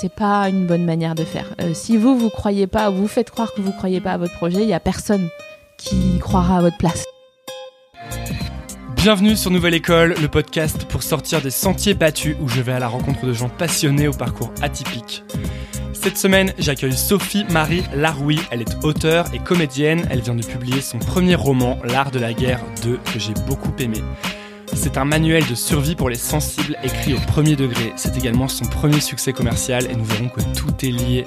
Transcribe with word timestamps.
c'est 0.00 0.14
pas 0.14 0.48
une 0.48 0.66
bonne 0.66 0.84
manière 0.84 1.16
de 1.16 1.24
faire. 1.24 1.46
Euh, 1.60 1.74
si 1.74 1.96
vous 1.96 2.16
vous 2.16 2.30
croyez 2.30 2.68
pas, 2.68 2.88
vous 2.88 3.08
faites 3.08 3.30
croire 3.30 3.52
que 3.52 3.60
vous 3.60 3.72
croyez 3.72 4.00
pas 4.00 4.12
à 4.12 4.18
votre 4.18 4.34
projet, 4.34 4.62
il 4.62 4.68
y 4.68 4.74
a 4.74 4.80
personne 4.80 5.28
qui 5.76 6.18
croira 6.20 6.58
à 6.58 6.60
votre 6.60 6.76
place. 6.78 7.04
Bienvenue 8.94 9.36
sur 9.36 9.50
Nouvelle 9.50 9.74
École, 9.74 10.14
le 10.20 10.28
podcast 10.28 10.84
pour 10.84 11.02
sortir 11.02 11.40
des 11.40 11.50
sentiers 11.50 11.94
battus 11.94 12.36
où 12.40 12.48
je 12.48 12.60
vais 12.60 12.72
à 12.72 12.78
la 12.78 12.88
rencontre 12.88 13.26
de 13.26 13.32
gens 13.32 13.48
passionnés 13.48 14.06
au 14.06 14.12
parcours 14.12 14.52
atypique. 14.62 15.24
Cette 15.92 16.16
semaine, 16.16 16.52
j'accueille 16.58 16.92
Sophie 16.92 17.44
Marie 17.50 17.82
Laroui. 17.94 18.38
Elle 18.52 18.60
est 18.60 18.84
auteure 18.84 19.26
et 19.34 19.40
comédienne. 19.40 20.06
Elle 20.10 20.20
vient 20.20 20.36
de 20.36 20.44
publier 20.44 20.80
son 20.80 20.98
premier 20.98 21.34
roman, 21.34 21.76
L'Art 21.82 22.12
de 22.12 22.20
la 22.20 22.32
guerre 22.32 22.60
2, 22.84 22.98
que 22.98 23.18
j'ai 23.18 23.34
beaucoup 23.48 23.72
aimé. 23.80 23.98
C'est 24.80 24.96
un 24.96 25.04
manuel 25.04 25.44
de 25.44 25.56
survie 25.56 25.96
pour 25.96 26.08
les 26.08 26.16
sensibles 26.16 26.76
écrit 26.84 27.12
au 27.12 27.18
premier 27.26 27.56
degré. 27.56 27.92
C'est 27.96 28.16
également 28.16 28.46
son 28.46 28.64
premier 28.64 29.00
succès 29.00 29.32
commercial 29.32 29.90
et 29.90 29.96
nous 29.96 30.04
verrons 30.04 30.28
que 30.28 30.40
tout 30.56 30.72
est 30.82 30.92
lié. 30.92 31.24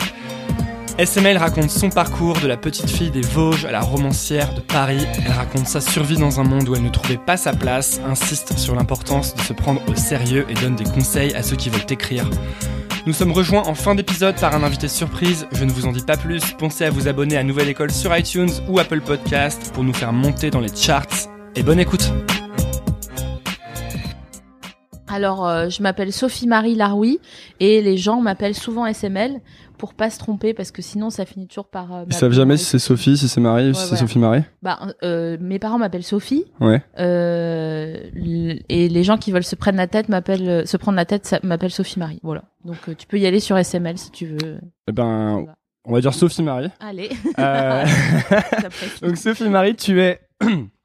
SML 0.97 1.37
raconte 1.37 1.69
son 1.69 1.89
parcours 1.89 2.39
de 2.39 2.47
la 2.47 2.55
petite 2.55 2.89
fille 2.89 3.11
des 3.11 3.21
Vosges 3.21 3.65
à 3.65 3.71
la 3.71 3.81
romancière 3.81 4.53
de 4.53 4.61
Paris. 4.61 5.05
Elle 5.25 5.33
raconte 5.33 5.67
sa 5.67 5.81
survie 5.81 6.17
dans 6.17 6.39
un 6.39 6.43
monde 6.43 6.69
où 6.69 6.75
elle 6.75 6.83
ne 6.83 6.89
trouvait 6.89 7.17
pas 7.17 7.35
sa 7.35 7.51
place, 7.51 7.99
insiste 8.07 8.57
sur 8.57 8.73
l'importance 8.73 9.35
de 9.35 9.41
se 9.41 9.51
prendre 9.51 9.81
au 9.89 9.95
sérieux 9.95 10.45
et 10.49 10.53
donne 10.53 10.75
des 10.75 10.85
conseils 10.85 11.35
à 11.35 11.43
ceux 11.43 11.57
qui 11.57 11.69
veulent 11.69 11.81
écrire. 11.89 12.29
Nous 13.05 13.13
sommes 13.13 13.33
rejoints 13.33 13.67
en 13.67 13.75
fin 13.75 13.95
d'épisode 13.95 14.39
par 14.39 14.55
un 14.55 14.63
invité 14.63 14.87
surprise. 14.87 15.45
Je 15.51 15.65
ne 15.65 15.71
vous 15.71 15.87
en 15.87 15.91
dis 15.91 16.05
pas 16.05 16.17
plus. 16.17 16.53
Pensez 16.57 16.85
à 16.85 16.89
vous 16.89 17.09
abonner 17.09 17.35
à 17.35 17.43
Nouvelle 17.43 17.67
École 17.67 17.91
sur 17.91 18.15
iTunes 18.15 18.51
ou 18.69 18.79
Apple 18.79 19.01
Podcast 19.01 19.71
pour 19.73 19.83
nous 19.83 19.93
faire 19.93 20.13
monter 20.13 20.51
dans 20.51 20.61
les 20.61 20.73
charts. 20.73 21.27
Et 21.57 21.63
bonne 21.63 21.79
écoute! 21.79 22.13
Alors, 25.11 25.45
euh, 25.45 25.69
je 25.69 25.83
m'appelle 25.83 26.13
Sophie 26.13 26.47
Marie 26.47 26.75
Laroui 26.75 27.19
et 27.59 27.81
les 27.81 27.97
gens 27.97 28.21
m'appellent 28.21 28.55
souvent 28.55 28.85
SML 28.85 29.41
pour 29.77 29.93
pas 29.93 30.09
se 30.09 30.19
tromper 30.19 30.53
parce 30.53 30.71
que 30.71 30.81
sinon 30.81 31.09
ça 31.09 31.25
finit 31.25 31.47
toujours 31.47 31.67
par. 31.67 31.93
Euh, 31.93 32.03
Ils 32.07 32.13
savent 32.13 32.31
jamais 32.31 32.55
si 32.55 32.65
c'est 32.65 32.79
Sophie, 32.79 33.17
si 33.17 33.27
c'est 33.27 33.41
Marie 33.41 33.71
ou 33.71 33.73
si 33.73 33.87
c'est 33.87 33.97
Sophie 33.97 34.19
Marie. 34.19 34.43
Bah, 34.61 34.79
euh, 35.03 35.37
mes 35.41 35.59
parents 35.59 35.79
m'appellent 35.79 36.03
Sophie. 36.03 36.45
Ouais. 36.61 36.81
Euh, 36.99 37.97
et 38.15 38.89
les 38.89 39.03
gens 39.03 39.17
qui 39.17 39.31
veulent 39.31 39.43
se 39.43 39.55
prendre 39.55 39.77
la 39.77 39.87
tête 39.87 40.07
m'appellent, 40.07 40.65
se 40.65 40.77
prendre 40.77 40.95
la 40.95 41.05
tête, 41.05 41.35
m'appellent 41.43 41.71
Sophie 41.71 41.99
Marie. 41.99 42.19
Voilà. 42.23 42.43
Donc 42.63 42.77
tu 42.97 43.07
peux 43.07 43.17
y 43.17 43.25
aller 43.25 43.39
sur 43.39 43.57
SML 43.57 43.97
si 43.97 44.11
tu 44.11 44.27
veux. 44.27 44.59
Eh 44.87 44.91
ben, 44.91 45.45
on 45.83 45.93
va 45.93 45.99
dire 45.99 46.13
Sophie 46.13 46.43
Marie. 46.43 46.69
Allez. 46.79 47.09
Donc 49.01 49.17
Sophie 49.17 49.49
Marie, 49.49 49.75
tu 49.75 49.99
es 49.99 50.21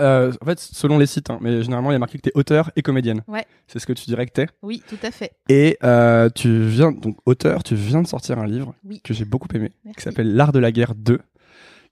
Euh, 0.00 0.32
en 0.40 0.44
fait, 0.46 0.58
selon 0.58 0.98
les 0.98 1.06
sites, 1.06 1.30
hein, 1.30 1.38
mais 1.40 1.62
généralement, 1.62 1.90
il 1.90 1.94
y 1.94 1.96
a 1.96 2.00
marqué 2.00 2.18
que 2.18 2.22
tu 2.22 2.28
es 2.30 2.32
auteur 2.36 2.70
et 2.74 2.82
comédienne. 2.82 3.22
Ouais. 3.28 3.44
C'est 3.68 3.78
ce 3.78 3.86
que 3.86 3.92
tu 3.92 4.06
dirais 4.06 4.26
que 4.26 4.32
t'es. 4.32 4.46
Oui, 4.62 4.82
tout 4.88 4.98
à 5.02 5.10
fait. 5.10 5.32
Et 5.48 5.78
euh, 5.84 6.28
tu 6.34 6.64
viens, 6.66 6.90
donc 6.92 7.16
auteur, 7.26 7.62
tu 7.62 7.74
viens 7.76 8.02
de 8.02 8.06
sortir 8.08 8.38
un 8.38 8.46
livre 8.46 8.74
Oui. 8.84 9.00
que 9.04 9.14
j'ai 9.14 9.24
beaucoup 9.24 9.48
aimé, 9.54 9.70
Merci. 9.84 9.96
qui 9.98 10.02
s'appelle 10.02 10.34
L'Art 10.34 10.52
de 10.52 10.58
la 10.58 10.72
guerre 10.72 10.94
2, 10.96 11.20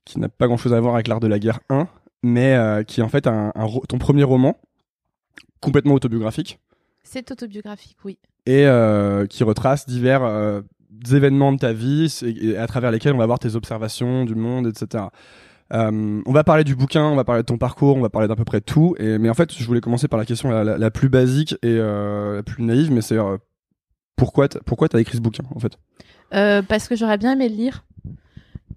qui 0.04 0.18
n'a 0.18 0.28
pas 0.28 0.46
grand 0.48 0.56
chose 0.56 0.74
à 0.74 0.80
voir 0.80 0.94
avec 0.94 1.06
L'Art 1.06 1.20
de 1.20 1.28
la 1.28 1.38
guerre 1.38 1.60
1, 1.70 1.86
mais 2.24 2.54
euh, 2.54 2.82
qui 2.82 3.00
est 3.00 3.04
en 3.04 3.08
fait 3.08 3.26
un, 3.28 3.52
ton 3.88 3.98
premier 3.98 4.24
roman, 4.24 4.58
complètement 5.60 5.94
autobiographique, 5.94 6.58
C'est 7.04 7.30
autobiographique, 7.30 7.98
oui. 8.04 8.18
et 8.46 8.66
qui 9.28 9.44
retrace 9.44 9.86
divers 9.86 10.62
événements 11.12 11.52
de 11.52 11.58
ta 11.58 11.72
vie, 11.72 12.12
et 12.24 12.56
à 12.56 12.66
travers 12.66 12.90
lesquels 12.90 13.14
on 13.14 13.18
va 13.18 13.26
voir 13.26 13.38
tes 13.38 13.54
observations 13.54 14.24
du 14.24 14.34
monde, 14.34 14.66
etc. 14.66 15.04
Euh, 15.72 16.20
on 16.26 16.32
va 16.32 16.44
parler 16.44 16.64
du 16.64 16.74
bouquin, 16.76 17.04
on 17.06 17.16
va 17.16 17.24
parler 17.24 17.42
de 17.42 17.46
ton 17.46 17.56
parcours, 17.58 17.96
on 17.96 18.00
va 18.02 18.10
parler 18.10 18.28
d'à 18.28 18.36
peu 18.36 18.44
près 18.44 18.60
tout. 18.60 18.94
Et, 18.98 19.16
mais 19.18 19.30
en 19.30 19.34
fait, 19.34 19.52
je 19.56 19.64
voulais 19.64 19.80
commencer 19.80 20.06
par 20.08 20.18
la 20.18 20.26
question 20.26 20.50
la, 20.50 20.64
la- 20.64 20.76
la 20.78 20.90
plus 20.90 21.08
basique 21.08 21.54
et 21.62 21.76
euh, 21.78 22.36
la 22.36 22.42
plus 22.42 22.62
naïve, 22.62 22.92
mais 22.92 23.00
c'est 23.00 23.16
euh, 23.16 23.38
pourquoi 24.16 24.48
t'as, 24.48 24.60
pourquoi 24.66 24.88
t'as 24.88 24.98
écrit 25.00 25.16
ce 25.16 25.22
bouquin 25.22 25.44
en 25.54 25.58
fait? 25.58 25.78
Euh, 26.34 26.62
parce 26.62 26.88
que 26.88 26.96
j'aurais 26.96 27.18
bien 27.18 27.32
aimé 27.32 27.48
le 27.48 27.54
lire. 27.56 27.84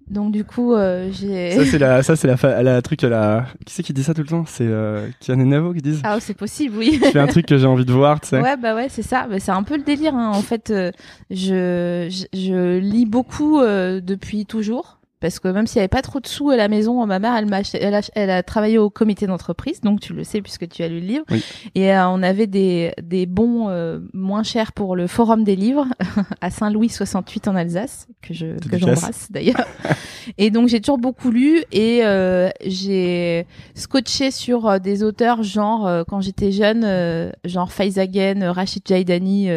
Donc 0.10 0.32
du 0.32 0.46
coup, 0.46 0.74
j'ai. 1.12 1.52
Ça 1.52 1.66
c'est 1.66 1.80
la, 1.80 2.04
ça 2.04 2.16
c'est 2.16 2.28
la, 2.28 2.38
fa- 2.38 2.62
la 2.62 2.82
truc 2.82 3.02
la. 3.02 3.48
Qui 3.66 3.74
c'est 3.74 3.82
qui 3.84 3.92
dit 3.92 4.04
ça 4.04 4.14
tout 4.14 4.22
le 4.22 4.28
temps? 4.28 4.46
C'est 4.46 4.68
euh, 4.68 5.10
Kian 5.20 5.40
et 5.40 5.46
Navo 5.46 5.74
qui 5.74 5.82
disent? 5.82 6.02
Ah, 6.04 6.20
c'est 6.20 6.36
possible, 6.36 6.78
oui. 6.78 7.00
Fais 7.12 7.20
un 7.20 7.28
truc 7.28 7.46
que 7.48 7.58
j'ai 7.58 7.66
envie 7.66 7.86
de 7.86 7.92
voir, 7.92 8.22
tu 8.22 8.28
sais. 8.30 8.40
Ouais, 8.42 8.56
bah 8.56 8.76
ouais, 8.76 8.88
c'est 8.90 9.02
ça. 9.02 9.26
Bah, 9.28 9.40
c'est 9.40 9.52
un 9.52 9.64
peu 9.64 9.76
le 9.78 9.84
délire. 9.84 10.14
hein. 10.14 10.30
En 10.34 10.42
fait, 10.42 10.72
je, 10.72 10.92
je, 11.32 12.26
je 12.34 12.78
lis 12.78 13.06
beaucoup 13.06 13.60
depuis 13.62 14.46
toujours. 14.46 15.00
Parce 15.20 15.40
que 15.40 15.48
même 15.48 15.68
s'il 15.68 15.80
n'y 15.80 15.82
avait 15.82 15.88
pas 15.88 16.02
trop 16.02 16.20
de 16.20 16.28
sous 16.28 16.50
à 16.50 16.58
la 16.58 16.68
maison, 16.68 17.06
ma 17.06 17.20
mère, 17.20 17.36
elle, 17.36 17.48
m'a 17.48 17.62
elle, 17.74 17.96
a, 17.96 18.02
elle 18.16 18.30
a 18.30 18.44
travaillé 18.44 18.78
au 18.78 18.90
comité 18.90 19.28
d'entreprise, 19.28 19.82
donc 19.82 20.00
tu 20.00 20.14
le 20.14 20.24
sais 20.24 20.42
puisque 20.42 20.68
tu 20.68 20.84
as 20.84 20.88
lu 20.88 21.00
le 21.00 21.08
livre. 21.08 21.26
Oui. 21.32 21.44
Et 21.74 21.94
euh, 21.94 22.08
on 22.10 22.22
avait 22.22 22.48
des, 22.48 22.94
des 23.02 23.26
bons 23.26 23.70
euh, 23.70 24.00
moins 24.14 24.44
chers 24.44 24.74
pour 24.74 24.96
le 24.96 25.08
Forum 25.08 25.44
des 25.44 25.56
livres 25.56 25.88
à 26.42 26.50
Saint-Louis 26.50 26.90
68 26.90 27.48
en 27.48 27.56
Alsace, 27.56 28.08
que 28.22 28.34
je 28.34 28.58
que 28.70 28.78
j'embrasse 28.78 29.32
d'ailleurs. 29.32 29.66
et 30.38 30.50
donc 30.50 30.68
j'ai 30.68 30.82
toujours 30.82 30.98
beaucoup 30.98 31.32
lu 31.32 31.64
et 31.72 32.02
euh, 32.04 32.50
j'ai 32.66 33.48
scotché 33.74 34.32
sur 34.32 34.68
euh, 34.68 34.80
des 34.80 35.04
auteurs 35.04 35.44
genre 35.44 35.88
euh, 35.88 36.04
quand 36.08 36.22
j'étais 36.22 36.52
jeune, 36.52 36.84
euh, 36.84 37.32
genre 37.44 37.72
Faizagen, 37.72 38.44
Rachid 38.44 38.84
Jaidani. 38.88 39.50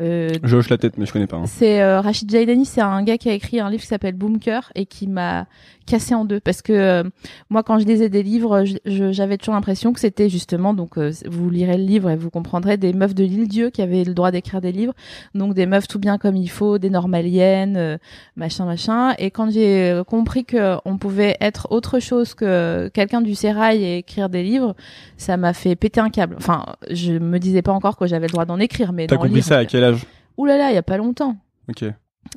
Euh, 0.00 0.30
Je 0.42 0.56
hoche 0.56 0.68
la 0.70 0.78
tête, 0.78 0.96
mais 0.98 1.06
je 1.06 1.12
connais 1.12 1.26
pas. 1.26 1.36
hein. 1.36 1.46
c'est 1.46 1.82
euh, 1.82 2.00
Rachid 2.00 2.30
Jaidani, 2.30 2.64
c'est 2.64 2.80
un 2.80 3.02
gars 3.02 3.18
qui 3.18 3.28
a 3.28 3.32
écrit 3.32 3.60
un 3.60 3.68
livre 3.70 3.82
qui 3.82 3.88
s'appelle 3.88 4.14
Boomker 4.14 4.70
et 4.74 4.86
qui 4.86 5.06
m'a 5.06 5.46
cassé 5.90 6.14
en 6.14 6.24
deux 6.24 6.38
parce 6.38 6.62
que 6.62 6.72
euh, 6.72 7.02
moi 7.48 7.64
quand 7.64 7.80
je 7.80 7.84
lisais 7.84 8.08
des 8.08 8.22
livres, 8.22 8.64
j'avais 8.84 9.38
toujours 9.38 9.54
l'impression 9.54 9.92
que 9.92 9.98
c'était 9.98 10.28
justement 10.28 10.72
donc 10.72 10.96
euh, 10.96 11.10
vous 11.26 11.50
lirez 11.50 11.76
le 11.76 11.82
livre 11.82 12.10
et 12.10 12.16
vous 12.16 12.30
comprendrez 12.30 12.76
des 12.76 12.92
meufs 12.92 13.14
de 13.14 13.24
l'île 13.24 13.48
Dieu 13.48 13.70
qui 13.70 13.82
avaient 13.82 14.04
le 14.04 14.14
droit 14.14 14.30
d'écrire 14.30 14.60
des 14.60 14.70
livres, 14.70 14.94
donc 15.34 15.54
des 15.54 15.66
meufs 15.66 15.88
tout 15.88 15.98
bien 15.98 16.16
comme 16.16 16.36
il 16.36 16.48
faut, 16.48 16.78
des 16.78 16.90
normaliennes, 16.90 17.76
euh, 17.76 17.98
machin 18.36 18.66
machin. 18.66 19.14
Et 19.18 19.32
quand 19.32 19.50
j'ai 19.50 20.00
compris 20.06 20.44
que 20.44 20.76
on 20.84 20.96
pouvait 20.96 21.36
être 21.40 21.66
autre 21.70 21.98
chose 21.98 22.34
que 22.34 22.88
quelqu'un 22.94 23.20
du 23.20 23.34
sérail 23.34 23.82
et 23.82 23.98
écrire 23.98 24.28
des 24.28 24.44
livres, 24.44 24.76
ça 25.16 25.36
m'a 25.36 25.52
fait 25.52 25.74
péter 25.74 26.00
un 26.00 26.10
câble. 26.10 26.36
Enfin, 26.38 26.64
je 26.88 27.14
me 27.14 27.38
disais 27.38 27.62
pas 27.62 27.72
encore 27.72 27.96
que 27.96 28.06
j'avais 28.06 28.28
le 28.28 28.32
droit 28.32 28.44
d'en 28.44 28.60
écrire, 28.60 28.92
mais 28.92 29.08
T'as 29.08 29.16
compris 29.16 29.42
ça 29.42 29.58
à 29.58 29.64
quel 29.64 29.82
âge? 29.82 30.06
Ouh 30.36 30.46
là 30.46 30.56
là, 30.56 30.70
il 30.70 30.74
y 30.74 30.78
a 30.78 30.82
pas 30.82 30.96
longtemps. 30.96 31.36
Ok. 31.68 31.84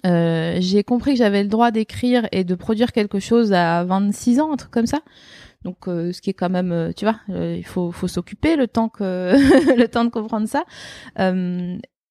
Euh, 0.06 0.58
j'ai 0.60 0.84
compris 0.84 1.12
que 1.12 1.18
j'avais 1.18 1.44
le 1.44 1.50
droit 1.50 1.72
d'écrire 1.72 2.28
et 2.32 2.44
de 2.44 2.56
produire 2.56 2.92
quelque 2.92 3.20
chose 3.20 3.54
à 3.54 3.84
26 3.84 4.40
ans, 4.40 4.54
un 4.54 4.58
truc 4.58 4.72
comme 4.72 4.88
ça. 4.88 5.02
Donc, 5.64 5.88
euh, 5.88 6.12
ce 6.12 6.22
qui 6.22 6.30
est 6.30 6.34
quand 6.34 6.50
même, 6.50 6.72
euh, 6.72 6.92
tu 6.96 7.06
vois, 7.06 7.20
euh, 7.30 7.56
il 7.58 7.66
faut, 7.66 7.92
faut 7.92 8.08
s'occuper 8.08 8.56
le 8.56 8.68
temps 8.68 8.90
que 8.90 9.34
le 9.78 9.88
temps 9.88 10.06
de 10.06 10.10
comprendre 10.10 10.48
ça. 10.48 10.66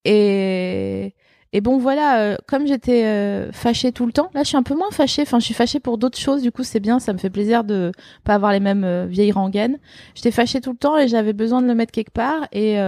Et 0.04 1.14
et 1.54 1.60
bon 1.60 1.76
voilà, 1.76 2.38
comme 2.48 2.66
j'étais 2.66 3.52
fâchée 3.52 3.92
tout 3.92 4.06
le 4.06 4.12
temps, 4.12 4.30
là 4.32 4.42
je 4.42 4.48
suis 4.48 4.56
un 4.56 4.62
peu 4.62 4.74
moins 4.74 4.90
fâchée. 4.90 5.20
Enfin, 5.20 5.38
je 5.38 5.44
suis 5.44 5.52
fâchée 5.54 5.80
pour 5.80 5.98
d'autres 5.98 6.18
choses. 6.18 6.40
Du 6.40 6.50
coup, 6.50 6.62
c'est 6.64 6.80
bien, 6.80 6.98
ça 6.98 7.12
me 7.12 7.18
fait 7.18 7.28
plaisir 7.28 7.62
de 7.62 7.92
pas 8.24 8.34
avoir 8.34 8.52
les 8.52 8.60
mêmes 8.60 9.06
vieilles 9.06 9.32
rengaines. 9.32 9.78
J'étais 10.14 10.30
fâchée 10.30 10.62
tout 10.62 10.70
le 10.72 10.78
temps 10.78 10.96
et 10.96 11.08
j'avais 11.08 11.34
besoin 11.34 11.60
de 11.60 11.66
le 11.66 11.74
mettre 11.74 11.92
quelque 11.92 12.10
part. 12.12 12.48
Et 12.52 12.78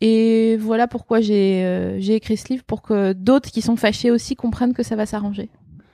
et 0.00 0.56
voilà 0.56 0.86
pourquoi 0.86 1.20
j'ai 1.20 1.62
euh, 1.64 1.98
écrit 2.00 2.36
ce 2.36 2.48
livre 2.48 2.64
pour 2.64 2.82
que 2.82 3.12
d'autres 3.12 3.50
qui 3.50 3.62
sont 3.62 3.76
fâchés 3.76 4.10
aussi 4.10 4.36
comprennent 4.36 4.74
que 4.74 4.82
ça 4.82 4.96
va 4.96 5.06
s'arranger. 5.06 5.50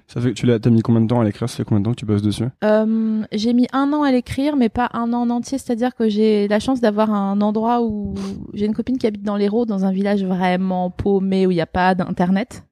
Ça 0.06 0.21
fait, 0.21 0.34
tu 0.34 0.44
l'as, 0.44 0.59
mis 0.69 0.83
combien 0.83 1.03
de 1.03 1.06
temps 1.06 1.21
à 1.21 1.25
l'écrire? 1.25 1.49
Ça 1.49 1.59
fait 1.59 1.65
combien 1.65 1.81
de 1.81 1.84
temps 1.84 1.93
que 1.93 2.00
tu 2.00 2.05
bosses 2.05 2.22
dessus? 2.22 2.47
Euh, 2.65 3.22
j'ai 3.31 3.53
mis 3.53 3.69
un 3.72 3.93
an 3.93 4.03
à 4.03 4.10
l'écrire, 4.10 4.56
mais 4.56 4.69
pas 4.69 4.91
un 4.93 5.12
an 5.12 5.21
en 5.21 5.31
entier. 5.31 5.56
C'est-à-dire 5.56 5.94
que 5.94 6.09
j'ai 6.09 6.49
la 6.49 6.59
chance 6.59 6.81
d'avoir 6.81 7.12
un 7.12 7.41
endroit 7.41 7.83
où 7.83 8.15
j'ai 8.53 8.66
une 8.66 8.75
copine 8.75 8.99
qui 8.99 9.06
habite 9.06 9.22
dans 9.22 9.37
l'Hérault, 9.37 9.66
dans 9.66 9.84
un 9.84 9.93
village 9.93 10.25
vraiment 10.25 10.91
paumé 10.91 11.47
où 11.47 11.53
il 11.53 11.55
n'y 11.55 11.60
a 11.60 11.66
pas 11.66 11.94
d'internet. 11.94 12.65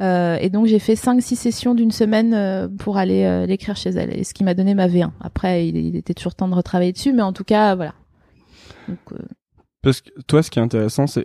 Euh, 0.00 0.36
et 0.40 0.50
donc 0.50 0.66
j'ai 0.66 0.78
fait 0.78 0.94
5-6 0.94 1.36
sessions 1.36 1.74
d'une 1.74 1.90
semaine 1.90 2.34
euh, 2.34 2.68
pour 2.68 2.96
aller 2.96 3.24
euh, 3.24 3.46
l'écrire 3.46 3.76
chez 3.76 3.90
elle, 3.90 4.18
et 4.18 4.24
ce 4.24 4.34
qui 4.34 4.42
m'a 4.42 4.54
donné 4.54 4.74
ma 4.74 4.88
V1. 4.88 5.10
Après, 5.20 5.68
il, 5.68 5.76
il 5.76 5.96
était 5.96 6.14
toujours 6.14 6.34
temps 6.34 6.48
de 6.48 6.54
retravailler 6.54 6.92
dessus, 6.92 7.12
mais 7.12 7.22
en 7.22 7.32
tout 7.32 7.44
cas, 7.44 7.74
voilà. 7.74 7.94
Donc, 8.88 8.98
Parce 9.82 10.00
que 10.00 10.10
toi, 10.28 10.42
ce 10.42 10.50
qui 10.50 10.58
est 10.58 10.62
intéressant, 10.62 11.06
c'est, 11.08 11.24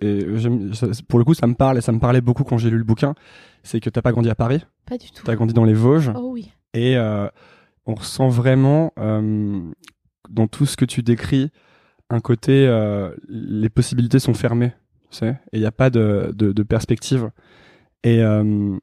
pour 1.07 1.19
le 1.19 1.25
coup, 1.25 1.33
ça 1.35 1.45
me 1.47 1.53
parle 1.53 1.77
et 1.77 1.81
ça 1.81 1.91
me 1.91 1.99
parlait 1.99 2.21
beaucoup 2.21 2.43
quand 2.43 2.57
j'ai 2.57 2.69
lu 2.71 2.77
le 2.77 2.83
bouquin, 2.83 3.13
c'est 3.63 3.79
que 3.79 3.89
t'as 3.89 4.01
pas 4.01 4.11
grandi 4.11 4.29
à 4.29 4.35
Paris, 4.35 4.65
pas 4.85 4.97
du 4.97 5.11
tout. 5.11 5.23
t'as 5.23 5.35
grandi 5.35 5.53
dans 5.53 5.63
les 5.65 5.73
Vosges, 5.75 6.11
Oh 6.15 6.31
oui. 6.33 6.51
et 6.73 6.97
euh, 6.97 7.27
on 7.85 7.93
ressent 7.95 8.29
vraiment 8.29 8.93
euh, 8.97 9.61
dans 10.29 10.47
tout 10.47 10.65
ce 10.65 10.75
que 10.75 10.85
tu 10.85 11.03
décris 11.03 11.51
un 12.09 12.19
côté, 12.19 12.65
euh, 12.67 13.11
les 13.29 13.69
possibilités 13.69 14.17
sont 14.19 14.33
fermées, 14.33 14.71
tu 15.11 15.17
sais, 15.17 15.29
et 15.51 15.57
il 15.57 15.59
n'y 15.59 15.65
a 15.65 15.71
pas 15.71 15.89
de, 15.89 16.33
de, 16.35 16.51
de 16.51 16.63
perspective. 16.63 17.29
Et 18.03 18.23
euh, 18.23 18.75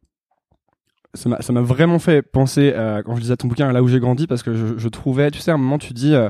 ça 1.15 1.29
m'a 1.31 1.41
ça 1.43 1.53
m'a 1.53 1.63
vraiment 1.63 1.99
fait 1.99 2.23
penser, 2.23 2.73
euh, 2.75 3.03
quand 3.03 3.17
je 3.17 3.21
lisais 3.23 3.37
ton 3.37 3.49
bouquin, 3.49 3.73
là 3.73 3.83
où 3.83 3.89
j'ai 3.89 3.99
grandi, 4.01 4.27
parce 4.27 4.43
que 4.43 4.55
je, 4.55 4.79
je 4.79 4.89
trouvais, 4.89 5.31
tu 5.31 5.39
sais, 5.41 5.51
à 5.51 5.55
un 5.55 5.59
moment, 5.59 5.79
tu 5.79 5.93
dis, 5.95 6.15
euh, 6.15 6.29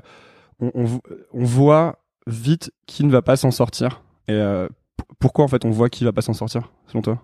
on, 0.61 0.71
on, 0.75 1.01
on 1.33 1.45
voit 1.45 1.99
vite 2.27 2.73
qui 2.87 3.05
ne 3.05 3.11
va 3.11 3.23
pas 3.23 3.37
s'en 3.37 3.51
sortir. 3.51 4.03
Et 4.29 4.33
euh, 4.33 4.69
pourquoi, 5.19 5.45
en 5.45 5.49
fait, 5.49 5.65
on 5.65 5.71
voit 5.71 5.89
qui 5.91 6.05
va 6.05 6.13
pas 6.13 6.23
s'en 6.23 6.33
sortir, 6.33 6.71
selon 6.87 7.03
toi? 7.03 7.23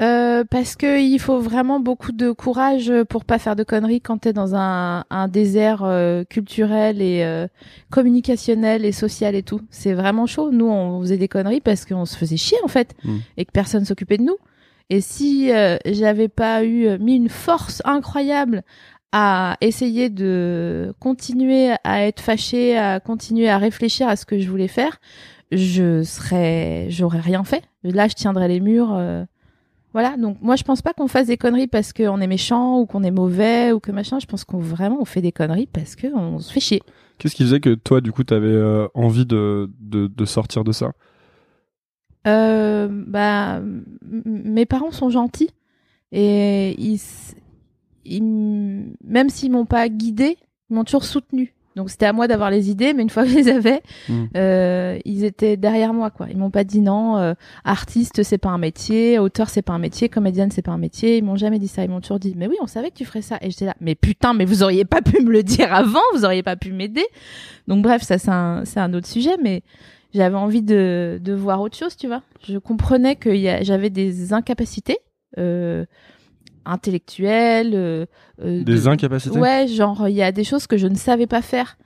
Euh, 0.00 0.42
parce 0.50 0.74
que 0.74 1.00
il 1.00 1.20
faut 1.20 1.38
vraiment 1.38 1.78
beaucoup 1.78 2.10
de 2.10 2.32
courage 2.32 2.92
pour 3.08 3.24
pas 3.24 3.38
faire 3.38 3.54
de 3.54 3.62
conneries 3.62 4.00
quand 4.00 4.18
t'es 4.18 4.32
dans 4.32 4.56
un, 4.56 5.04
un 5.08 5.28
désert 5.28 5.84
euh, 5.84 6.24
culturel 6.24 7.00
et 7.00 7.22
euh, 7.22 7.46
communicationnel 7.92 8.84
et 8.84 8.90
social 8.90 9.36
et 9.36 9.44
tout. 9.44 9.60
C'est 9.70 9.92
vraiment 9.94 10.26
chaud. 10.26 10.50
Nous, 10.50 10.66
on 10.66 11.00
faisait 11.00 11.16
des 11.16 11.28
conneries 11.28 11.60
parce 11.60 11.84
qu'on 11.84 12.06
se 12.06 12.16
faisait 12.16 12.36
chier 12.36 12.58
en 12.64 12.68
fait 12.68 12.96
Mm. 13.04 13.18
et 13.36 13.44
que 13.44 13.52
personne 13.52 13.84
s'occupait 13.84 14.18
de 14.18 14.24
nous. 14.24 14.36
Et 14.90 15.00
si 15.00 15.52
euh, 15.52 15.76
j'avais 15.86 16.28
pas 16.28 16.64
eu 16.64 16.86
euh, 16.86 16.98
mis 16.98 17.14
une 17.14 17.28
force 17.28 17.80
incroyable 17.84 18.62
à 19.16 19.56
essayer 19.60 20.10
de 20.10 20.92
continuer 20.98 21.70
à 21.84 22.04
être 22.04 22.20
fâchée, 22.20 22.76
à 22.76 22.98
continuer 22.98 23.48
à 23.48 23.58
réfléchir 23.58 24.08
à 24.08 24.16
ce 24.16 24.26
que 24.26 24.40
je 24.40 24.50
voulais 24.50 24.66
faire, 24.66 24.98
je 25.52 26.02
serais, 26.02 26.88
j'aurais 26.90 27.20
rien 27.20 27.44
fait. 27.44 27.62
Là, 27.84 28.08
je 28.08 28.14
tiendrais 28.14 28.48
les 28.48 28.58
murs. 28.58 28.92
euh, 28.92 29.24
voilà, 29.92 30.16
donc 30.16 30.38
moi 30.42 30.56
je 30.56 30.64
pense 30.64 30.82
pas 30.82 30.92
qu'on 30.92 31.06
fasse 31.06 31.28
des 31.28 31.36
conneries 31.36 31.68
parce 31.68 31.92
qu'on 31.92 32.20
est 32.20 32.26
méchant 32.26 32.80
ou 32.80 32.86
qu'on 32.86 33.04
est 33.04 33.12
mauvais 33.12 33.70
ou 33.70 33.78
que 33.78 33.92
machin. 33.92 34.18
Je 34.18 34.26
pense 34.26 34.42
qu'on 34.42 34.58
vraiment 34.58 34.98
on 35.00 35.04
fait 35.04 35.22
des 35.22 35.30
conneries 35.30 35.68
parce 35.72 35.94
que 35.94 36.08
on 36.12 36.40
se 36.40 36.52
fait 36.52 36.58
chier. 36.58 36.82
Qu'est-ce 37.18 37.36
qui 37.36 37.44
faisait 37.44 37.60
que 37.60 37.74
toi, 37.76 38.00
du 38.00 38.10
coup, 38.10 38.24
t'avais 38.24 38.48
euh, 38.48 38.88
envie 38.94 39.26
de, 39.26 39.70
de, 39.78 40.08
de 40.08 40.24
sortir 40.24 40.64
de 40.64 40.72
ça? 40.72 40.90
Euh, 42.26 42.88
bah, 42.90 43.60
mes 44.24 44.66
parents 44.66 44.90
sont 44.90 45.10
gentils 45.10 45.50
et 46.10 46.74
ils, 46.82 46.98
ils 48.04 48.22
même 49.04 49.28
s'ils 49.30 49.50
m'ont 49.52 49.66
pas 49.66 49.88
guidé, 49.88 50.36
ils 50.70 50.74
m'ont 50.74 50.84
toujours 50.84 51.04
soutenu. 51.04 51.52
Donc 51.76 51.90
c'était 51.90 52.06
à 52.06 52.12
moi 52.12 52.28
d'avoir 52.28 52.50
les 52.50 52.70
idées, 52.70 52.94
mais 52.94 53.02
une 53.02 53.10
fois 53.10 53.24
que 53.24 53.30
je 53.30 53.34
les 53.34 53.48
avais, 53.48 53.82
Mm. 54.08 54.24
euh, 54.36 54.96
ils 55.04 55.24
étaient 55.24 55.56
derrière 55.56 55.92
moi 55.92 56.10
quoi. 56.10 56.28
Ils 56.30 56.36
m'ont 56.36 56.50
pas 56.50 56.62
dit 56.62 56.80
non, 56.80 57.16
euh, 57.18 57.34
artiste 57.64 58.22
c'est 58.22 58.38
pas 58.38 58.50
un 58.50 58.58
métier, 58.58 59.18
auteur 59.18 59.48
c'est 59.50 59.62
pas 59.62 59.72
un 59.72 59.80
métier, 59.80 60.08
comédienne 60.08 60.52
c'est 60.52 60.62
pas 60.62 60.70
un 60.70 60.78
métier. 60.78 61.16
Ils 61.18 61.24
m'ont 61.24 61.34
jamais 61.34 61.58
dit 61.58 61.66
ça. 61.66 61.82
Ils 61.82 61.90
m'ont 61.90 62.00
toujours 62.00 62.20
dit 62.20 62.34
mais 62.36 62.46
oui 62.46 62.54
on 62.62 62.68
savait 62.68 62.90
que 62.90 62.96
tu 62.96 63.04
ferais 63.04 63.22
ça. 63.22 63.38
Et 63.42 63.50
j'étais 63.50 63.64
là 63.64 63.74
mais 63.80 63.96
putain 63.96 64.34
mais 64.34 64.44
vous 64.44 64.62
auriez 64.62 64.84
pas 64.84 65.02
pu 65.02 65.20
me 65.20 65.32
le 65.32 65.42
dire 65.42 65.74
avant, 65.74 65.98
vous 66.14 66.24
auriez 66.24 66.44
pas 66.44 66.54
pu 66.54 66.72
m'aider. 66.72 67.04
Donc 67.66 67.82
bref 67.82 68.02
ça 68.02 68.18
c'est 68.18 68.30
un 68.30 68.64
c'est 68.64 68.78
un 68.78 68.94
autre 68.94 69.08
sujet, 69.08 69.36
mais 69.42 69.62
j'avais 70.14 70.36
envie 70.36 70.62
de, 70.62 71.18
de 71.20 71.32
voir 71.32 71.60
autre 71.60 71.76
chose, 71.76 71.96
tu 71.96 72.06
vois. 72.06 72.22
Je 72.46 72.58
comprenais 72.58 73.16
que 73.16 73.34
j'avais 73.62 73.90
des 73.90 74.32
incapacités 74.32 74.98
euh, 75.38 75.84
intellectuelles. 76.64 77.72
euh, 77.74 78.06
euh, 78.42 78.62
Des 78.64 78.80
de- 78.82 78.88
incapacités? 78.88 79.38
Ouais, 79.38 79.66
genre 79.68 80.08
il 80.08 80.14
y 80.14 80.22
a 80.22 80.32
des 80.32 80.44
choses 80.44 80.66
que 80.66 80.76
je 80.76 80.86
ne 80.86 80.94
savais 80.96 81.26
pas 81.26 81.42
faire. 81.42 81.76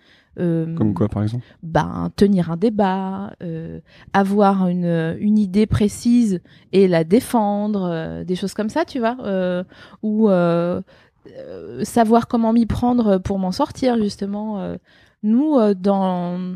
Euh, 0.40 0.76
Comme 0.76 0.94
quoi, 0.94 1.08
par 1.08 1.22
exemple? 1.24 1.44
Ben, 1.64 2.10
tenir 2.14 2.50
un 2.52 2.56
débat, 2.56 3.32
euh, 3.42 3.80
avoir 4.12 4.68
une, 4.68 5.16
une 5.18 5.36
idée 5.38 5.66
précise 5.66 6.40
et 6.72 6.86
la 6.86 7.02
défendre, 7.02 8.22
des 8.24 8.36
choses 8.36 8.54
comme 8.54 8.68
ça, 8.68 8.84
tu 8.84 9.00
vois, 9.00 9.16
ou 10.02 10.28
savoir 11.82 12.28
comment 12.28 12.52
m'y 12.52 12.66
prendre 12.66 13.18
pour 13.18 13.38
m'en 13.38 13.52
sortir, 13.52 13.96
justement. 13.98 14.76
nous, 15.22 15.56
dans 15.74 16.54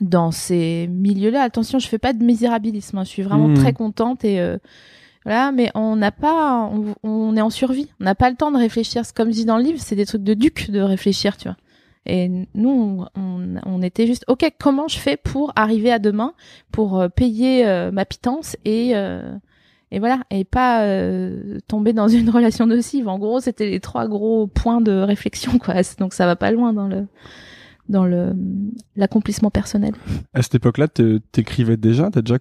dans 0.00 0.32
ces 0.32 0.88
milieux-là, 0.88 1.42
attention, 1.42 1.78
je 1.78 1.86
fais 1.86 1.98
pas 1.98 2.12
de 2.12 2.24
misérabilisme, 2.24 2.98
hein, 2.98 3.04
je 3.04 3.10
suis 3.10 3.22
vraiment 3.22 3.46
Mhm. 3.48 3.54
très 3.54 3.72
contente 3.72 4.24
et 4.24 4.40
voilà, 5.24 5.52
mais 5.52 5.70
on 5.74 5.96
n'a 5.96 6.12
pas, 6.12 6.70
on, 7.02 7.36
est 7.36 7.40
en 7.40 7.50
survie, 7.50 7.88
on 8.00 8.04
n'a 8.04 8.14
pas 8.14 8.30
le 8.30 8.36
temps 8.36 8.50
de 8.50 8.58
réfléchir. 8.58 9.02
Comme 9.14 9.30
dis 9.30 9.44
dans 9.44 9.56
le 9.56 9.62
livre, 9.62 9.78
c'est 9.80 9.96
des 9.96 10.06
trucs 10.06 10.22
de 10.22 10.34
duc 10.34 10.70
de 10.70 10.80
réfléchir, 10.80 11.36
tu 11.36 11.48
vois. 11.48 11.56
Et 12.06 12.28
nous, 12.54 12.68
on, 12.68 13.06
on, 13.18 13.54
on 13.64 13.82
était 13.82 14.06
juste, 14.06 14.24
ok, 14.28 14.50
comment 14.60 14.88
je 14.88 14.98
fais 14.98 15.16
pour 15.16 15.52
arriver 15.56 15.90
à 15.90 15.98
demain, 15.98 16.34
pour 16.70 17.00
euh, 17.00 17.08
payer 17.08 17.66
euh, 17.66 17.90
ma 17.90 18.04
pitance 18.04 18.58
et 18.66 18.94
euh, 18.94 19.34
et 19.94 20.00
voilà, 20.00 20.24
et 20.30 20.42
pas 20.42 20.82
euh, 20.82 21.60
tomber 21.68 21.92
dans 21.92 22.08
une 22.08 22.28
relation 22.28 22.66
nocive. 22.66 23.06
En 23.06 23.18
gros, 23.18 23.38
c'était 23.38 23.70
les 23.70 23.78
trois 23.78 24.08
gros 24.08 24.48
points 24.48 24.80
de 24.80 24.92
réflexion, 24.92 25.58
quoi. 25.58 25.74
Donc 25.98 26.14
ça 26.14 26.26
va 26.26 26.34
pas 26.34 26.50
loin 26.50 26.72
dans 26.72 26.88
le 26.88 27.06
dans 27.88 28.04
le 28.04 28.32
l'accomplissement 28.96 29.50
personnel. 29.50 29.92
À 30.32 30.42
cette 30.42 30.54
époque-là, 30.54 30.88
t'é- 30.88 31.18
t'écrivais 31.32 31.76
déjà? 31.76 32.10
T'as 32.10 32.22
déjà 32.22 32.38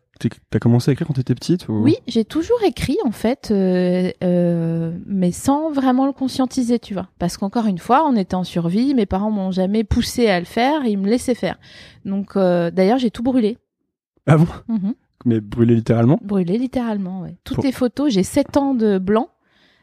t'as 0.49 0.59
commencé 0.59 0.89
à 0.89 0.93
écrire 0.93 1.07
quand 1.07 1.13
t'étais 1.13 1.35
petite 1.35 1.67
ou... 1.67 1.73
Oui, 1.83 1.95
j'ai 2.07 2.23
toujours 2.25 2.61
écrit 2.65 2.97
en 3.03 3.11
fait, 3.11 3.49
euh, 3.51 4.09
euh, 4.23 4.97
mais 5.05 5.31
sans 5.31 5.71
vraiment 5.71 6.05
le 6.05 6.13
conscientiser, 6.13 6.79
tu 6.79 6.93
vois. 6.93 7.07
Parce 7.19 7.35
qu'encore 7.37 7.65
une 7.65 7.77
fois, 7.79 8.05
on 8.07 8.15
était 8.15 8.35
en 8.35 8.43
survie, 8.45 8.93
mes 8.93 9.05
parents 9.05 9.31
m'ont 9.31 9.51
jamais 9.51 9.83
poussé 9.83 10.27
à 10.27 10.39
le 10.39 10.45
faire, 10.45 10.85
ils 10.85 10.97
me 10.97 11.09
laissaient 11.09 11.35
faire. 11.35 11.57
Donc 12.05 12.37
euh, 12.37 12.71
d'ailleurs, 12.71 12.97
j'ai 12.99 13.11
tout 13.11 13.23
brûlé. 13.23 13.57
Ah 14.27 14.37
bon? 14.37 14.47
Mhm. 14.69 14.93
Mais 15.25 15.39
brûlé 15.41 15.75
littéralement? 15.75 16.19
Brûlé 16.23 16.57
littéralement, 16.57 17.21
ouais. 17.21 17.35
Toutes 17.43 17.55
Pour- 17.55 17.65
les 17.65 17.71
photos, 17.71 18.11
j'ai 18.13 18.23
7 18.23 18.55
ans 18.57 18.73
de 18.73 18.97
blanc 18.97 19.29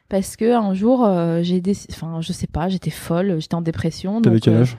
parce 0.09 0.37
que 0.37 0.53
un 0.55 0.75
jour 0.75 1.05
euh, 1.05 1.41
j'ai 1.43 1.61
des 1.61 1.75
enfin 1.91 2.21
je 2.21 2.33
sais 2.33 2.47
pas, 2.49 2.69
j'étais 2.69 2.91
folle, 2.91 3.41
j'étais 3.41 3.55
en 3.55 3.63
dépression 3.63 4.21
T'avais 4.21 4.41
quel 4.41 4.55
âge? 4.57 4.77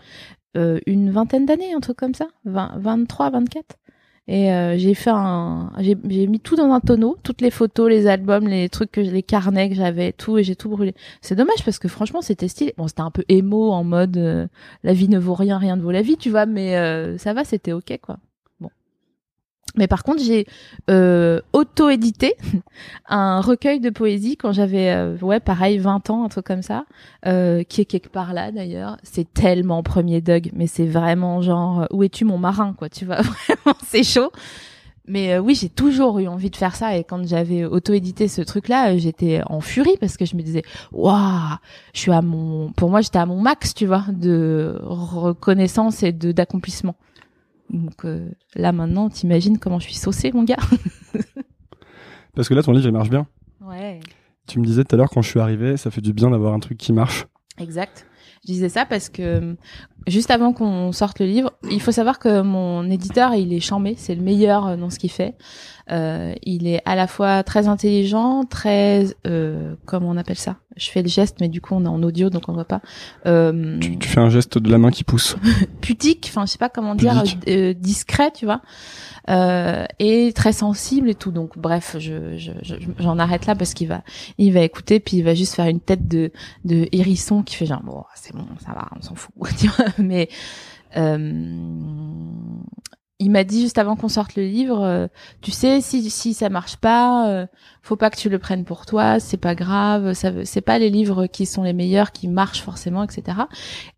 Euh, 0.57 0.79
une 0.85 1.11
vingtaine 1.11 1.45
d'années, 1.45 1.73
un 1.73 1.79
truc 1.79 1.97
comme 1.97 2.15
ça, 2.15 2.27
20, 2.45 2.73
23, 2.77 3.29
24. 3.31 3.77
Et 4.27 4.53
euh, 4.53 4.77
j'ai 4.77 4.93
fait 4.93 5.09
un, 5.09 5.71
j'ai 5.79 5.97
j'ai 6.07 6.27
mis 6.27 6.39
tout 6.39 6.55
dans 6.55 6.71
un 6.71 6.79
tonneau, 6.79 7.17
toutes 7.23 7.41
les 7.41 7.49
photos, 7.49 7.89
les 7.89 8.07
albums, 8.07 8.47
les 8.47 8.69
trucs 8.69 8.91
que 8.91 9.01
les 9.01 9.23
carnets 9.23 9.69
que 9.69 9.75
j'avais, 9.75 10.13
tout 10.13 10.37
et 10.37 10.43
j'ai 10.43 10.55
tout 10.55 10.69
brûlé. 10.69 10.93
C'est 11.21 11.35
dommage 11.35 11.65
parce 11.65 11.79
que 11.79 11.87
franchement 11.87 12.21
c'était 12.21 12.47
stylé. 12.47 12.73
Bon 12.77 12.87
c'était 12.87 13.01
un 13.01 13.11
peu 13.11 13.23
émo 13.29 13.71
en 13.71 13.83
mode 13.83 14.17
euh, 14.17 14.47
la 14.83 14.93
vie 14.93 15.09
ne 15.09 15.17
vaut 15.19 15.33
rien, 15.33 15.57
rien 15.57 15.75
ne 15.75 15.81
vaut 15.81 15.91
la 15.91 16.03
vie, 16.03 16.17
tu 16.17 16.29
vois, 16.29 16.45
mais 16.45 16.77
euh, 16.77 17.17
ça 17.17 17.33
va, 17.33 17.43
c'était 17.43 17.73
ok 17.73 17.99
quoi. 18.01 18.17
Mais 19.77 19.87
par 19.87 20.03
contre 20.03 20.21
j'ai 20.21 20.45
euh, 20.89 21.39
auto-édité 21.53 22.35
un 23.07 23.41
recueil 23.41 23.79
de 23.79 23.89
poésie 23.89 24.35
quand 24.35 24.51
j'avais 24.51 24.89
euh, 24.89 25.17
ouais 25.21 25.39
pareil 25.39 25.77
20 25.77 26.09
ans 26.09 26.25
un 26.25 26.29
truc 26.29 26.45
comme 26.45 26.61
ça 26.61 26.85
euh, 27.25 27.63
qui 27.63 27.81
est 27.81 27.85
quelque 27.85 28.09
part 28.09 28.33
là 28.33 28.51
d'ailleurs. 28.51 28.97
C'est 29.03 29.33
tellement 29.33 29.83
premier 29.83 30.21
Doug 30.21 30.51
mais 30.53 30.67
c'est 30.67 30.85
vraiment 30.85 31.41
genre 31.41 31.81
euh, 31.81 31.85
où 31.91 32.03
es-tu 32.03 32.25
mon 32.25 32.37
marin 32.37 32.73
quoi 32.77 32.89
tu 32.89 33.05
vois 33.05 33.21
vraiment 33.21 33.77
c'est 33.85 34.03
chaud. 34.03 34.31
Mais 35.07 35.33
euh, 35.33 35.39
oui 35.39 35.55
j'ai 35.55 35.69
toujours 35.69 36.19
eu 36.19 36.27
envie 36.27 36.49
de 36.49 36.55
faire 36.55 36.75
ça 36.75 36.97
et 36.97 37.03
quand 37.03 37.25
j'avais 37.25 37.63
auto-édité 37.65 38.27
ce 38.27 38.41
truc 38.41 38.67
là 38.67 38.97
j'étais 38.97 39.41
en 39.45 39.61
furie 39.61 39.97
parce 39.99 40.17
que 40.17 40.25
je 40.25 40.35
me 40.35 40.41
disais 40.41 40.63
waouh 40.91 41.55
je 41.93 41.99
suis 41.99 42.11
à 42.11 42.21
mon 42.21 42.71
pour 42.73 42.89
moi 42.89 43.01
j'étais 43.01 43.19
à 43.19 43.25
mon 43.25 43.39
max 43.39 43.73
tu 43.73 43.85
vois 43.85 44.05
de 44.09 44.79
reconnaissance 44.83 46.03
et 46.03 46.11
de 46.11 46.31
d'accomplissement 46.31 46.95
donc 47.71 48.05
euh, 48.05 48.29
là 48.55 48.71
maintenant 48.71 49.09
t'imagines 49.09 49.57
comment 49.57 49.79
je 49.79 49.85
suis 49.85 49.95
saucée 49.95 50.31
mon 50.33 50.43
gars 50.43 50.57
Parce 52.35 52.47
que 52.47 52.53
là, 52.53 52.63
ton 52.63 52.71
livre, 52.71 52.87
il 52.87 52.93
marche 52.93 53.09
bien. 53.09 53.27
ouais 53.61 53.99
Tu 54.47 54.59
me 54.59 54.65
disais 54.65 54.83
tout 54.83 54.95
à 54.95 54.97
l'heure, 54.97 55.09
quand 55.09 55.21
je 55.21 55.29
suis 55.29 55.39
arrivé, 55.39 55.77
ça 55.77 55.91
fait 55.91 56.01
du 56.01 56.13
bien 56.13 56.29
d'avoir 56.29 56.53
un 56.53 56.59
truc 56.59 56.77
qui 56.77 56.93
marche. 56.93 57.25
Exact. 57.57 58.07
Je 58.43 58.53
disais 58.53 58.69
ça 58.69 58.85
parce 58.85 59.09
que 59.09 59.21
euh, 59.21 59.55
juste 60.07 60.31
avant 60.31 60.51
qu'on 60.51 60.91
sorte 60.93 61.19
le 61.19 61.27
livre, 61.27 61.51
il 61.69 61.79
faut 61.79 61.91
savoir 61.91 62.17
que 62.17 62.41
mon 62.41 62.89
éditeur, 62.89 63.35
il 63.35 63.53
est 63.53 63.59
chambé, 63.59 63.93
c'est 63.97 64.15
le 64.15 64.23
meilleur 64.23 64.65
euh, 64.65 64.77
dans 64.77 64.89
ce 64.89 64.97
qu'il 64.97 65.11
fait. 65.11 65.35
Euh, 65.89 66.33
il 66.43 66.67
est 66.67 66.81
à 66.85 66.95
la 66.95 67.07
fois 67.07 67.43
très 67.43 67.67
intelligent, 67.67 68.43
très 68.43 69.05
euh, 69.27 69.75
comment 69.85 70.09
on 70.09 70.17
appelle 70.17 70.37
ça? 70.37 70.57
Je 70.77 70.89
fais 70.89 71.01
le 71.01 71.09
geste, 71.09 71.37
mais 71.41 71.49
du 71.49 71.59
coup 71.59 71.73
on 71.75 71.83
est 71.85 71.89
en 71.89 72.01
audio, 72.03 72.29
donc 72.29 72.47
on 72.47 72.53
voit 72.53 72.65
pas. 72.65 72.81
Euh, 73.25 73.77
Tu, 73.79 73.97
tu 73.97 74.07
fais 74.07 74.19
un 74.21 74.29
geste 74.29 74.57
de 74.57 74.69
la 74.71 74.77
main 74.77 74.91
qui 74.91 75.03
pousse. 75.03 75.35
pudique, 75.81 76.27
enfin 76.29 76.45
je 76.45 76.51
sais 76.51 76.57
pas 76.57 76.69
comment 76.69 76.95
dire, 76.95 77.13
Pudique. 77.23 77.49
euh, 77.49 77.73
discret, 77.73 78.31
tu 78.33 78.45
vois, 78.45 78.61
euh, 79.29 79.85
et 79.99 80.31
très 80.33 80.53
sensible 80.53 81.09
et 81.09 81.15
tout. 81.15 81.31
Donc 81.31 81.57
bref, 81.57 81.95
je 81.99 82.37
je- 82.37 82.51
je- 82.61 82.75
j'en 82.99 83.19
arrête 83.19 83.45
là 83.47 83.55
parce 83.55 83.73
qu'il 83.73 83.87
va 83.89 84.01
il 84.37 84.53
va 84.53 84.61
écouter 84.61 84.99
puis 84.99 85.17
il 85.17 85.23
va 85.23 85.33
juste 85.33 85.55
faire 85.55 85.67
une 85.67 85.79
tête 85.81 86.07
de 86.07 86.31
de 86.63 86.87
hérisson 86.91 87.43
qui 87.43 87.55
fait 87.55 87.65
genre 87.65 87.83
bon 87.83 88.03
c'est 88.15 88.33
bon 88.33 88.45
ça 88.65 88.71
va 88.73 88.87
on 88.97 89.01
s'en 89.01 89.15
fout 89.15 89.33
tu 89.57 89.67
vois. 89.67 89.85
Mais 89.97 90.29
euh, 90.97 91.17
il 93.21 93.29
m'a 93.29 93.43
dit 93.43 93.61
juste 93.61 93.77
avant 93.77 93.95
qu'on 93.95 94.09
sorte 94.09 94.35
le 94.35 94.43
livre, 94.43 94.83
euh, 94.83 95.07
tu 95.41 95.51
sais, 95.51 95.79
si 95.79 96.09
si 96.09 96.33
ça 96.33 96.49
marche 96.49 96.77
pas, 96.77 97.29
euh, 97.29 97.45
faut 97.83 97.95
pas 97.95 98.09
que 98.09 98.17
tu 98.17 98.29
le 98.29 98.39
prennes 98.39 98.65
pour 98.65 98.87
toi, 98.87 99.19
c'est 99.19 99.37
pas 99.37 99.53
grave, 99.53 100.13
ça 100.13 100.31
c'est 100.43 100.61
pas 100.61 100.79
les 100.79 100.89
livres 100.89 101.27
qui 101.27 101.45
sont 101.45 101.61
les 101.61 101.73
meilleurs 101.73 102.11
qui 102.11 102.27
marchent 102.27 102.63
forcément, 102.63 103.03
etc. 103.03 103.37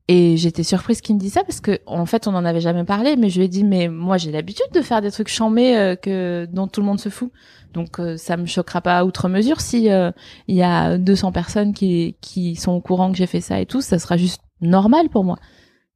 Et 0.09 0.35
j'étais 0.35 0.63
surprise 0.63 0.99
qu'il 0.99 1.15
me 1.15 1.21
dise 1.21 1.33
ça 1.33 1.43
parce 1.45 1.61
que 1.61 1.79
en 1.85 2.05
fait 2.05 2.27
on 2.27 2.35
en 2.35 2.43
avait 2.43 2.59
jamais 2.59 2.83
parlé, 2.83 3.15
mais 3.15 3.29
je 3.29 3.39
lui 3.39 3.45
ai 3.45 3.47
dit 3.47 3.63
mais 3.63 3.87
moi 3.87 4.17
j'ai 4.17 4.31
l'habitude 4.31 4.71
de 4.73 4.81
faire 4.81 5.01
des 5.01 5.11
trucs 5.11 5.29
chambés 5.29 5.77
euh, 5.77 5.95
que 5.95 6.45
dont 6.51 6.67
tout 6.67 6.81
le 6.81 6.87
monde 6.87 6.99
se 6.99 7.07
fout, 7.07 7.31
donc 7.73 8.01
euh, 8.01 8.17
ça 8.17 8.35
me 8.35 8.45
choquera 8.45 8.81
pas 8.81 9.05
outre 9.05 9.29
mesure 9.29 9.61
si 9.61 9.89
euh, 9.89 10.11
il 10.49 10.55
y 10.57 10.63
a 10.63 10.97
200 10.97 11.31
personnes 11.31 11.73
qui 11.73 12.17
qui 12.19 12.57
sont 12.57 12.73
au 12.73 12.81
courant 12.81 13.09
que 13.09 13.17
j'ai 13.17 13.27
fait 13.27 13.39
ça 13.39 13.61
et 13.61 13.65
tout, 13.65 13.79
ça 13.79 13.99
sera 13.99 14.17
juste 14.17 14.41
normal 14.59 15.07
pour 15.07 15.23
moi. 15.23 15.37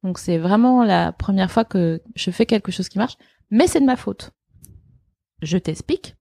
Donc 0.07 0.19
c'est 0.19 0.37
vraiment 0.37 0.85
la 0.85 1.11
première 1.11 1.51
fois 1.51 1.65
que 1.65 2.01
je 2.15 2.31
fais 2.31 2.45
quelque 2.45 2.71
chose 2.71 2.87
qui 2.87 2.97
marche, 2.97 3.17
mais 3.51 3.67
c'est 3.67 3.81
de 3.81 3.85
ma 3.85 3.97
faute. 3.97 4.31
Je 5.41 5.57
t'explique. 5.57 6.15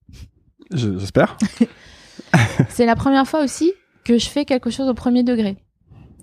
Je- 0.73 0.99
J'espère. 0.99 1.37
c'est 2.69 2.85
la 2.85 2.97
première 2.97 3.29
fois 3.29 3.45
aussi 3.45 3.73
que 4.05 4.19
je 4.19 4.29
fais 4.29 4.45
quelque 4.45 4.71
chose 4.71 4.89
au 4.89 4.95
premier 4.95 5.23
degré. 5.23 5.57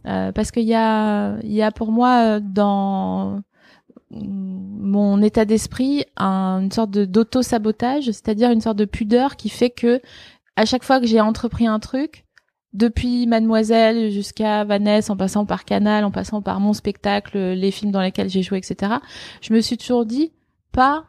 Euh, 0.06 0.34
parce 0.34 0.52
qu'il 0.52 0.66
y 0.66 0.74
a, 0.76 1.38
il 1.44 1.54
y 1.54 1.62
a 1.62 1.72
pour 1.72 1.94
moi 1.94 2.36
euh, 2.36 2.40
dans 2.44 3.42
mon 4.12 5.22
état 5.22 5.46
d'esprit 5.46 6.04
un- 6.18 6.60
une 6.64 6.72
sorte 6.72 6.92
de 6.92 7.06
d'auto-sabotage, 7.06 8.06
c'est-à-dire 8.08 8.52
une 8.52 8.60
sorte 8.60 8.78
de 8.78 8.84
pudeur 8.86 9.38
qui 9.38 9.48
fait 9.48 9.70
que 9.70 10.02
à 10.58 10.66
chaque 10.66 10.84
fois 10.84 11.00
que 11.00 11.08
j'ai 11.08 11.22
entrepris 11.22 11.66
un 11.66 11.80
truc, 11.80 12.26
depuis 12.74 13.28
Mademoiselle 13.28 14.12
jusqu'à 14.12 14.64
Vanessa, 14.64 15.14
en 15.14 15.18
passant 15.18 15.46
par 15.46 15.66
Canal, 15.66 16.04
en 16.04 16.12
passant 16.12 16.42
par 16.42 16.60
mon 16.60 16.74
spectacle, 16.74 17.38
les 17.38 17.72
films 17.72 17.92
dans 17.92 18.02
lesquels 18.02 18.30
j'ai 18.30 18.42
joué, 18.42 18.58
etc. 18.58 18.94
Je 19.42 19.54
me 19.54 19.62
suis 19.62 19.78
toujours 19.78 20.06
dit, 20.06 20.32
pas, 20.72 21.06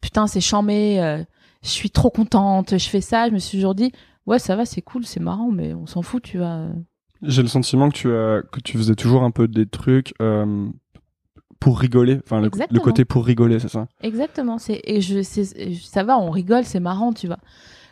putain, 0.00 0.26
c'est 0.26 0.40
chambé, 0.40 1.00
euh, 1.00 1.22
je 1.62 1.68
suis 1.68 1.90
trop 1.90 2.10
contente, 2.10 2.78
je 2.78 2.88
fais 2.88 3.00
ça. 3.00 3.28
Je 3.28 3.32
me 3.32 3.38
suis 3.38 3.58
toujours 3.58 3.74
dit, 3.74 3.92
ouais, 4.26 4.38
ça 4.38 4.56
va, 4.56 4.64
c'est 4.64 4.82
cool, 4.82 5.04
c'est 5.04 5.20
marrant, 5.20 5.50
mais 5.50 5.74
on 5.74 5.86
s'en 5.86 6.02
fout, 6.02 6.22
tu 6.22 6.38
vois. 6.38 6.68
J'ai 7.22 7.42
le 7.42 7.48
sentiment 7.48 7.88
que 7.88 7.96
tu 7.96 8.14
as, 8.14 8.42
que 8.52 8.60
tu 8.60 8.76
faisais 8.76 8.94
toujours 8.94 9.22
un 9.22 9.30
peu 9.30 9.48
des 9.48 9.66
trucs 9.66 10.14
euh, 10.20 10.68
pour 11.58 11.78
rigoler, 11.78 12.20
enfin 12.24 12.40
le, 12.40 12.50
côté 12.50 13.04
pour 13.04 13.24
rigoler, 13.24 13.58
c'est 13.58 13.68
ça? 13.68 13.86
Exactement. 14.02 14.58
C'est 14.58 14.80
et 14.84 15.00
je 15.00 15.22
ça 15.22 16.02
va, 16.04 16.18
on 16.18 16.30
rigole, 16.30 16.64
c'est 16.64 16.80
marrant, 16.80 17.12
tu 17.12 17.26
vois. 17.26 17.38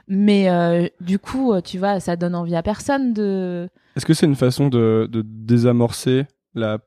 Mais 0.08 0.48
euh, 0.50 0.86
du 1.00 1.18
coup, 1.18 1.52
euh, 1.52 1.60
tu 1.60 1.78
vois, 1.78 2.00
ça 2.00 2.16
donne 2.16 2.34
envie 2.34 2.56
à 2.56 2.62
personne 2.62 3.12
de. 3.12 3.68
Est-ce 3.96 4.06
que 4.06 4.14
c'est 4.14 4.26
une 4.26 4.34
façon 4.36 4.68
de, 4.68 5.08
de 5.10 5.22
désamorcer 5.24 6.26
la 6.54 6.78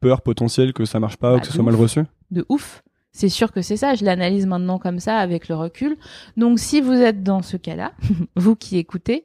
peur 0.00 0.22
potentielle 0.22 0.72
que 0.72 0.84
ça 0.84 1.00
marche 1.00 1.16
pas 1.16 1.32
ou 1.32 1.34
Bah, 1.36 1.40
que 1.40 1.46
ce 1.46 1.52
soit 1.52 1.64
mal 1.64 1.74
reçu? 1.74 2.02
De 2.30 2.44
ouf. 2.48 2.82
C'est 3.12 3.30
sûr 3.30 3.50
que 3.50 3.62
c'est 3.62 3.78
ça, 3.78 3.94
je 3.94 4.04
l'analyse 4.04 4.46
maintenant 4.46 4.78
comme 4.78 4.98
ça 4.98 5.16
avec 5.16 5.48
le 5.48 5.54
recul. 5.54 5.96
Donc 6.36 6.58
si 6.58 6.82
vous 6.82 6.92
êtes 6.92 7.22
dans 7.22 7.40
ce 7.40 7.56
cas-là, 7.56 7.92
vous 8.36 8.56
qui 8.56 8.76
écoutez, 8.76 9.24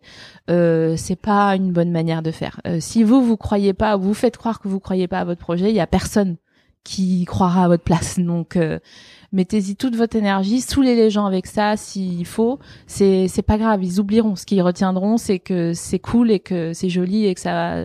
euh, 0.50 0.96
c'est 0.96 1.18
pas 1.18 1.58
une 1.58 1.74
bonne 1.74 1.92
manière 1.92 2.22
de 2.22 2.32
faire. 2.32 2.62
Euh, 2.66 2.78
si 2.80 3.04
vous 3.04 3.22
vous 3.22 3.36
croyez 3.36 3.74
pas, 3.74 3.98
vous 3.98 4.14
faites 4.14 4.38
croire 4.38 4.62
que 4.62 4.70
vous 4.70 4.80
croyez 4.80 5.10
pas 5.10 5.20
à 5.20 5.26
votre 5.26 5.42
projet, 5.42 5.72
il 5.72 5.76
y 5.76 5.82
a 5.82 5.88
personne 5.88 6.38
qui 6.86 7.26
croira 7.26 7.66
à 7.66 7.68
votre 7.68 7.84
place. 7.84 8.18
Donc 8.18 8.56
euh, 8.56 8.80
mettez-y 9.32 9.76
toute 9.76 9.96
votre 9.96 10.16
énergie, 10.16 10.62
saoulez 10.62 10.96
les 10.96 11.10
gens 11.10 11.26
avec 11.26 11.48
ça 11.48 11.78
s'il 11.78 12.26
faut. 12.26 12.60
C'est 12.88 13.28
c'est 13.28 13.42
pas 13.42 13.58
grave, 13.58 13.84
ils 13.84 14.00
oublieront. 14.00 14.36
Ce 14.36 14.46
qu'ils 14.46 14.62
retiendront, 14.62 15.18
c'est 15.18 15.40
que 15.40 15.74
c'est 15.74 16.00
cool 16.00 16.32
et 16.32 16.40
que 16.40 16.74
c'est 16.74 16.90
joli 16.90 17.26
et 17.28 17.34
que 17.34 17.40
ça 17.40 17.76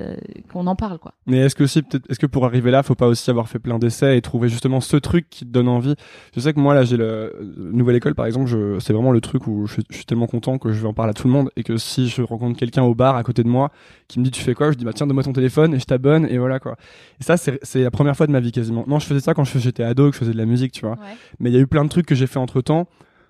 qu'on 0.53 0.67
en 0.67 0.77
parle 0.77 0.99
quoi. 0.99 1.13
Mais 1.27 1.39
est-ce 1.39 1.55
que 1.55 1.65
aussi 1.65 1.83
peut-être 1.83 2.11
est-ce 2.11 2.19
que 2.19 2.27
pour 2.27 2.45
arriver 2.47 2.71
là, 2.71 2.83
faut 2.83 2.95
pas 2.95 3.07
aussi 3.07 3.31
avoir 3.31 3.49
fait 3.49 3.59
plein 3.59 3.79
d'essais 3.79 4.17
et 4.17 4.21
trouver 4.23 4.49
justement 4.49 4.81
ce 4.81 4.97
truc 4.97 5.29
qui 5.31 5.45
te 5.45 5.51
donne 5.51 5.69
envie? 5.69 5.95
Je 6.35 6.41
sais 6.41 6.53
que 6.53 6.61
moi 6.61 6.75
là, 6.75 6.85
j'ai 6.85 6.97
le 6.97 7.05
euh, 7.05 7.31
nouvelle 7.73 7.97
école 7.97 8.15
par 8.15 8.27
exemple, 8.27 8.47
je 8.47 8.79
c'est 8.81 8.93
vraiment 8.93 9.13
le 9.13 9.21
truc 9.21 9.47
où 9.47 9.67
je, 9.67 9.75
suis- 9.75 9.85
je 9.91 9.97
suis 9.97 10.05
tellement 10.05 10.27
content 10.27 10.59
que 10.59 10.73
je 10.73 10.81
vais 10.81 10.89
en 10.89 10.95
parler 10.95 11.11
à 11.11 11.15
tout 11.15 11.27
le 11.29 11.33
monde 11.33 11.51
et 11.57 11.63
que 11.63 11.77
si 11.77 12.09
je 12.09 12.23
rencontre 12.23 12.59
quelqu'un 12.59 12.83
au 12.83 12.95
bar 12.95 13.17
à 13.17 13.23
côté 13.23 13.43
de 13.43 13.49
moi 13.49 13.71
qui 14.09 14.19
me 14.21 14.25
dit 14.25 14.31
tu 14.31 14.43
fais 14.43 14.55
quoi, 14.55 14.73
je 14.73 14.77
dis 14.77 14.85
bah 14.85 14.93
tiens 14.95 15.07
donne-moi 15.07 15.23
ton 15.25 15.33
téléphone 15.33 15.75
et 15.75 15.79
je 15.79 15.85
t'abonne 15.85 16.27
et 16.27 16.39
voilà 16.39 16.59
quoi. 16.61 16.77
Et 17.21 17.25
ça 17.25 17.37
c'est 17.37 17.59
c'est 17.63 17.83
la 17.83 17.91
première 17.91 18.17
fois 18.17 18.27
de 18.27 18.33
ma 18.33 18.41
vie 18.41 18.53
quasiment. 18.53 18.85
Non, 18.87 18.99
je 18.99 19.07
faisais 19.07 19.21
ça 19.21 19.35
quand 19.35 19.45
je- 19.45 19.59
j'étais 19.59 19.83
ado, 19.83 20.09
que 20.11 20.15
je 20.15 20.19
faisais 20.21 20.33
de 20.33 20.39
la 20.39 20.47
musique, 20.47 20.73
tu 20.73 20.87
vois. 20.87 20.97
Mais 21.41 21.51
il 21.51 21.55
y 21.55 21.57
a 21.57 21.61
eu 21.61 21.67
plein 21.67 21.85
de 21.85 21.89
trucs 21.89 22.07
que 22.07 22.15
j'ai 22.15 22.27
fait 22.27 22.39
entre 22.39 22.61
temps 22.61 22.87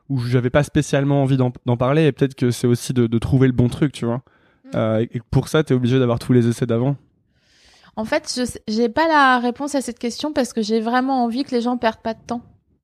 où 0.08 0.20
j'avais 0.20 0.50
pas 0.50 0.62
spécialement 0.62 1.22
envie 1.22 1.36
d'en 1.36 1.76
parler 1.76 2.06
et 2.06 2.12
peut-être 2.12 2.34
que 2.34 2.50
c'est 2.50 2.66
aussi 2.66 2.92
de, 2.92 3.06
de 3.06 3.18
trouver 3.18 3.48
le 3.48 3.52
bon 3.52 3.68
truc, 3.68 3.92
tu 3.92 4.04
vois. 4.04 4.22
Mm. 4.64 4.70
Euh, 4.76 5.06
et, 5.12 5.20
pour 5.30 5.48
ça, 5.48 5.64
t'es 5.64 5.74
obligé 5.74 5.98
d'avoir 5.98 6.18
tous 6.18 6.32
les 6.32 6.46
essais 6.46 6.66
d'avant. 6.66 6.96
En 7.96 8.04
fait, 8.04 8.32
je 8.36 8.44
j'ai 8.68 8.88
pas 8.88 9.08
la 9.08 9.38
réponse 9.38 9.74
à 9.74 9.80
cette 9.80 9.98
question 9.98 10.32
parce 10.32 10.52
que 10.52 10.62
j'ai 10.62 10.80
vraiment 10.80 11.24
envie 11.24 11.44
que 11.44 11.54
les 11.54 11.62
gens 11.62 11.76
perdent 11.78 12.02
pas 12.02 12.14
de 12.14 12.20
temps. 12.24 12.42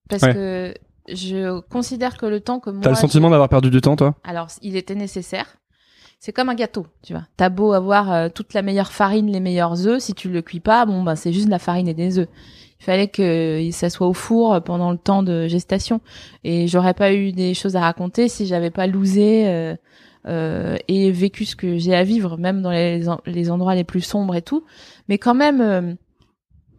Parce 0.09 0.23
Ouais. 0.23 0.35
que 0.35 0.75
je 1.09 1.61
considère 1.61 2.17
que 2.17 2.27
le 2.27 2.41
temps 2.41 2.61
que 2.61 2.71
moi. 2.71 2.81
T'as 2.83 2.91
le 2.91 2.97
sentiment 2.97 3.31
d'avoir 3.31 3.49
perdu 3.49 3.71
du 3.71 3.81
temps, 3.81 3.97
toi? 3.97 4.15
Alors, 4.25 4.49
il 4.63 4.77
était 4.77 4.95
nécessaire. 4.95 5.59
C'est 6.19 6.33
comme 6.33 6.49
un 6.49 6.55
gâteau, 6.55 6.87
tu 7.03 7.13
vois. 7.13 7.25
T'as 7.37 7.49
beau 7.49 7.73
avoir 7.73 8.13
euh, 8.13 8.29
toute 8.29 8.55
la 8.55 8.63
meilleure 8.63 8.93
farine, 8.93 9.31
les 9.31 9.41
meilleurs 9.41 9.87
œufs, 9.87 10.01
si 10.01 10.15
tu 10.15 10.31
le 10.31 10.41
cuis 10.41 10.61
pas, 10.61 10.87
bon, 10.87 11.03
ben 11.03 11.17
c'est 11.17 11.33
juste 11.33 11.47
de 11.47 11.51
la 11.51 11.59
farine 11.59 11.89
et 11.89 11.95
des 11.95 12.21
œufs. 12.21 12.29
Il 12.83 12.85
fallait 12.85 13.07
que 13.07 13.69
ça 13.71 13.91
soit 13.91 14.09
au 14.09 14.13
four 14.13 14.61
pendant 14.65 14.91
le 14.91 14.99
temps 14.99 15.23
de 15.23 15.47
gestation. 15.47 16.01
Et 16.43 16.67
j'aurais 16.67 16.95
pas 16.95 17.13
eu 17.15 17.31
des 17.31 17.55
choses 17.55 17.77
à 17.77 17.81
raconter 17.81 18.27
si 18.29 18.45
j'avais 18.45 18.73
pas 18.73 18.89
lousé 18.89 19.47
euh, 19.47 19.77
euh, 20.27 20.77
et 20.89 21.13
vécu 21.13 21.45
ce 21.45 21.55
que 21.55 21.79
j'ai 21.79 21.95
à 21.95 22.03
vivre, 22.03 22.39
même 22.39 22.61
dans 22.61 22.73
les, 22.73 23.05
les 23.27 23.51
endroits 23.53 23.77
les 23.77 23.85
plus 23.85 24.01
sombres 24.01 24.35
et 24.35 24.43
tout. 24.43 24.65
Mais 25.09 25.17
quand 25.19 25.35
même, 25.35 25.61
euh, 25.61 25.95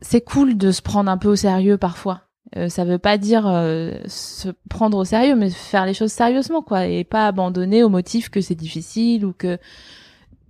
c'est 0.01 0.19
cool 0.19 0.57
de 0.57 0.71
se 0.71 0.81
prendre 0.81 1.09
un 1.09 1.17
peu 1.17 1.29
au 1.29 1.37
sérieux 1.37 1.77
parfois. 1.77 2.23
Euh, 2.57 2.67
ça 2.67 2.83
veut 2.83 2.97
pas 2.99 3.17
dire 3.17 3.47
euh, 3.47 3.93
se 4.07 4.49
prendre 4.69 4.97
au 4.97 5.05
sérieux, 5.05 5.35
mais 5.37 5.49
faire 5.51 5.85
les 5.85 5.93
choses 5.93 6.11
sérieusement, 6.11 6.61
quoi, 6.61 6.85
et 6.85 7.05
pas 7.05 7.27
abandonner 7.27 7.81
au 7.81 7.87
motif 7.87 8.27
que 8.27 8.41
c'est 8.41 8.55
difficile 8.55 9.25
ou 9.25 9.31
que 9.31 9.57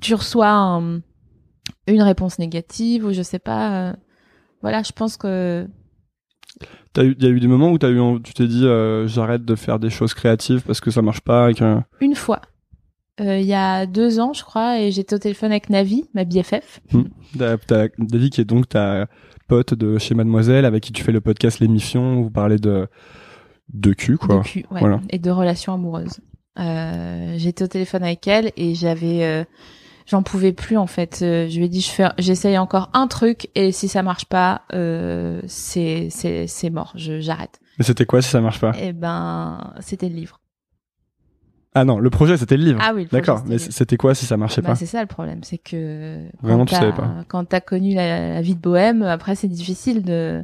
tu 0.02 0.16
reçois 0.16 0.50
un- 0.50 1.02
une 1.86 2.02
réponse 2.02 2.40
négative 2.40 3.06
ou 3.06 3.14
je 3.14 3.22
sais 3.22 3.38
pas. 3.40 3.90
euh, 3.90 3.94
voilà, 4.63 4.82
je 4.82 4.91
pense 4.93 5.17
que 5.17 5.67
eu, 7.03 7.15
y 7.20 7.25
a 7.25 7.29
eu 7.29 7.39
des 7.39 7.48
moments 7.48 7.70
où 7.72 7.77
t'as 7.77 7.89
eu, 7.91 8.00
tu 8.24 8.34
t'es 8.34 8.48
dit, 8.48 8.65
euh, 8.65 9.08
j'arrête 9.08 9.46
de 9.46 9.55
faire 9.55 9.77
des 9.79 9.89
choses 9.91 10.13
créatives 10.15 10.62
parce 10.65 10.82
que 10.82 10.89
ça 10.89 11.01
marche 11.03 11.22
pas 11.22 11.50
une 12.01 12.15
fois, 12.15 12.41
euh, 13.22 13.38
il 13.39 13.46
y 13.46 13.53
a 13.53 13.86
deux 13.86 14.20
ans, 14.20 14.34
je 14.34 14.43
crois, 14.43 14.79
et 14.79 14.91
j'étais 14.91 15.15
au 15.15 15.20
téléphone 15.20 15.51
avec 15.51 15.70
Navi, 15.70 16.05
ma 16.15 16.24
BFF. 16.24 16.79
T'as 17.38 17.88
David 18.00 18.32
qui 18.34 18.41
est 18.41 18.46
donc 18.46 18.70
ta 18.70 19.08
pote 19.48 19.74
de 19.74 19.98
chez 20.00 20.15
Mademoiselle 20.15 20.65
avec 20.65 20.82
qui 20.84 20.91
tu 20.93 21.03
fais 21.03 21.12
le 21.12 21.22
podcast 21.22 21.60
L'émission 21.60 22.17
où 22.20 22.24
vous 22.24 22.32
parlez 22.32 22.58
de, 22.58 22.88
de 23.74 23.93
cul, 23.93 24.17
quoi. 24.17 24.39
de 24.39 24.43
cul, 24.43 24.65
ouais, 24.72 24.79
Voilà. 24.79 25.00
et 25.10 25.20
de 25.20 25.29
relations 25.29 25.74
amoureuses. 25.74 26.20
Euh, 26.60 27.34
j'étais 27.38 27.63
au 27.63 27.67
téléphone 27.67 28.03
avec 28.03 28.27
elle 28.27 28.51
et 28.55 28.75
j'avais, 28.75 29.46
j'en 30.08 30.24
pouvais 30.24 30.54
plus 30.54 30.78
en 30.78 30.88
fait. 30.88 31.20
Euh, 31.22 31.48
je 31.50 31.58
lui 31.58 31.66
ai 31.66 31.70
dit, 31.70 31.82
je 31.82 31.90
fais, 31.90 32.08
j'essaye 32.18 32.58
encore 32.58 32.90
un 32.94 33.08
truc 33.08 33.50
et 33.56 33.72
si 33.72 33.88
ça 33.88 34.04
marche 34.04 34.26
pas, 34.26 34.62
euh, 34.74 35.42
c'est 35.48 36.08
c'est 36.10 36.48
c'est 36.48 36.70
mort, 36.70 36.94
je 36.96 37.20
j'arrête. 37.20 37.60
Mais 37.80 37.86
c'était 37.86 38.06
quoi 38.06 38.22
si 38.22 38.30
ça 38.30 38.42
marche 38.42 38.60
pas? 38.60 38.72
Et 38.80 38.94
ben, 38.94 39.74
c'était 39.80 40.10
le 40.10 40.16
livre. 40.16 40.40
Ah 41.76 41.86
non, 41.86 41.98
le 42.00 42.10
projet 42.12 42.38
c'était 42.38 42.56
le 42.58 42.66
livre. 42.66 42.80
Ah 42.84 42.92
oui, 42.94 43.04
le 43.04 43.08
projet, 43.08 43.22
D'accord, 43.22 43.44
mais 43.48 43.58
livre. 43.58 43.72
c'était 43.72 43.98
quoi 43.98 44.14
si 44.14 44.26
ça 44.28 44.38
marchait 44.38 44.62
Bah, 44.62 44.70
pas? 44.70 44.76
c'est 44.76 44.86
ça 44.86 45.02
le 45.02 45.08
problème, 45.08 45.40
c'est 45.44 45.58
que 45.58 46.20
Vraiment, 46.42 46.66
tu 46.66 46.76
savais 46.76 46.94
pas. 46.94 47.24
Quand 47.28 47.46
t'as 47.46 47.62
connu 47.62 47.96
la, 47.96 48.34
la 48.36 48.42
vie 48.42 48.56
de 48.56 48.62
bohème, 48.62 49.02
après 49.02 49.36
c'est 49.36 49.48
difficile 49.48 50.04
de 50.04 50.44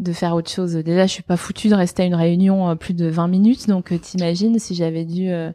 de 0.00 0.12
faire 0.12 0.34
autre 0.34 0.50
chose. 0.50 0.72
Déjà, 0.74 1.06
je 1.06 1.12
suis 1.12 1.22
pas 1.22 1.36
foutue 1.36 1.68
de 1.68 1.74
rester 1.76 2.02
à 2.02 2.06
une 2.06 2.16
réunion 2.16 2.68
euh, 2.70 2.74
plus 2.74 2.94
de 2.94 3.06
20 3.06 3.28
minutes, 3.28 3.68
donc 3.68 3.92
euh, 3.92 3.98
t'imagines 3.98 4.58
si 4.58 4.74
j'avais 4.74 5.04
dû 5.04 5.28
euh, 5.28 5.52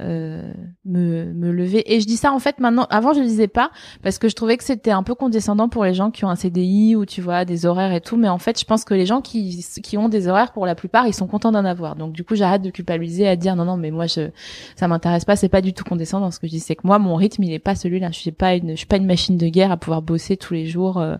euh, 0.00 0.52
me, 0.84 1.32
me 1.32 1.50
lever. 1.50 1.92
Et 1.92 2.00
je 2.00 2.06
dis 2.06 2.16
ça 2.16 2.32
en 2.32 2.38
fait 2.38 2.60
maintenant. 2.60 2.86
Avant, 2.90 3.12
je 3.12 3.20
le 3.20 3.26
disais 3.26 3.48
pas 3.48 3.70
parce 4.02 4.18
que 4.18 4.28
je 4.28 4.34
trouvais 4.36 4.56
que 4.56 4.64
c'était 4.64 4.90
un 4.90 5.02
peu 5.02 5.14
condescendant 5.14 5.68
pour 5.68 5.84
les 5.84 5.94
gens 5.94 6.10
qui 6.10 6.24
ont 6.24 6.28
un 6.28 6.36
CDI 6.36 6.94
ou 6.94 7.04
tu 7.04 7.20
vois 7.20 7.44
des 7.44 7.66
horaires 7.66 7.92
et 7.92 8.00
tout. 8.00 8.16
Mais 8.16 8.28
en 8.28 8.38
fait, 8.38 8.58
je 8.60 8.64
pense 8.64 8.84
que 8.84 8.94
les 8.94 9.06
gens 9.06 9.20
qui 9.20 9.64
qui 9.82 9.98
ont 9.98 10.08
des 10.08 10.28
horaires, 10.28 10.52
pour 10.52 10.66
la 10.66 10.74
plupart, 10.74 11.06
ils 11.06 11.14
sont 11.14 11.26
contents 11.26 11.52
d'en 11.52 11.64
avoir. 11.64 11.96
Donc 11.96 12.12
du 12.12 12.24
coup, 12.24 12.36
j'arrête 12.36 12.62
de 12.62 12.70
culpabiliser 12.70 13.26
à 13.26 13.36
dire 13.36 13.56
non 13.56 13.64
non, 13.64 13.76
mais 13.76 13.90
moi 13.90 14.06
je 14.06 14.30
ça 14.76 14.88
m'intéresse 14.88 15.24
pas. 15.24 15.36
C'est 15.36 15.48
pas 15.48 15.62
du 15.62 15.72
tout 15.72 15.84
condescendant. 15.84 16.30
Ce 16.30 16.38
que 16.38 16.46
je 16.46 16.52
dis, 16.52 16.60
c'est 16.60 16.76
que 16.76 16.86
moi, 16.86 16.98
mon 16.98 17.16
rythme, 17.16 17.42
il 17.42 17.52
est 17.52 17.58
pas 17.58 17.74
celui-là. 17.74 18.10
Je 18.12 18.18
suis 18.18 18.32
pas 18.32 18.54
une 18.54 18.70
je 18.70 18.76
suis 18.76 18.86
pas 18.86 18.96
une 18.98 19.06
machine 19.06 19.36
de 19.36 19.48
guerre 19.48 19.72
à 19.72 19.76
pouvoir 19.76 20.02
bosser 20.02 20.36
tous 20.36 20.54
les 20.54 20.66
jours. 20.66 20.98
euh, 20.98 21.16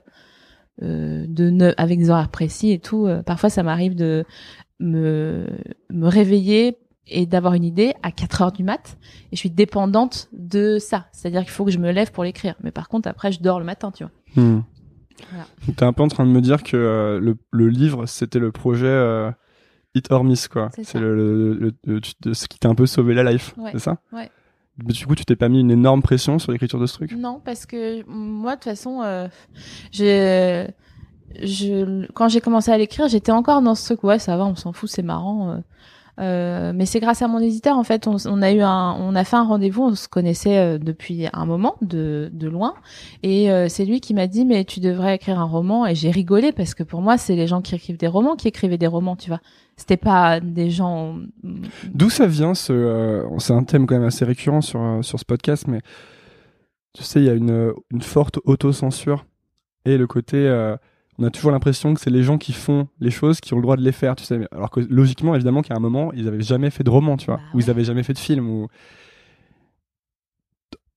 euh, 0.85 1.25
de 1.29 1.51
ne, 1.51 1.73
avec 1.77 1.99
des 1.99 2.09
horaires 2.09 2.29
précis 2.29 2.71
et 2.71 2.79
tout. 2.79 3.09
Parfois, 3.27 3.51
ça 3.51 3.65
m'arrive 3.65 3.97
de 3.97 4.25
me, 4.79 5.47
me 5.91 6.07
réveiller 6.07 6.79
et 7.09 7.27
d'avoir 7.27 7.55
une 7.55 7.65
idée 7.65 7.95
à 8.03 8.13
4 8.13 8.43
heures 8.43 8.53
du 8.53 8.63
mat 8.65 8.99
et 9.33 9.37
je 9.37 9.39
suis 9.39 9.51
dépendante 9.51 10.29
de 10.33 10.79
ça. 10.79 11.07
C'est-à-dire 11.13 11.43
qu'il 11.43 11.51
faut 11.51 11.65
que 11.65 11.71
je 11.71 11.79
me 11.79 11.91
lève 11.91 12.13
pour 12.13 12.25
l'écrire. 12.25 12.55
Mais 12.63 12.71
par 12.71 12.89
contre, 12.89 13.09
après, 13.09 13.33
je 13.33 13.41
dors 13.41 13.59
le 13.59 13.65
matin, 13.65 13.91
tu 13.91 14.05
vois. 14.05 14.43
Hmm. 14.43 14.61
Voilà. 15.31 15.47
T'es 15.77 15.85
un 15.85 15.93
peu 15.93 16.03
en 16.03 16.09
train 16.09 16.25
de 16.27 16.31
me 16.31 16.41
dire 16.41 16.63
que 16.63 16.77
euh, 16.77 17.19
le, 17.19 17.37
le 17.51 17.69
livre 17.69 18.07
c'était 18.07 18.39
le 18.39 18.53
projet 18.53 18.87
euh, 18.87 19.31
Hit 19.95 20.13
or 20.13 20.23
Miss, 20.23 20.47
quoi. 20.49 20.71
C'est 20.83 21.01
le, 21.01 21.73
ce 22.33 22.47
qui 22.47 22.59
t'a 22.59 22.69
un 22.69 22.75
peu 22.75 22.87
sauvé 22.87 23.15
la 23.15 23.25
life, 23.33 23.55
Ouais. 23.57 23.71
c'est 23.73 23.79
ça 23.81 23.97
Ouais. 24.13 24.31
Mais 24.85 24.93
du 24.93 25.07
coup, 25.09 25.17
tu 25.17 25.25
t'es 25.25 25.35
pas 25.35 25.49
mis 25.49 25.59
une 25.61 25.73
énorme 25.73 26.03
pression 26.03 26.39
sur 26.39 26.53
l'écriture 26.53 26.79
de 26.79 26.87
ce 26.87 26.95
truc? 26.95 27.11
Non, 27.13 27.41
parce 27.45 27.67
que 27.67 28.05
moi, 28.09 28.53
de 28.53 28.61
toute 28.61 28.65
façon, 28.71 29.03
euh, 29.03 29.27
je, 29.93 30.69
quand 32.13 32.29
j'ai 32.29 32.41
commencé 32.41 32.71
à 32.71 32.79
l'écrire, 32.79 33.09
j'étais 33.09 33.33
encore 33.33 33.63
dans 33.63 33.75
ce 33.75 33.85
truc. 33.87 34.05
Ouais, 34.05 34.19
ça 34.19 34.37
va, 34.37 34.45
on 34.45 34.55
s'en 34.55 34.73
fout, 34.73 34.89
c'est 34.89 35.03
marrant. 35.03 35.63
Euh. 36.19 36.73
Mais 36.75 36.87
c'est 36.87 37.01
grâce 37.01 37.23
à 37.23 37.29
mon 37.29 37.39
éditeur 37.39 37.77
en 37.77 37.85
fait. 37.85 38.09
On, 38.09 38.43
a 38.43 38.53
eu 38.53 38.61
un, 38.61 38.97
on 38.99 39.15
a 39.15 39.25
fait 39.25 39.37
un 39.37 39.45
rendez-vous. 39.45 39.83
On 39.83 39.95
se 39.95 40.09
connaissait 40.09 40.59
euh, 40.59 40.79
depuis 40.79 41.27
un 41.33 41.47
moment 41.47 41.77
de, 41.81 42.31
loin, 42.43 42.75
et 43.23 43.51
euh, 43.51 43.69
c'est 43.69 43.85
lui 43.85 44.01
qui 44.01 44.15
m'a 44.15 44.27
dit 44.27 44.45
mais 44.45 44.65
tu 44.65 44.81
devrais 44.81 45.15
écrire 45.15 45.39
un 45.39 45.45
roman. 45.45 45.87
Et 45.87 45.95
j'ai 45.95 46.11
rigolé 46.11 46.53
parce 46.53 46.75
que 46.75 46.83
pour 46.83 47.03
moi 47.03 47.19
c'est 47.19 47.37
les 47.37 47.47
gens 47.47 47.63
qui 47.63 47.75
écrivent 47.75 47.97
des 47.97 48.09
romans 48.09 48.37
qui 48.37 48.49
écrivaient 48.49 48.79
des 48.79 48.87
romans, 48.87 49.17
tu 49.17 49.29
vois. 49.29 49.41
C'était 49.77 49.97
pas 49.97 50.41
des 50.41 50.71
gens. 50.71 51.17
D'où 51.95 52.11
ça 52.11 52.27
vient 52.27 52.55
ce 52.55 53.25
C'est 53.39 53.53
un 53.53 53.63
thème 53.63 53.87
quand 53.87 53.95
même 53.95 54.09
assez 54.09 54.25
récurrent 54.25 54.61
sur 54.61 54.99
sur 55.03 55.19
ce 55.21 55.25
podcast, 55.25 55.67
mais 55.69 55.81
tu 56.95 57.05
sais, 57.05 57.21
il 57.21 57.27
y 57.27 57.31
a 57.31 57.35
une 57.35 57.73
forte 58.01 58.41
autocensure 58.45 59.25
et 59.85 59.97
le 59.97 60.07
côté. 60.07 60.49
On 61.19 61.25
a 61.25 61.31
toujours 61.31 61.51
l'impression 61.51 61.95
que 61.95 62.01
c'est 62.01 62.11
les 62.11 62.23
gens 62.23 62.39
qui 62.39 62.53
font 62.53 62.89
les 63.01 63.11
choses 63.11 63.41
qui 63.41 63.53
ont 63.53 63.57
le 63.57 63.63
droit 63.63 63.77
de 63.77 63.83
les 63.83 63.93
faire, 63.93 64.15
tu 64.17 64.25
sais. 64.25 64.47
Alors 64.53 64.71
que 64.71 64.81
logiquement, 64.81 65.35
évidemment, 65.35 65.63
qu'à 65.63 65.75
un 65.77 65.81
moment, 65.81 66.13
ils 66.13 66.29
avaient 66.29 66.41
jamais 66.43 66.71
fait 66.71 66.85
de 66.85 66.91
roman, 66.91 67.17
tu 67.17 67.27
vois, 67.27 67.37
Bah 67.37 67.43
ou 67.55 67.59
ils 67.61 67.65
ouais. 67.65 67.71
avaient 67.71 67.85
jamais 67.85 68.03
fait 68.05 68.13
de 68.13 68.19
film. 68.19 68.49
Ou 68.49 68.69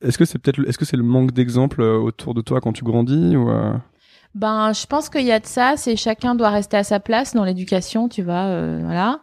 est-ce 0.01 0.17
que 0.17 0.25
c'est 0.25 0.39
peut-être, 0.39 0.57
le- 0.57 0.67
est-ce 0.69 0.77
que 0.77 0.85
c'est 0.85 0.97
le 0.97 1.03
manque 1.03 1.31
d'exemples 1.31 1.81
euh, 1.81 1.97
autour 1.97 2.33
de 2.33 2.41
toi 2.41 2.59
quand 2.61 2.73
tu 2.73 2.83
grandis 2.83 3.35
ou 3.35 3.49
euh, 3.49 3.73
Ben, 4.33 4.73
je 4.73 4.85
pense 4.87 5.09
qu'il 5.09 5.25
y 5.25 5.31
a 5.31 5.39
de 5.39 5.45
ça. 5.45 5.73
C'est 5.77 5.95
chacun 5.95 6.33
doit 6.35 6.49
rester 6.49 6.77
à 6.77 6.83
sa 6.83 6.99
place 6.99 7.33
dans 7.33 7.43
l'éducation, 7.43 8.09
tu 8.09 8.23
vois. 8.23 8.45
euh, 8.45 8.79
voilà. 8.83 9.21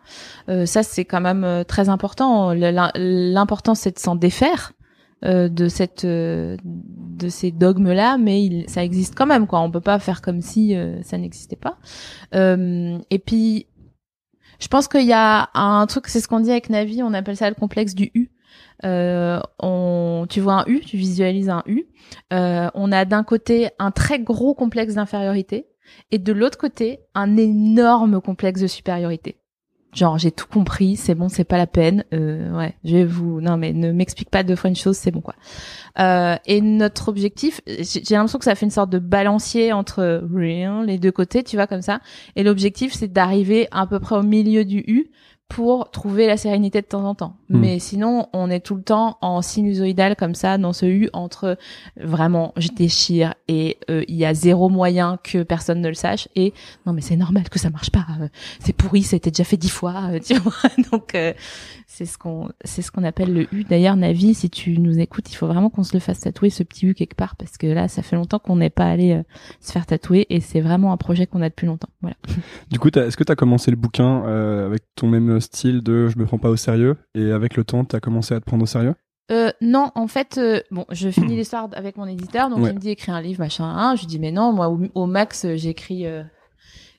Euh, 0.48 0.66
ça, 0.66 0.82
c'est 0.82 1.04
quand 1.04 1.20
même 1.20 1.44
euh, 1.44 1.64
très 1.64 1.88
important. 1.88 2.52
L'important, 2.54 3.74
c'est 3.74 3.94
de 3.94 3.98
s'en 3.98 4.14
défaire 4.16 4.72
euh, 5.24 5.48
de 5.48 5.66
cette, 5.66 6.04
euh, 6.04 6.56
de 6.64 7.28
ces 7.28 7.50
dogmes-là, 7.50 8.18
mais 8.18 8.44
il, 8.44 8.70
ça 8.70 8.84
existe 8.84 9.16
quand 9.16 9.26
même, 9.26 9.48
quoi. 9.48 9.58
On 9.60 9.70
peut 9.70 9.80
pas 9.80 9.98
faire 9.98 10.22
comme 10.22 10.40
si 10.40 10.76
euh, 10.76 11.02
ça 11.02 11.18
n'existait 11.18 11.56
pas. 11.56 11.78
Et 12.32 13.18
puis, 13.18 13.66
je 14.60 14.68
pense 14.68 14.86
qu'il 14.86 15.06
y 15.06 15.12
a 15.12 15.50
un 15.54 15.86
truc, 15.86 16.06
c'est 16.06 16.20
ce 16.20 16.28
qu'on 16.28 16.38
dit 16.38 16.52
avec 16.52 16.70
Navi. 16.70 17.02
On 17.02 17.14
appelle 17.14 17.36
ça 17.36 17.48
le 17.48 17.56
complexe 17.56 17.96
du 17.96 18.12
U. 18.14 18.30
On, 18.84 20.26
tu 20.28 20.40
vois 20.40 20.62
un 20.62 20.64
U, 20.66 20.80
tu 20.80 20.96
visualises 20.96 21.48
un 21.48 21.64
U. 21.66 21.86
On 22.30 22.92
a 22.92 23.04
d'un 23.04 23.24
côté 23.24 23.70
un 23.80 23.90
très 23.90 24.20
gros 24.20 24.54
complexe 24.54 24.94
d'infériorité 24.94 25.66
et 26.12 26.18
de 26.18 26.32
l'autre 26.32 26.58
côté 26.58 27.00
un 27.14 27.36
énorme 27.36 28.20
complexe 28.20 28.60
de 28.60 28.68
supériorité. 28.68 29.40
Genre 29.98 30.16
j'ai 30.16 30.30
tout 30.30 30.46
compris, 30.46 30.94
c'est 30.94 31.16
bon, 31.16 31.28
c'est 31.28 31.42
pas 31.42 31.56
la 31.56 31.66
peine. 31.66 32.04
Euh, 32.14 32.56
ouais, 32.56 32.74
je 32.84 32.96
vais 32.96 33.04
vous, 33.04 33.40
non 33.40 33.56
mais 33.56 33.72
ne 33.72 33.90
m'explique 33.90 34.30
pas 34.30 34.44
deux 34.44 34.54
fois 34.54 34.70
une 34.70 34.76
chose, 34.76 34.96
c'est 34.96 35.10
bon 35.10 35.20
quoi. 35.20 35.34
Euh, 35.98 36.36
et 36.46 36.60
notre 36.60 37.08
objectif, 37.08 37.60
j'ai 37.66 38.14
l'impression 38.14 38.38
que 38.38 38.44
ça 38.44 38.54
fait 38.54 38.64
une 38.64 38.70
sorte 38.70 38.90
de 38.90 39.00
balancier 39.00 39.72
entre 39.72 40.22
les 40.86 40.98
deux 40.98 41.10
côtés, 41.10 41.42
tu 41.42 41.56
vois 41.56 41.66
comme 41.66 41.82
ça. 41.82 41.98
Et 42.36 42.44
l'objectif 42.44 42.92
c'est 42.92 43.12
d'arriver 43.12 43.66
à 43.72 43.88
peu 43.88 43.98
près 43.98 44.14
au 44.14 44.22
milieu 44.22 44.64
du 44.64 44.84
U 44.86 45.10
pour 45.48 45.90
trouver 45.90 46.26
la 46.26 46.36
sérénité 46.36 46.82
de 46.82 46.86
temps 46.86 47.04
en 47.04 47.14
temps. 47.14 47.36
Hmm. 47.48 47.58
Mais 47.58 47.78
sinon, 47.78 48.28
on 48.32 48.50
est 48.50 48.60
tout 48.60 48.74
le 48.74 48.82
temps 48.82 49.16
en 49.22 49.40
sinusoïdal 49.40 50.14
comme 50.14 50.34
ça 50.34 50.58
dans 50.58 50.72
ce 50.72 50.86
U 50.86 51.08
entre 51.12 51.56
vraiment 51.96 52.52
je 52.56 52.68
déchire 52.68 53.34
et 53.48 53.78
euh, 53.90 54.04
il 54.08 54.16
y 54.16 54.24
a 54.24 54.34
zéro 54.34 54.68
moyen 54.68 55.18
que 55.22 55.42
personne 55.42 55.80
ne 55.80 55.88
le 55.88 55.94
sache 55.94 56.28
et 56.36 56.52
non 56.86 56.92
mais 56.92 57.00
c'est 57.00 57.16
normal 57.16 57.48
que 57.48 57.58
ça 57.58 57.70
marche 57.70 57.90
pas 57.90 58.06
euh, 58.20 58.28
c'est 58.60 58.72
pourri 58.72 59.02
c'était 59.02 59.30
déjà 59.30 59.44
fait 59.44 59.56
dix 59.56 59.70
fois 59.70 60.10
euh, 60.10 60.18
tu 60.24 60.34
vois 60.34 60.52
donc 60.90 61.14
euh, 61.14 61.32
c'est 61.86 62.04
ce 62.04 62.18
qu'on 62.18 62.50
c'est 62.64 62.82
ce 62.82 62.92
qu'on 62.92 63.02
appelle 63.02 63.32
le 63.32 63.46
U 63.52 63.64
d'ailleurs 63.64 63.96
Navi 63.96 64.34
si 64.34 64.50
tu 64.50 64.78
nous 64.78 64.98
écoutes 64.98 65.30
il 65.32 65.34
faut 65.34 65.46
vraiment 65.46 65.70
qu'on 65.70 65.82
se 65.82 65.94
le 65.94 66.00
fasse 66.00 66.20
tatouer 66.20 66.50
ce 66.50 66.62
petit 66.62 66.86
U 66.86 66.94
quelque 66.94 67.16
part 67.16 67.34
parce 67.34 67.56
que 67.56 67.66
là 67.66 67.88
ça 67.88 68.02
fait 68.02 68.14
longtemps 68.14 68.38
qu'on 68.38 68.56
n'est 68.56 68.70
pas 68.70 68.84
allé 68.84 69.12
euh, 69.12 69.22
se 69.60 69.72
faire 69.72 69.86
tatouer 69.86 70.26
et 70.28 70.40
c'est 70.40 70.60
vraiment 70.60 70.92
un 70.92 70.96
projet 70.98 71.26
qu'on 71.26 71.40
a 71.40 71.48
depuis 71.48 71.66
longtemps 71.66 71.88
voilà 72.02 72.16
Du 72.70 72.78
coup, 72.78 72.88
est-ce 72.88 73.16
que 73.16 73.24
tu 73.24 73.32
as 73.32 73.36
commencé 73.36 73.70
le 73.70 73.76
bouquin 73.76 74.24
euh, 74.26 74.66
avec 74.66 74.82
ton 74.94 75.08
même 75.08 75.37
style 75.40 75.82
de 75.82 76.08
je 76.08 76.18
me 76.18 76.24
prends 76.26 76.38
pas 76.38 76.50
au 76.50 76.56
sérieux 76.56 76.96
et 77.14 77.30
avec 77.32 77.56
le 77.56 77.64
temps, 77.64 77.84
tu 77.84 77.94
as 77.96 78.00
commencé 78.00 78.34
à 78.34 78.40
te 78.40 78.44
prendre 78.44 78.62
au 78.62 78.66
sérieux? 78.66 78.94
Euh, 79.30 79.50
non, 79.60 79.90
en 79.94 80.06
fait, 80.08 80.38
euh, 80.38 80.60
bon, 80.70 80.86
je 80.90 81.10
finis 81.10 81.36
l'histoire 81.36 81.68
avec 81.74 81.96
mon 81.96 82.06
éditeur, 82.06 82.48
donc 82.48 82.60
Ouais. 82.60 82.70
il 82.70 82.74
me 82.74 82.80
dit 82.80 82.90
écris 82.90 83.12
un 83.12 83.20
livre, 83.20 83.40
machin. 83.40 83.64
Hein. 83.64 83.94
Je 83.96 84.00
lui 84.02 84.06
dis 84.06 84.18
mais 84.18 84.32
non, 84.32 84.52
moi 84.52 84.68
au, 84.70 84.80
au 84.94 85.06
max 85.06 85.46
j'écris 85.56 86.06
euh, 86.06 86.22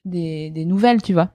des, 0.05 0.51
des 0.51 0.65
nouvelles, 0.65 1.01
tu 1.01 1.13
vois. 1.13 1.31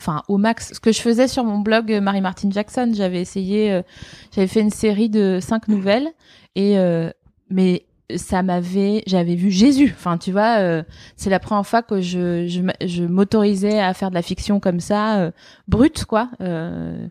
Enfin, 0.00 0.22
au 0.28 0.36
max, 0.38 0.72
ce 0.74 0.80
que 0.80 0.92
je 0.92 1.00
faisais 1.00 1.28
sur 1.28 1.44
mon 1.44 1.58
blog 1.60 1.90
Marie 2.02 2.20
Martin 2.20 2.50
Jackson, 2.50 2.92
j'avais 2.94 3.20
essayé, 3.20 3.80
j'avais 4.34 4.48
fait 4.48 4.60
une 4.60 4.70
série 4.70 5.08
de 5.08 5.38
cinq 5.40 5.68
nouvelles 5.68 6.08
et 6.56 6.76
mais 7.48 7.86
ça 8.16 8.42
m'avait, 8.42 9.02
j'avais 9.06 9.34
vu 9.34 9.50
Jésus. 9.50 9.94
Enfin, 9.96 10.18
tu 10.18 10.32
vois, 10.32 10.58
euh, 10.58 10.82
c'est 11.16 11.30
la 11.30 11.40
première 11.40 11.66
fois 11.66 11.82
que 11.82 12.00
je 12.00 12.46
je, 12.46 12.60
je 12.86 13.04
m'autorisais 13.04 13.80
à 13.80 13.94
faire 13.94 14.10
de 14.10 14.14
la 14.14 14.22
fiction 14.22 14.60
comme 14.60 14.80
ça, 14.80 15.20
euh, 15.20 15.30
brute 15.68 16.04
quoi. 16.04 16.30
Euh, 16.40 17.06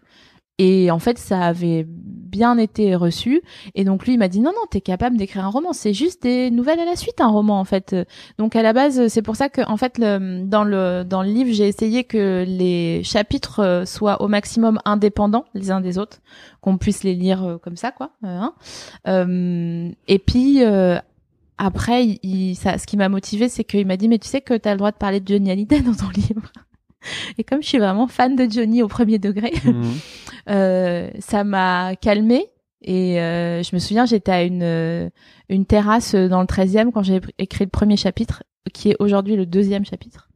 et 0.59 0.91
en 0.91 0.99
fait, 0.99 1.17
ça 1.17 1.41
avait 1.41 1.85
bien 1.87 2.57
été 2.57 2.95
reçu. 2.95 3.41
Et 3.75 3.83
donc 3.83 4.05
lui, 4.05 4.13
il 4.13 4.17
m'a 4.19 4.27
dit 4.27 4.39
non, 4.39 4.51
non, 4.51 4.65
t'es 4.69 4.81
capable 4.81 5.17
d'écrire 5.17 5.45
un 5.45 5.49
roman. 5.49 5.73
C'est 5.73 5.93
juste 5.93 6.23
des 6.23 6.51
nouvelles 6.51 6.79
à 6.79 6.85
la 6.85 6.95
suite, 6.95 7.21
un 7.21 7.27
roman 7.27 7.59
en 7.59 7.63
fait. 7.63 7.95
Donc 8.37 8.55
à 8.55 8.61
la 8.63 8.73
base, 8.73 9.07
c'est 9.07 9.21
pour 9.21 9.35
ça 9.35 9.49
que 9.49 9.61
en 9.67 9.77
fait, 9.77 9.99
dans 9.99 10.63
le 10.63 11.03
dans 11.03 11.21
le 11.23 11.29
livre, 11.29 11.51
j'ai 11.53 11.67
essayé 11.67 12.03
que 12.03 12.43
les 12.47 13.03
chapitres 13.03 13.59
euh, 13.61 13.85
soient 13.85 14.21
au 14.21 14.27
maximum 14.27 14.79
indépendants 14.85 15.45
les 15.53 15.71
uns 15.71 15.81
des 15.81 15.97
autres, 15.97 16.21
qu'on 16.61 16.77
puisse 16.77 17.03
les 17.03 17.13
lire 17.15 17.43
euh, 17.43 17.57
comme 17.57 17.77
ça, 17.77 17.91
quoi. 17.91 18.11
euh, 18.23 18.27
hein. 18.27 18.53
Euh, 19.07 19.89
et 20.07 20.19
puis 20.19 20.63
euh, 20.63 20.97
après, 21.57 22.05
il, 22.23 22.55
ça, 22.55 22.77
ce 22.77 22.87
qui 22.87 22.97
m'a 22.97 23.09
motivé, 23.09 23.47
c'est 23.49 23.63
qu'il 23.63 23.85
m'a 23.85 23.97
dit 23.97 24.07
mais 24.07 24.17
tu 24.19 24.27
sais 24.27 24.41
que 24.41 24.55
t'as 24.55 24.71
le 24.71 24.77
droit 24.77 24.91
de 24.91 24.97
parler 24.97 25.19
de 25.19 25.27
Johnny 25.27 25.51
Hallyday 25.51 25.81
dans 25.81 25.93
ton 25.95 26.09
livre. 26.09 26.51
Et 27.37 27.43
comme 27.43 27.61
je 27.61 27.67
suis 27.67 27.77
vraiment 27.77 28.07
fan 28.07 28.35
de 28.35 28.49
Johnny 28.49 28.81
au 28.81 28.87
premier 28.87 29.19
degré, 29.19 29.53
euh, 30.49 31.09
ça 31.19 31.43
m'a 31.43 31.95
calmée. 31.95 32.47
Et 32.81 33.21
euh, 33.21 33.63
je 33.63 33.73
me 33.73 33.79
souviens 33.79 34.05
j'étais 34.05 34.31
à 34.31 34.43
une 34.43 34.61
euh, 34.61 35.09
une 35.47 35.65
terrasse 35.65 36.15
dans 36.15 36.41
le 36.41 36.47
13e 36.47 36.91
quand 36.91 37.01
j'ai 37.01 37.21
écrit 37.37 37.63
le 37.63 37.69
premier 37.69 37.95
chapitre 37.95 38.43
qui 38.73 38.89
est 38.89 38.97
aujourd'hui 38.99 39.35
le 39.35 39.45
deuxième 39.45 39.85
chapitre. 39.85 40.29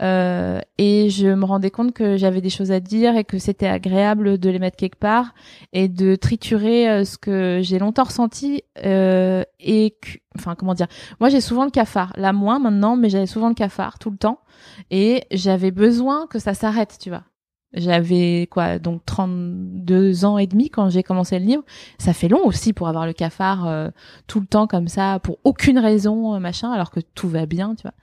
Euh, 0.00 0.60
et 0.78 1.10
je 1.10 1.28
me 1.28 1.44
rendais 1.44 1.70
compte 1.70 1.92
que 1.92 2.16
j'avais 2.16 2.40
des 2.40 2.50
choses 2.50 2.72
à 2.72 2.80
dire 2.80 3.16
et 3.16 3.24
que 3.24 3.38
c'était 3.38 3.68
agréable 3.68 4.38
de 4.38 4.50
les 4.50 4.58
mettre 4.58 4.76
quelque 4.76 4.98
part 4.98 5.32
et 5.72 5.88
de 5.88 6.16
triturer 6.16 6.90
euh, 6.90 7.04
ce 7.04 7.18
que 7.18 7.60
j'ai 7.62 7.78
longtemps 7.78 8.04
ressenti 8.04 8.62
euh, 8.84 9.44
et 9.60 9.96
que, 10.00 10.18
enfin 10.36 10.56
comment 10.56 10.74
dire 10.74 10.88
moi 11.20 11.28
j'ai 11.28 11.40
souvent 11.40 11.64
le 11.64 11.70
cafard. 11.70 12.12
Là 12.16 12.32
moins 12.32 12.58
maintenant 12.58 12.96
mais 12.96 13.10
j'avais 13.10 13.26
souvent 13.26 13.48
le 13.48 13.54
cafard 13.54 13.98
tout 13.98 14.10
le 14.10 14.16
temps 14.16 14.40
et 14.90 15.24
j'avais 15.30 15.70
besoin 15.70 16.26
que 16.26 16.38
ça 16.38 16.54
s'arrête 16.54 16.98
tu 17.00 17.10
vois 17.10 17.24
j'avais 17.74 18.48
quoi 18.50 18.78
donc 18.78 19.02
32 19.06 20.24
ans 20.24 20.38
et 20.38 20.46
demi 20.46 20.68
quand 20.68 20.90
j'ai 20.90 21.02
commencé 21.02 21.38
le 21.38 21.46
livre. 21.46 21.64
Ça 21.98 22.12
fait 22.12 22.28
long 22.28 22.44
aussi 22.44 22.72
pour 22.72 22.88
avoir 22.88 23.06
le 23.06 23.12
cafard 23.12 23.66
euh, 23.66 23.88
tout 24.26 24.40
le 24.40 24.46
temps 24.46 24.66
comme 24.66 24.88
ça 24.88 25.20
pour 25.20 25.38
aucune 25.44 25.78
raison 25.78 26.34
euh, 26.34 26.38
machin 26.38 26.70
alors 26.70 26.90
que 26.90 27.00
tout 27.00 27.28
va 27.28 27.46
bien, 27.46 27.74
tu 27.74 27.82
vois. 27.82 27.94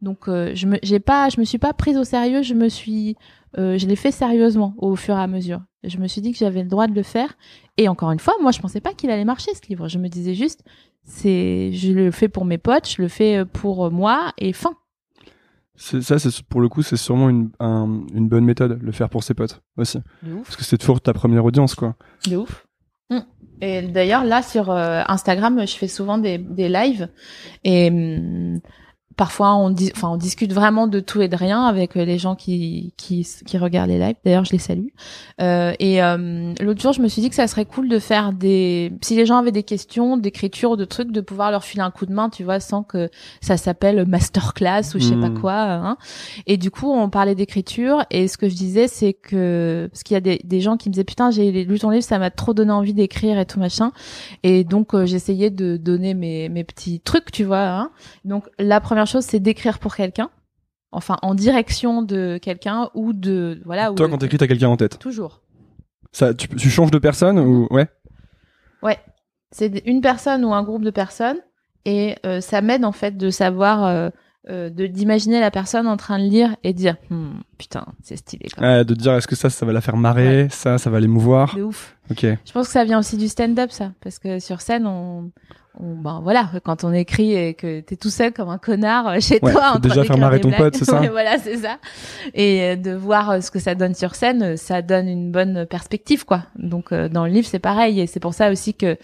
Donc 0.00 0.28
euh, 0.28 0.52
je 0.54 0.66
me 0.66 0.78
j'ai 0.82 0.98
pas 0.98 1.28
je 1.28 1.38
me 1.38 1.44
suis 1.44 1.58
pas 1.58 1.72
prise 1.72 1.96
au 1.96 2.04
sérieux, 2.04 2.42
je 2.42 2.54
me 2.54 2.68
suis 2.68 3.16
je 3.54 3.86
l'ai 3.86 3.96
fait 3.96 4.12
sérieusement 4.12 4.74
au 4.78 4.96
fur 4.96 5.14
et 5.14 5.20
à 5.20 5.26
mesure. 5.26 5.60
Je 5.84 5.98
me 5.98 6.08
suis 6.08 6.22
dit 6.22 6.32
que 6.32 6.38
j'avais 6.38 6.62
le 6.62 6.68
droit 6.68 6.86
de 6.86 6.94
le 6.94 7.02
faire 7.02 7.36
et 7.76 7.86
encore 7.86 8.10
une 8.10 8.18
fois, 8.18 8.34
moi 8.40 8.50
je 8.50 8.60
pensais 8.60 8.80
pas 8.80 8.94
qu'il 8.94 9.10
allait 9.10 9.26
marcher 9.26 9.50
ce 9.54 9.68
livre. 9.68 9.88
Je 9.88 9.98
me 9.98 10.08
disais 10.08 10.34
juste 10.34 10.64
c'est 11.04 11.70
je 11.72 11.92
le 11.92 12.10
fais 12.10 12.28
pour 12.28 12.46
mes 12.46 12.56
potes, 12.56 12.88
je 12.88 13.02
le 13.02 13.08
fais 13.08 13.44
pour 13.44 13.90
moi 13.90 14.32
et 14.38 14.52
fin. 14.54 14.74
Ça, 15.74 16.18
c'est 16.18 16.42
pour 16.42 16.60
le 16.60 16.68
coup, 16.68 16.82
c'est 16.82 16.96
sûrement 16.96 17.28
une, 17.30 17.50
un- 17.58 18.02
une 18.14 18.28
bonne 18.28 18.44
méthode, 18.44 18.78
le 18.82 18.92
faire 18.92 19.08
pour 19.08 19.22
ses 19.24 19.34
potes 19.34 19.60
aussi. 19.78 19.98
De 20.22 20.34
ouf. 20.34 20.42
Parce 20.44 20.56
que 20.56 20.64
c'est 20.64 20.78
toujours 20.78 21.00
ta 21.00 21.12
première 21.14 21.44
audience, 21.44 21.74
quoi. 21.74 21.96
De 22.28 22.36
ouf. 22.36 22.66
Mm. 23.10 23.18
Et 23.62 23.82
d'ailleurs, 23.82 24.24
là, 24.24 24.42
sur 24.42 24.70
euh, 24.70 25.02
Instagram, 25.08 25.66
je 25.66 25.74
fais 25.76 25.88
souvent 25.88 26.18
des, 26.18 26.36
des 26.38 26.68
lives. 26.68 27.08
Et 27.64 27.88
hum, 27.90 28.60
parfois, 29.16 29.54
on, 29.56 29.70
dis- 29.70 29.92
enfin, 29.94 30.08
on 30.08 30.16
discute 30.16 30.52
vraiment 30.52 30.86
de 30.86 31.00
tout 31.00 31.20
et 31.20 31.28
de 31.28 31.36
rien 31.36 31.64
avec 31.64 31.96
euh, 31.96 32.04
les 32.04 32.18
gens 32.18 32.34
qui, 32.34 32.94
qui, 32.96 33.26
qui 33.46 33.58
regardent 33.58 33.90
les 33.90 33.98
lives. 33.98 34.16
D'ailleurs, 34.24 34.44
je 34.44 34.52
les 34.52 34.58
salue. 34.58 34.88
Euh, 35.40 35.72
et 35.78 36.02
euh, 36.02 36.52
l'autre 36.60 36.80
jour, 36.80 36.92
je 36.92 37.00
me 37.02 37.08
suis 37.08 37.22
dit 37.22 37.28
que 37.28 37.34
ça 37.34 37.46
serait 37.46 37.64
cool 37.64 37.88
de 37.88 37.98
faire 37.98 38.32
des... 38.32 38.92
Si 39.02 39.16
les 39.16 39.26
gens 39.26 39.38
avaient 39.38 39.52
des 39.52 39.62
questions, 39.62 40.16
d'écriture 40.16 40.72
ou 40.72 40.76
de 40.76 40.84
trucs, 40.84 41.12
de 41.12 41.20
pouvoir 41.20 41.50
leur 41.50 41.64
filer 41.64 41.82
un 41.82 41.90
coup 41.90 42.06
de 42.06 42.12
main, 42.12 42.30
tu 42.30 42.44
vois, 42.44 42.60
sans 42.60 42.82
que 42.82 43.10
ça 43.40 43.56
s'appelle 43.56 44.06
masterclass 44.06 44.94
ou 44.94 44.98
je 44.98 45.04
sais 45.04 45.16
pas 45.16 45.28
Mm. 45.28 45.40
quoi. 45.40 45.54
Hein. 45.54 45.96
Et 46.46 46.56
du 46.56 46.70
coup, 46.70 46.90
on 46.90 47.08
parlait 47.08 47.34
d'écriture. 47.34 48.04
Et 48.10 48.28
ce 48.28 48.36
que 48.36 48.48
je 48.48 48.54
disais, 48.54 48.88
c'est 48.88 49.12
que... 49.12 49.88
Parce 49.90 50.02
qu'il 50.02 50.14
y 50.14 50.18
a 50.18 50.20
des, 50.20 50.40
des 50.44 50.60
gens 50.60 50.76
qui 50.76 50.88
me 50.88 50.92
disaient, 50.92 51.04
putain, 51.04 51.30
j'ai 51.30 51.64
lu 51.64 51.78
ton 51.78 51.90
livre, 51.90 52.04
ça 52.04 52.18
m'a 52.18 52.30
trop 52.30 52.54
donné 52.54 52.72
envie 52.72 52.94
d'écrire 52.94 53.38
et 53.38 53.46
tout 53.46 53.58
machin. 53.60 53.92
Et 54.42 54.64
donc, 54.64 54.94
euh, 54.94 55.06
j'essayais 55.06 55.50
de 55.50 55.76
donner 55.76 56.14
mes, 56.14 56.48
mes 56.48 56.64
petits 56.64 57.00
trucs, 57.00 57.30
tu 57.30 57.44
vois. 57.44 57.66
Hein. 57.68 57.90
Donc, 58.24 58.44
la 58.58 58.80
première 58.80 59.01
chose, 59.06 59.24
c'est 59.24 59.40
d'écrire 59.40 59.78
pour 59.78 59.94
quelqu'un. 59.94 60.30
Enfin, 60.90 61.16
en 61.22 61.34
direction 61.34 62.02
de 62.02 62.38
quelqu'un 62.40 62.90
ou 62.94 63.12
de... 63.12 63.62
Voilà. 63.64 63.92
Toi, 63.92 64.08
quand 64.08 64.18
t'écris, 64.18 64.38
t'as 64.38 64.46
quelqu'un 64.46 64.68
en 64.68 64.76
tête. 64.76 64.98
Toujours. 64.98 65.40
Ça, 66.12 66.34
tu, 66.34 66.48
tu 66.48 66.68
changes 66.68 66.90
de 66.90 66.98
personne 66.98 67.38
ou 67.38 67.66
ouais? 67.70 67.88
Ouais, 68.82 68.98
c'est 69.50 69.82
une 69.86 70.00
personne 70.00 70.44
ou 70.44 70.52
un 70.52 70.62
groupe 70.62 70.82
de 70.82 70.90
personnes 70.90 71.38
et 71.84 72.16
euh, 72.26 72.40
ça 72.40 72.60
m'aide 72.60 72.84
en 72.84 72.92
fait 72.92 73.16
de 73.16 73.30
savoir, 73.30 73.84
euh, 73.84 74.10
euh, 74.50 74.70
de 74.70 74.86
d'imaginer 74.86 75.40
la 75.40 75.50
personne 75.50 75.86
en 75.86 75.96
train 75.96 76.18
de 76.18 76.24
lire 76.24 76.56
et 76.64 76.72
dire 76.72 76.96
Hmm, 77.10 77.40
putain 77.58 77.86
c'est 78.02 78.16
stylé 78.16 78.48
quand 78.54 78.60
même. 78.60 78.78
Ouais, 78.78 78.84
De 78.84 78.94
dire 78.94 79.14
est-ce 79.14 79.28
que 79.28 79.36
ça, 79.36 79.50
ça 79.50 79.64
va 79.64 79.72
la 79.72 79.80
faire 79.80 79.96
marrer, 79.96 80.48
ça, 80.50 80.78
ça 80.78 80.90
va 80.90 81.00
l'émouvoir. 81.00 81.54
De 81.54 81.62
ouf. 81.62 81.96
Ok. 82.10 82.22
Je 82.22 82.52
pense 82.52 82.66
que 82.66 82.72
ça 82.72 82.84
vient 82.84 82.98
aussi 82.98 83.16
du 83.16 83.28
stand-up 83.28 83.70
ça, 83.70 83.92
parce 84.02 84.18
que 84.18 84.38
sur 84.40 84.60
scène 84.60 84.86
on, 84.86 85.30
on 85.80 85.94
ben 85.94 86.20
voilà 86.22 86.50
quand 86.64 86.84
on 86.84 86.92
écrit 86.92 87.32
et 87.34 87.54
que 87.54 87.80
t'es 87.80 87.96
tout 87.96 88.10
seul 88.10 88.32
comme 88.32 88.50
un 88.50 88.58
connard 88.58 89.08
euh, 89.08 89.20
chez 89.20 89.38
Ouais, 89.42 89.52
toi 89.52 89.72
en 89.76 89.78
déjà 89.78 90.04
faire 90.04 90.18
marrer 90.18 90.40
ton 90.40 90.50
pote, 90.50 90.76
c'est 90.76 90.84
ça 90.84 91.00
Ouais, 91.00 91.08
Voilà 91.08 91.38
c'est 91.38 91.56
ça. 91.56 91.78
Et 92.34 92.62
euh, 92.62 92.76
de 92.76 92.92
voir 92.92 93.30
euh, 93.30 93.40
ce 93.40 93.50
que 93.50 93.58
ça 93.58 93.74
donne 93.74 93.94
sur 93.94 94.14
scène, 94.14 94.56
ça 94.56 94.82
donne 94.82 95.08
une 95.08 95.32
bonne 95.32 95.66
perspective 95.66 96.24
quoi. 96.24 96.44
Donc 96.56 96.92
dans 96.92 97.24
le 97.24 97.32
livre 97.32 97.48
c'est 97.50 97.58
pareil 97.58 98.00
et 98.00 98.06
c'est 98.06 98.20
pour 98.20 98.34
ça 98.34 98.50
aussi 98.50 98.74
que 98.74 98.98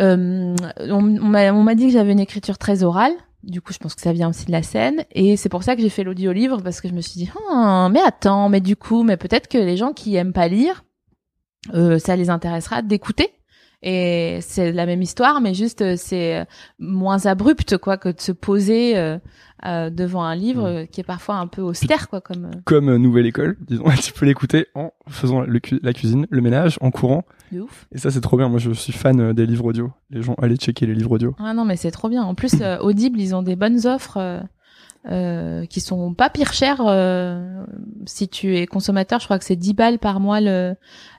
euh, 0.00 0.54
on, 0.80 1.16
on 1.22 1.62
m'a 1.62 1.74
dit 1.74 1.86
que 1.86 1.92
j'avais 1.92 2.12
une 2.12 2.20
écriture 2.20 2.58
très 2.58 2.82
orale. 2.82 3.12
Du 3.42 3.60
coup, 3.60 3.72
je 3.74 3.78
pense 3.78 3.94
que 3.94 4.00
ça 4.00 4.12
vient 4.12 4.30
aussi 4.30 4.46
de 4.46 4.52
la 4.52 4.62
scène. 4.62 5.04
Et 5.12 5.36
c'est 5.36 5.50
pour 5.50 5.62
ça 5.62 5.76
que 5.76 5.82
j'ai 5.82 5.90
fait 5.90 6.02
l'audio-livre, 6.02 6.62
parce 6.62 6.80
que 6.80 6.88
je 6.88 6.94
me 6.94 7.02
suis 7.02 7.20
dit, 7.20 7.30
Ah, 7.50 7.88
mais 7.90 8.00
attends, 8.00 8.48
mais 8.48 8.60
du 8.60 8.74
coup, 8.74 9.02
mais 9.02 9.16
peut-être 9.18 9.48
que 9.48 9.58
les 9.58 9.76
gens 9.76 9.92
qui 9.92 10.16
aiment 10.16 10.32
pas 10.32 10.48
lire, 10.48 10.84
euh, 11.74 11.98
ça 11.98 12.16
les 12.16 12.30
intéressera 12.30 12.80
d'écouter. 12.82 13.30
Et 13.86 14.38
c'est 14.40 14.72
la 14.72 14.86
même 14.86 15.02
histoire, 15.02 15.42
mais 15.42 15.52
juste 15.52 15.82
euh, 15.82 15.94
c'est 15.98 16.46
moins 16.78 17.26
abrupt 17.26 17.76
quoi 17.76 17.98
que 17.98 18.08
de 18.08 18.18
se 18.20 18.32
poser 18.32 18.96
euh, 18.96 19.18
euh, 19.66 19.90
devant 19.90 20.24
un 20.24 20.34
livre 20.34 20.62
Mm. 20.62 20.66
euh, 20.66 20.86
qui 20.86 21.00
est 21.02 21.04
parfois 21.04 21.34
un 21.36 21.46
peu 21.46 21.60
austère 21.60 22.08
quoi 22.08 22.22
comme. 22.22 22.46
euh, 22.46 22.50
Comme 22.64 22.88
euh, 22.88 22.96
Nouvelle 22.98 23.26
École, 23.26 23.58
disons, 23.60 23.84
tu 24.02 24.12
peux 24.14 24.24
l'écouter 24.24 24.68
en 24.74 24.92
faisant 25.08 25.42
le 25.42 25.58
cu- 25.60 25.80
la 25.82 25.92
cuisine, 25.92 26.26
le 26.30 26.40
ménage, 26.40 26.78
en 26.80 26.90
courant. 26.90 27.24
de 27.52 27.60
ouf. 27.60 27.86
Et 27.92 27.98
ça, 27.98 28.10
c'est 28.10 28.22
trop 28.22 28.38
bien. 28.38 28.48
Moi, 28.48 28.58
je 28.58 28.70
suis 28.72 28.92
fan 28.94 29.20
euh, 29.20 29.32
des 29.34 29.44
livres 29.44 29.66
audio. 29.66 29.92
Les 30.10 30.22
gens, 30.22 30.34
allez 30.40 30.56
checker 30.56 30.86
les 30.86 30.94
livres 30.94 31.10
audio. 31.12 31.36
Ah 31.38 31.52
non 31.52 31.66
mais 31.66 31.76
c'est 31.76 31.90
trop 31.90 32.08
bien. 32.08 32.22
En 32.22 32.34
plus 32.34 32.54
euh, 32.62 32.78
Audible 32.78 33.20
ils 33.20 33.34
ont 33.34 33.42
des 33.42 33.54
bonnes 33.56 33.86
offres. 33.86 34.16
Euh, 35.10 35.66
qui 35.66 35.80
sont 35.80 36.14
pas 36.14 36.30
pire 36.30 36.52
chères 36.52 36.80
euh, 36.86 37.64
si 38.06 38.28
tu 38.28 38.56
es 38.56 38.66
consommateur 38.66 39.20
je 39.20 39.26
crois 39.26 39.38
que 39.38 39.44
c'est 39.44 39.56
10 39.56 39.74
balles 39.74 39.98
par 39.98 40.18
mois 40.20 40.40
le 40.40 40.74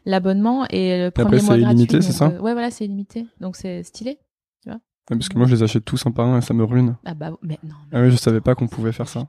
l'abonnement 0.06 0.66
et 0.70 1.04
le 1.04 1.12
premier 1.12 1.38
après, 1.38 1.42
mois 1.46 1.56
c'est 1.56 1.62
illimité, 1.62 2.02
c'est 2.02 2.12
ça 2.12 2.26
euh, 2.28 2.40
ouais 2.40 2.54
voilà 2.54 2.72
c'est 2.72 2.86
illimité 2.86 3.28
donc 3.40 3.56
c'est 3.56 3.84
stylé 3.84 4.18
Ouais, 5.12 5.18
parce 5.18 5.30
que 5.30 5.38
moi, 5.38 5.46
je 5.46 5.54
les 5.54 5.62
achète 5.62 5.86
tous 5.86 6.04
un 6.08 6.12
par 6.12 6.26
un 6.26 6.40
et 6.40 6.42
ça 6.42 6.56
me 6.56 6.64
ruine. 6.64 6.96
ah 7.06 7.14
bah 7.14 7.30
mais 7.44 7.60
non 7.64 7.76
Ah 7.94 8.02
oui, 8.02 8.10
je 8.10 8.16
savais 8.16 8.42
pas 8.42 8.56
qu'on 8.56 8.68
pouvait 8.68 8.92
faire 8.92 9.08
ça. 9.08 9.28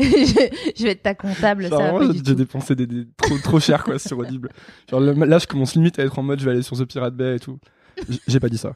je, 0.00 0.04
je 0.76 0.82
vais 0.82 0.90
être 0.90 1.02
ta 1.04 1.14
comptable, 1.14 1.68
Genre, 1.68 2.00
ça 2.02 2.12
j'ai 2.24 2.34
dépensé 2.34 2.74
des, 2.74 2.88
des- 2.88 3.06
trop, 3.16 3.38
trop 3.38 3.60
cher 3.60 3.84
quoi 3.84 4.00
sur 4.00 4.18
Audible. 4.18 4.50
Genre 4.90 4.98
là, 5.00 5.38
je 5.38 5.46
commence 5.46 5.76
limite 5.76 5.98
à 6.00 6.02
être 6.02 6.18
en 6.18 6.22
mode, 6.24 6.40
je 6.40 6.44
vais 6.44 6.50
aller 6.50 6.62
sur 6.62 6.76
The 6.76 6.86
Pirate 6.86 7.14
Bay 7.14 7.36
et 7.36 7.38
tout. 7.38 7.58
J'ai 8.26 8.40
pas 8.40 8.48
dit 8.48 8.58
ça. 8.58 8.72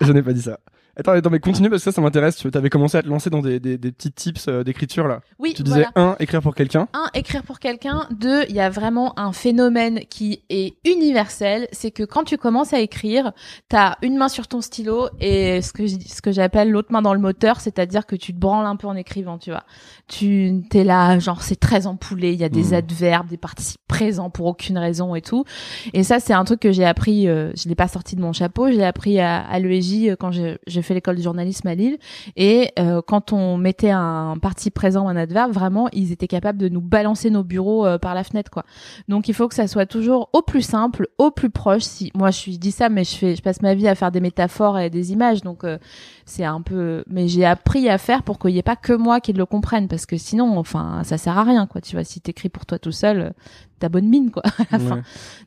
je 0.00 0.12
n'ai 0.12 0.22
pas 0.22 0.32
dit 0.32 0.42
ça. 0.42 0.58
Attends, 0.98 1.12
attends, 1.12 1.30
mais 1.30 1.38
continue 1.38 1.70
parce 1.70 1.82
que 1.84 1.90
ça, 1.90 1.94
ça 1.94 2.00
m'intéresse. 2.00 2.36
Tu 2.36 2.48
avais 2.52 2.70
commencé 2.70 2.98
à 2.98 3.02
te 3.02 3.08
lancer 3.08 3.30
dans 3.30 3.40
des, 3.40 3.60
des, 3.60 3.78
des 3.78 3.92
petits 3.92 4.10
tips 4.10 4.48
euh, 4.48 4.64
d'écriture 4.64 5.06
là. 5.06 5.20
Oui, 5.38 5.54
Tu 5.54 5.62
disais 5.62 5.86
voilà. 5.94 6.10
un, 6.10 6.16
écrire 6.18 6.42
pour 6.42 6.54
quelqu'un. 6.54 6.88
Un, 6.92 7.06
écrire 7.14 7.42
pour 7.44 7.58
quelqu'un. 7.60 8.06
Deux, 8.10 8.44
il 8.48 8.54
y 8.56 8.60
a 8.60 8.68
vraiment 8.68 9.18
un 9.18 9.32
phénomène 9.32 10.00
qui 10.10 10.42
est 10.50 10.74
universel, 10.84 11.68
c'est 11.72 11.90
que 11.92 12.02
quand 12.02 12.24
tu 12.24 12.36
commences 12.36 12.72
à 12.72 12.80
écrire, 12.80 13.32
t'as 13.68 13.94
une 14.02 14.16
main 14.16 14.28
sur 14.28 14.48
ton 14.48 14.60
stylo 14.60 15.08
et 15.20 15.62
ce 15.62 15.72
que 15.72 15.86
je- 15.86 15.98
ce 16.04 16.20
que 16.20 16.32
j'appelle 16.32 16.70
l'autre 16.70 16.90
main 16.92 17.02
dans 17.02 17.14
le 17.14 17.20
moteur, 17.20 17.60
c'est-à-dire 17.60 18.04
que 18.06 18.16
tu 18.16 18.34
te 18.34 18.38
branles 18.38 18.66
un 18.66 18.76
peu 18.76 18.86
en 18.88 18.96
écrivant, 18.96 19.38
tu 19.38 19.50
vois. 19.50 19.64
Tu 20.08 20.62
t'es 20.70 20.84
là, 20.84 21.18
genre 21.18 21.42
c'est 21.42 21.60
très 21.60 21.86
empoulé, 21.86 22.32
il 22.32 22.40
y 22.40 22.44
a 22.44 22.48
des 22.48 22.64
Mhm. 22.68 22.74
adverbes, 22.74 23.28
des 23.28 23.36
participes 23.36 23.80
présents 23.86 24.30
pour 24.30 24.46
aucune 24.46 24.78
raison 24.78 25.14
et 25.14 25.20
tout. 25.22 25.44
Et 25.92 26.02
ça, 26.02 26.18
c'est 26.20 26.32
un 26.32 26.44
truc 26.44 26.60
que 26.60 26.72
j'ai 26.72 26.84
appris. 26.84 27.28
euh, 27.28 27.52
je 27.56 27.68
l'ai 27.68 27.74
pas 27.74 27.88
sorti 27.88 28.16
de 28.16 28.20
mon 28.20 28.32
chapeau, 28.32 28.68
je 28.68 28.72
l'ai 28.76 28.84
appris 28.84 29.20
à, 29.20 29.40
à 29.40 29.58
l'EJ 29.58 30.08
euh, 30.10 30.16
quand 30.18 30.30
j'ai 30.32 30.58
j'ai 30.66 30.82
l'école 30.94 31.16
de 31.16 31.22
journalisme 31.22 31.66
à 31.68 31.74
Lille. 31.74 31.98
Et 32.36 32.70
euh, 32.78 33.00
quand 33.06 33.32
on 33.32 33.56
mettait 33.56 33.90
un 33.90 34.36
participe 34.40 34.74
présent 34.74 35.06
ou 35.06 35.08
un 35.08 35.16
adverbe, 35.16 35.52
vraiment, 35.52 35.88
ils 35.92 36.12
étaient 36.12 36.28
capables 36.28 36.58
de 36.58 36.68
nous 36.68 36.80
balancer 36.80 37.30
nos 37.30 37.44
bureaux 37.44 37.86
euh, 37.86 37.98
par 37.98 38.14
la 38.14 38.24
fenêtre, 38.24 38.50
quoi. 38.50 38.64
Donc, 39.08 39.28
il 39.28 39.34
faut 39.34 39.48
que 39.48 39.54
ça 39.54 39.66
soit 39.66 39.86
toujours 39.86 40.30
au 40.32 40.42
plus 40.42 40.62
simple, 40.62 41.08
au 41.18 41.30
plus 41.30 41.50
proche. 41.50 41.82
Si 41.82 42.10
moi, 42.14 42.30
je 42.30 42.36
suis 42.38 42.58
dis 42.58 42.72
ça, 42.72 42.88
mais 42.88 43.04
je 43.04 43.16
fais, 43.16 43.36
je 43.36 43.42
passe 43.42 43.62
ma 43.62 43.74
vie 43.74 43.88
à 43.88 43.94
faire 43.94 44.10
des 44.10 44.20
métaphores 44.20 44.78
et 44.78 44.90
des 44.90 45.12
images, 45.12 45.42
donc 45.42 45.64
euh, 45.64 45.78
c'est 46.26 46.44
un 46.44 46.60
peu. 46.60 47.04
Mais 47.08 47.28
j'ai 47.28 47.44
appris 47.44 47.88
à 47.88 47.98
faire 47.98 48.22
pour 48.22 48.38
qu'il 48.38 48.52
n'y 48.52 48.58
ait 48.58 48.62
pas 48.62 48.76
que 48.76 48.92
moi 48.92 49.20
qui 49.20 49.32
le 49.32 49.46
comprenne, 49.46 49.88
parce 49.88 50.06
que 50.06 50.16
sinon, 50.16 50.58
enfin, 50.58 51.02
ça 51.04 51.18
sert 51.18 51.38
à 51.38 51.44
rien, 51.44 51.66
quoi. 51.66 51.80
Tu 51.80 51.96
vois, 51.96 52.04
si 52.04 52.20
t'écris 52.20 52.48
pour 52.48 52.66
toi 52.66 52.78
tout 52.78 52.92
seul, 52.92 53.32
t'as 53.78 53.88
bonne 53.88 54.08
mine, 54.08 54.30
quoi, 54.30 54.42
à 54.58 54.64
la 54.72 54.78
fin. 54.78 55.02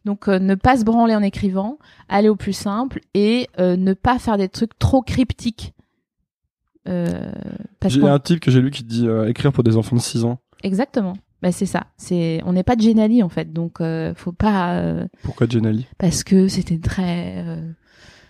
Donc 0.06 0.28
euh, 0.28 0.40
ne 0.40 0.56
pas 0.56 0.78
se 0.78 0.84
branler 0.84 1.16
en 1.16 1.22
écrivant, 1.22 1.78
aller 2.10 2.30
au 2.30 2.36
plus 2.36 2.54
simple 2.54 3.02
et 3.14 3.48
euh, 3.60 3.76
ne 3.78 3.94
pas 3.94 4.20
faire 4.20 4.38
des 4.38 4.50
trucs 4.50 4.78
trop 4.80 5.02
cryptiques. 5.02 5.74
Euh, 6.88 7.32
J'ai 7.86 8.04
un 8.08 8.20
type 8.20 8.40
que 8.40 8.50
j'ai 8.50 8.62
lu 8.62 8.72
qui 8.72 8.84
dit 8.84 9.08
euh, 9.08 9.30
écrire 9.30 9.52
pour 9.54 9.64
des 9.64 9.78
enfants 9.78 9.96
de 9.96 10.02
6 10.02 10.26
ans. 10.26 10.40
Exactement. 10.64 11.14
Bah, 11.42 11.52
c'est 11.52 11.66
ça. 11.66 11.88
C'est 11.98 12.42
on 12.46 12.54
n'est 12.54 12.64
pas 12.64 12.76
de 12.76 12.82
Genali 12.82 13.24
en 13.24 13.30
fait, 13.30 13.52
donc 13.52 13.82
faut 14.16 14.32
pas 14.32 15.06
Pourquoi 15.24 15.48
Jenali 15.48 15.88
parce 15.98 16.24
que 16.24 16.48
c'était 16.48 16.78
très 16.78 17.44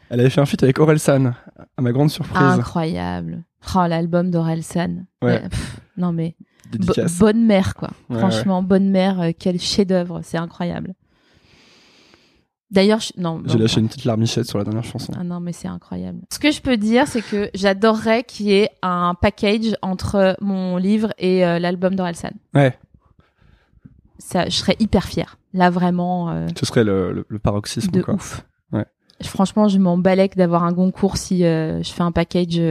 Elle 0.10 0.20
avait 0.20 0.30
fait 0.30 0.40
un 0.42 0.46
feat 0.46 0.64
avec 0.64 0.80
Aurel 0.80 1.00
San, 1.00 1.34
à 1.78 1.82
ma 1.82 1.92
grande 1.92 2.10
surprise. 2.10 2.42
incroyable. 2.42 3.44
Oh 3.76 3.86
l'album 3.88 4.32
d'Orelsan. 4.32 5.06
Ouais. 5.22 5.42
Pff, 5.48 5.80
non 5.98 6.12
mais 6.14 6.36
bo- 6.78 6.94
bonne 7.20 7.46
mère 7.46 7.76
quoi. 7.76 7.90
Ouais, 8.10 8.20
Franchement 8.20 8.62
bonne 8.64 8.90
mère, 8.90 9.20
euh, 9.22 9.32
quel 9.38 9.60
chef-d'œuvre, 9.60 10.22
c'est 10.24 10.38
incroyable. 10.38 10.94
D'ailleurs, 12.70 13.02
je- 13.02 13.12
non. 13.18 13.42
J'ai 13.46 13.58
lâché 13.58 13.82
une 13.82 13.90
petite 13.90 14.06
larmichette 14.06 14.48
sur 14.48 14.58
la 14.58 14.64
dernière 14.64 14.86
chanson. 14.86 15.12
Ah 15.20 15.26
non, 15.26 15.42
mais 15.42 15.52
c'est 15.52 15.68
incroyable. 15.68 16.20
Ce 16.32 16.40
que 16.40 16.52
je 16.52 16.62
peux 16.62 16.78
dire, 16.78 17.06
c'est 17.06 17.22
que 17.22 17.50
j'adorerais 17.54 18.24
qu'il 18.24 18.46
y 18.46 18.54
ait 18.54 18.70
un 18.82 19.14
package 19.20 19.76
entre 19.82 20.38
mon 20.40 20.78
livre 20.78 21.14
et 21.18 21.46
euh, 21.46 21.60
l'album 21.60 21.96
d'Orelsan. 21.96 22.32
Ouais, 22.54 22.78
Ça, 24.20 24.46
je 24.46 24.56
serais 24.56 24.78
hyper 24.80 25.04
fière. 25.04 25.38
Là, 25.54 25.70
vraiment, 25.70 26.30
euh, 26.30 26.48
ce 26.58 26.66
serait 26.66 26.86
le, 26.86 27.12
le, 27.12 27.26
le 27.28 27.40
paroxysme 27.40 27.92
de 27.92 28.02
quoi. 28.02 28.14
ouf. 28.14 28.46
Ouais. 28.72 28.86
Franchement, 29.22 29.68
je 29.68 29.78
m'en 29.78 29.98
balèque 29.98 30.38
d'avoir 30.38 30.64
un 30.64 30.74
concours 30.74 31.18
si 31.18 31.44
euh, 31.44 31.84
je 31.84 31.92
fais 31.92 32.04
un 32.04 32.14
package, 32.14 32.62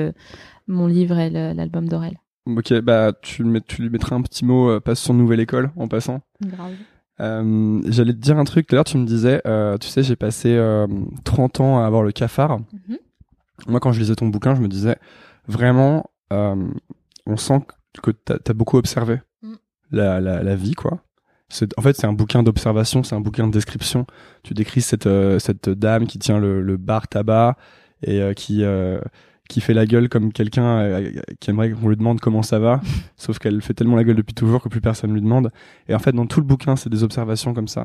mon 0.67 0.87
livre 0.87 1.19
et 1.19 1.29
l'album 1.29 1.87
d'Aurel. 1.89 2.17
Ok, 2.57 2.73
bah 2.81 3.13
tu, 3.23 3.45
tu 3.67 3.83
lui 3.83 3.91
mettras 3.91 4.17
un 4.17 4.23
petit 4.23 4.45
mot, 4.45 4.69
euh, 4.71 4.81
passe 4.81 5.01
sur 5.01 5.15
Nouvelle 5.15 5.41
École 5.41 5.71
en 5.77 5.89
passant. 5.89 6.21
Grave. 6.43 6.73
Euh, 7.21 7.83
J'allais 7.87 8.13
te 8.15 8.19
dire 8.19 8.39
un 8.39 8.45
truc, 8.45 8.67
tout 8.67 8.75
à 8.75 8.77
l'heure 8.77 8.85
tu 8.85 8.97
me 8.97 9.05
disais, 9.07 9.43
euh, 9.47 9.77
tu 9.79 9.89
sais, 9.89 10.03
j'ai 10.03 10.17
passé 10.17 10.55
euh, 10.57 10.87
30 11.25 11.61
ans 11.61 11.83
à 11.83 11.87
avoir 11.87 12.03
le 12.03 12.13
cafard. 12.13 12.61
Mhm. 12.61 12.99
Moi, 13.69 13.79
quand 13.81 13.93
je 13.93 14.01
lisais 14.01 14.15
ton 14.15 14.29
bouquin, 14.29 14.55
je 14.55 14.63
me 14.63 14.69
disais, 14.69 14.97
vraiment, 15.47 16.11
euh, 16.33 16.57
on 17.27 17.37
sent 17.37 17.61
que 18.03 18.11
t'as 18.11 18.37
as 18.49 18.53
beaucoup 18.55 18.79
observé 18.79 19.21
Mm. 19.43 19.55
la, 19.91 20.21
la, 20.21 20.43
la 20.43 20.57
vie, 20.57 20.75
quoi. 20.75 21.03
En 21.77 21.83
fait, 21.83 21.97
c'est 21.97 22.07
un 22.07 22.13
bouquin 22.13 22.43
d'observation, 22.43 23.03
c'est 23.03 23.15
un 23.17 23.21
bouquin 23.21 23.47
de 23.49 23.53
description. 23.53 24.07
Tu 24.45 24.55
décris 24.55 24.81
cette, 24.83 25.07
euh, 25.07 25.39
cette 25.41 25.69
dame 25.69 26.07
qui 26.07 26.19
tient 26.19 26.39
le, 26.39 26.63
le 26.63 26.77
bar 26.77 27.09
tabac 27.09 27.57
et 28.03 28.21
euh, 28.23 28.33
qui, 28.33 28.63
euh, 28.63 29.01
qui 29.51 29.61
fait 29.61 29.75
la 29.75 29.85
gueule 29.85 30.09
comme 30.09 30.33
quelqu'un 30.33 30.79
euh, 30.79 31.11
qui 31.41 31.51
aimerait 31.51 31.73
qu'on 31.73 31.89
lui 31.89 31.97
demande 31.97 32.21
comment 32.21 32.43
ça 32.43 32.59
va, 32.59 32.81
sauf 33.17 33.39
qu'elle 33.39 33.61
fait 33.61 33.75
tellement 33.75 33.97
la 33.97 34.05
gueule 34.05 34.17
depuis 34.17 34.35
toujours 34.35 34.63
que 34.63 34.69
plus 34.69 34.81
personne 34.81 35.13
lui 35.13 35.21
demande. 35.21 35.51
Et 35.89 35.95
en 35.95 35.99
fait, 35.99 36.13
dans 36.13 36.27
tout 36.27 36.41
le 36.41 36.47
bouquin, 36.47 36.77
c'est 36.77 36.89
des 36.89 37.03
observations 37.03 37.53
comme 37.53 37.69
ça. 37.69 37.85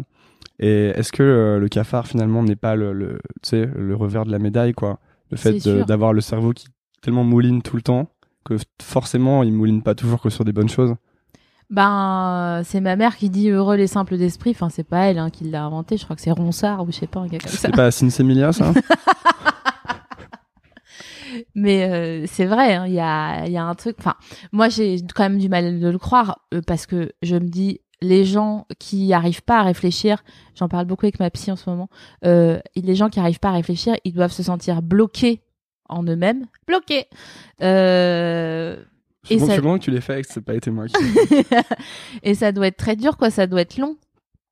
Et 0.59 0.91
est-ce 0.95 1.11
que 1.11 1.23
euh, 1.23 1.59
le 1.59 1.67
cafard 1.67 2.07
finalement 2.07 2.43
n'est 2.43 2.55
pas 2.55 2.75
le, 2.75 2.93
le, 2.93 3.19
le 3.51 3.95
revers 3.95 4.25
de 4.25 4.31
la 4.31 4.39
médaille, 4.39 4.73
quoi? 4.73 4.99
Le 5.31 5.37
fait 5.37 5.67
d'avoir 5.87 6.13
le 6.13 6.21
cerveau 6.21 6.53
qui 6.53 6.67
tellement 7.01 7.23
mouline 7.23 7.61
tout 7.61 7.75
le 7.75 7.81
temps 7.81 8.09
que 8.45 8.57
forcément 8.81 9.41
il 9.41 9.51
mouline 9.51 9.81
pas 9.81 9.95
toujours 9.95 10.21
que 10.21 10.29
sur 10.29 10.45
des 10.45 10.53
bonnes 10.53 10.69
choses. 10.69 10.93
Ben, 11.71 12.59
euh, 12.59 12.63
c'est 12.63 12.79
ma 12.79 12.95
mère 12.95 13.17
qui 13.17 13.31
dit 13.31 13.49
heureux 13.49 13.75
les 13.75 13.87
simples 13.87 14.17
d'esprit. 14.17 14.51
Enfin, 14.51 14.69
c'est 14.69 14.83
pas 14.83 15.05
elle 15.07 15.17
hein, 15.17 15.31
qui 15.31 15.45
l'a 15.45 15.63
inventé. 15.63 15.97
Je 15.97 16.03
crois 16.03 16.15
que 16.15 16.21
c'est 16.21 16.31
Ronsard 16.31 16.83
ou 16.83 16.91
je 16.91 16.97
sais 16.97 17.07
pas, 17.07 17.21
un 17.21 17.27
gars 17.27 17.39
comme 17.39 17.49
ça. 17.49 17.57
C'est 17.57 17.75
pas 17.75 17.89
Sinsemilia 17.89 18.53
ça? 18.53 18.71
Mais 21.55 21.83
euh, 21.89 22.25
c'est 22.27 22.45
vrai, 22.45 22.73
hein, 22.75 22.85
il 22.87 22.93
y, 22.93 22.99
a, 22.99 23.45
il 23.45 23.51
y 23.51 23.57
a 23.57 23.63
un 23.63 23.75
truc. 23.75 23.95
Enfin, 23.99 24.15
moi, 24.51 24.69
j'ai 24.69 24.97
quand 25.15 25.23
même 25.23 25.37
du 25.39 25.49
mal 25.49 25.79
de 25.79 25.87
le 25.87 25.97
croire 25.97 26.39
euh, 26.53 26.61
parce 26.65 26.85
que 26.85 27.11
je 27.21 27.35
me 27.35 27.47
dis, 27.47 27.81
les 28.01 28.25
gens 28.25 28.67
qui 28.79 29.13
arrivent 29.13 29.43
pas 29.43 29.59
à 29.59 29.63
réfléchir, 29.63 30.23
j'en 30.55 30.67
parle 30.67 30.85
beaucoup 30.85 31.05
avec 31.05 31.19
ma 31.19 31.29
psy 31.29 31.51
en 31.51 31.55
ce 31.55 31.69
moment, 31.69 31.89
euh, 32.25 32.59
les 32.75 32.95
gens 32.95 33.09
qui 33.09 33.19
arrivent 33.19 33.39
pas 33.39 33.49
à 33.49 33.53
réfléchir, 33.53 33.95
ils 34.03 34.13
doivent 34.13 34.31
se 34.33 34.43
sentir 34.43 34.81
bloqués 34.81 35.41
en 35.87 36.03
eux-mêmes. 36.03 36.45
Bloqués 36.67 37.05
euh, 37.61 38.75
Et 39.29 39.37
pense 39.37 39.47
ça- 39.49 39.55
que 39.57 39.61
que 39.61 39.77
tu 39.77 39.91
l'as 39.91 40.01
fait 40.01 40.19
et 40.19 40.21
que 40.23 40.27
c'est 40.31 40.41
pas 40.41 40.55
été 40.55 40.71
moi 40.71 40.85
qui. 40.87 40.95
Et 42.23 42.35
ça 42.35 42.51
doit 42.51 42.67
être 42.67 42.77
très 42.77 42.95
dur, 42.95 43.17
quoi. 43.17 43.29
Ça 43.29 43.47
doit 43.47 43.61
être 43.61 43.77
long 43.77 43.97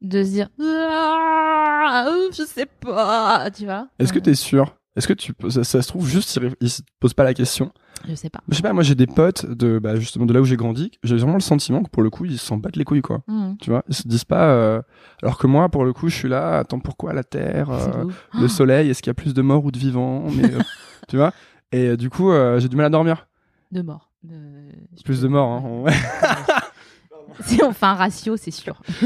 de 0.02 0.24
se 0.24 0.30
dire, 0.30 0.50
Ah, 0.62 2.08
je 2.32 2.44
sais 2.44 2.66
pas, 2.66 3.50
tu 3.52 3.66
vois. 3.66 3.88
Est-ce 4.00 4.12
que 4.14 4.20
Euh, 4.20 4.22
t'es 4.22 4.36
sûr 4.36 4.76
Est-ce 4.96 5.08
que 5.08 5.14
tu 5.14 5.34
ça, 5.50 5.64
ça 5.64 5.82
se 5.82 5.88
trouve 5.88 6.08
juste 6.08 6.40
ils, 6.62 6.70
se 6.70 6.82
posent 7.00 7.16
pas 7.16 7.24
la 7.24 7.34
question? 7.34 7.72
Je 8.08 8.14
sais 8.14 8.30
pas. 8.30 8.42
Je 8.50 8.56
sais 8.56 8.62
pas, 8.62 8.74
moi 8.74 8.84
j'ai 8.84 8.94
des 8.96 9.08
potes 9.08 9.46
de 9.46 9.80
bah, 9.80 9.96
justement 9.96 10.26
de 10.28 10.34
là 10.34 10.42
où 10.42 10.46
j'ai 10.46 10.56
grandi, 10.58 10.92
j'ai 11.04 11.16
vraiment 11.18 11.34
le 11.34 11.40
sentiment 11.40 11.82
que 11.82 11.90
pour 11.90 12.04
le 12.04 12.10
coup 12.12 12.26
ils 12.26 12.38
s'en 12.38 12.58
battent 12.58 12.76
les 12.76 12.84
couilles 12.84 13.02
quoi. 13.02 13.22
Hmm, 13.28 13.56
Tu 13.60 13.70
vois, 13.72 13.84
ils 13.88 13.96
se 13.96 14.08
disent 14.08 14.26
pas. 14.26 14.50
euh, 14.52 14.82
Alors 15.24 15.38
que 15.40 15.48
moi 15.48 15.70
pour 15.70 15.84
le 15.86 15.94
coup 15.94 16.10
je 16.10 16.16
suis 16.16 16.30
là. 16.30 16.60
Attends 16.60 16.80
pourquoi 16.80 17.14
la 17.14 17.24
Terre, 17.24 17.72
euh, 17.72 18.06
le 18.40 18.48
Soleil, 18.50 18.90
est-ce 18.90 19.02
qu'il 19.02 19.10
y 19.10 19.12
a 19.12 19.16
plus 19.16 19.34
de 19.34 19.42
morts 19.42 19.66
ou 19.66 19.72
de 19.72 19.80
vivants 19.80 20.26
Mais 20.36 20.54
euh, 20.54 20.60
tu 21.08 21.18
vois? 21.18 21.34
Et 21.72 21.98
du 21.98 22.10
coup 22.12 22.32
j'ai 22.58 22.70
du 22.70 22.76
mal 22.76 22.86
à 22.86 22.90
dormir. 22.90 23.28
De 23.72 23.82
mort. 23.82 24.12
De- 24.24 24.36
je 24.98 25.04
Plus 25.04 25.22
de 25.22 25.28
morts. 25.28 25.50
Hein. 25.66 25.92
Si 27.42 27.64
on 27.64 27.72
fait 27.74 27.86
un 27.88 27.96
ratio, 27.96 28.38
c'est 28.38 28.52
sûr. 28.52 28.80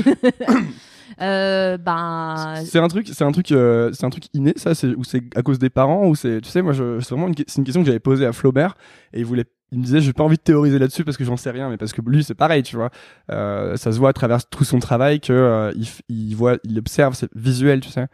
euh, 1.22 1.78
ben, 1.78 2.56
C'est 2.66 2.80
un 2.80 2.88
truc, 2.88 3.08
c'est 3.12 3.24
un 3.24 3.32
truc, 3.32 3.52
euh, 3.52 3.92
c'est 3.94 4.06
un 4.06 4.10
truc 4.10 4.26
inné, 4.34 4.54
ça, 4.56 4.76
c'est 4.76 4.88
ou 4.96 5.04
c'est 5.04 5.24
à 5.36 5.42
cause 5.42 5.60
des 5.60 5.70
parents 5.70 6.08
ou 6.08 6.16
c'est, 6.16 6.42
tu 6.42 6.50
sais, 6.50 6.62
moi, 6.62 6.74
je, 6.74 7.00
c'est 7.00 7.12
vraiment 7.16 7.28
une, 7.28 7.36
c'est 7.48 7.58
une 7.58 7.64
question 7.64 7.82
que 7.82 7.88
j'avais 7.88 8.00
posée 8.00 8.26
à 8.26 8.34
Flaubert 8.34 8.76
et 9.14 9.20
il 9.20 9.26
voulait, 9.26 9.46
il 9.72 9.80
me 9.80 9.84
disait, 9.84 10.00
j'ai 10.00 10.14
pas 10.14 10.24
envie 10.24 10.38
de 10.38 10.42
théoriser 10.42 10.80
là-dessus 10.80 11.04
parce 11.04 11.18
que 11.18 11.24
j'en 11.24 11.38
sais 11.38 11.52
rien, 11.52 11.70
mais 11.70 11.78
parce 11.78 11.94
que 11.94 12.02
lui, 12.06 12.24
c'est 12.24 12.36
pareil, 12.36 12.64
tu 12.64 12.76
vois, 12.76 12.90
euh, 13.32 13.76
ça 13.76 13.92
se 13.92 13.98
voit 14.00 14.10
à 14.10 14.14
travers 14.14 14.46
tout 14.46 14.64
son 14.64 14.80
travail 14.80 15.20
que 15.20 15.34
euh, 15.34 15.72
il, 15.76 15.88
il 16.10 16.36
voit, 16.36 16.58
il 16.64 16.78
observe, 16.80 17.14
c'est 17.14 17.30
visuel, 17.36 17.82
tu 17.82 17.90
sais. 17.90 18.08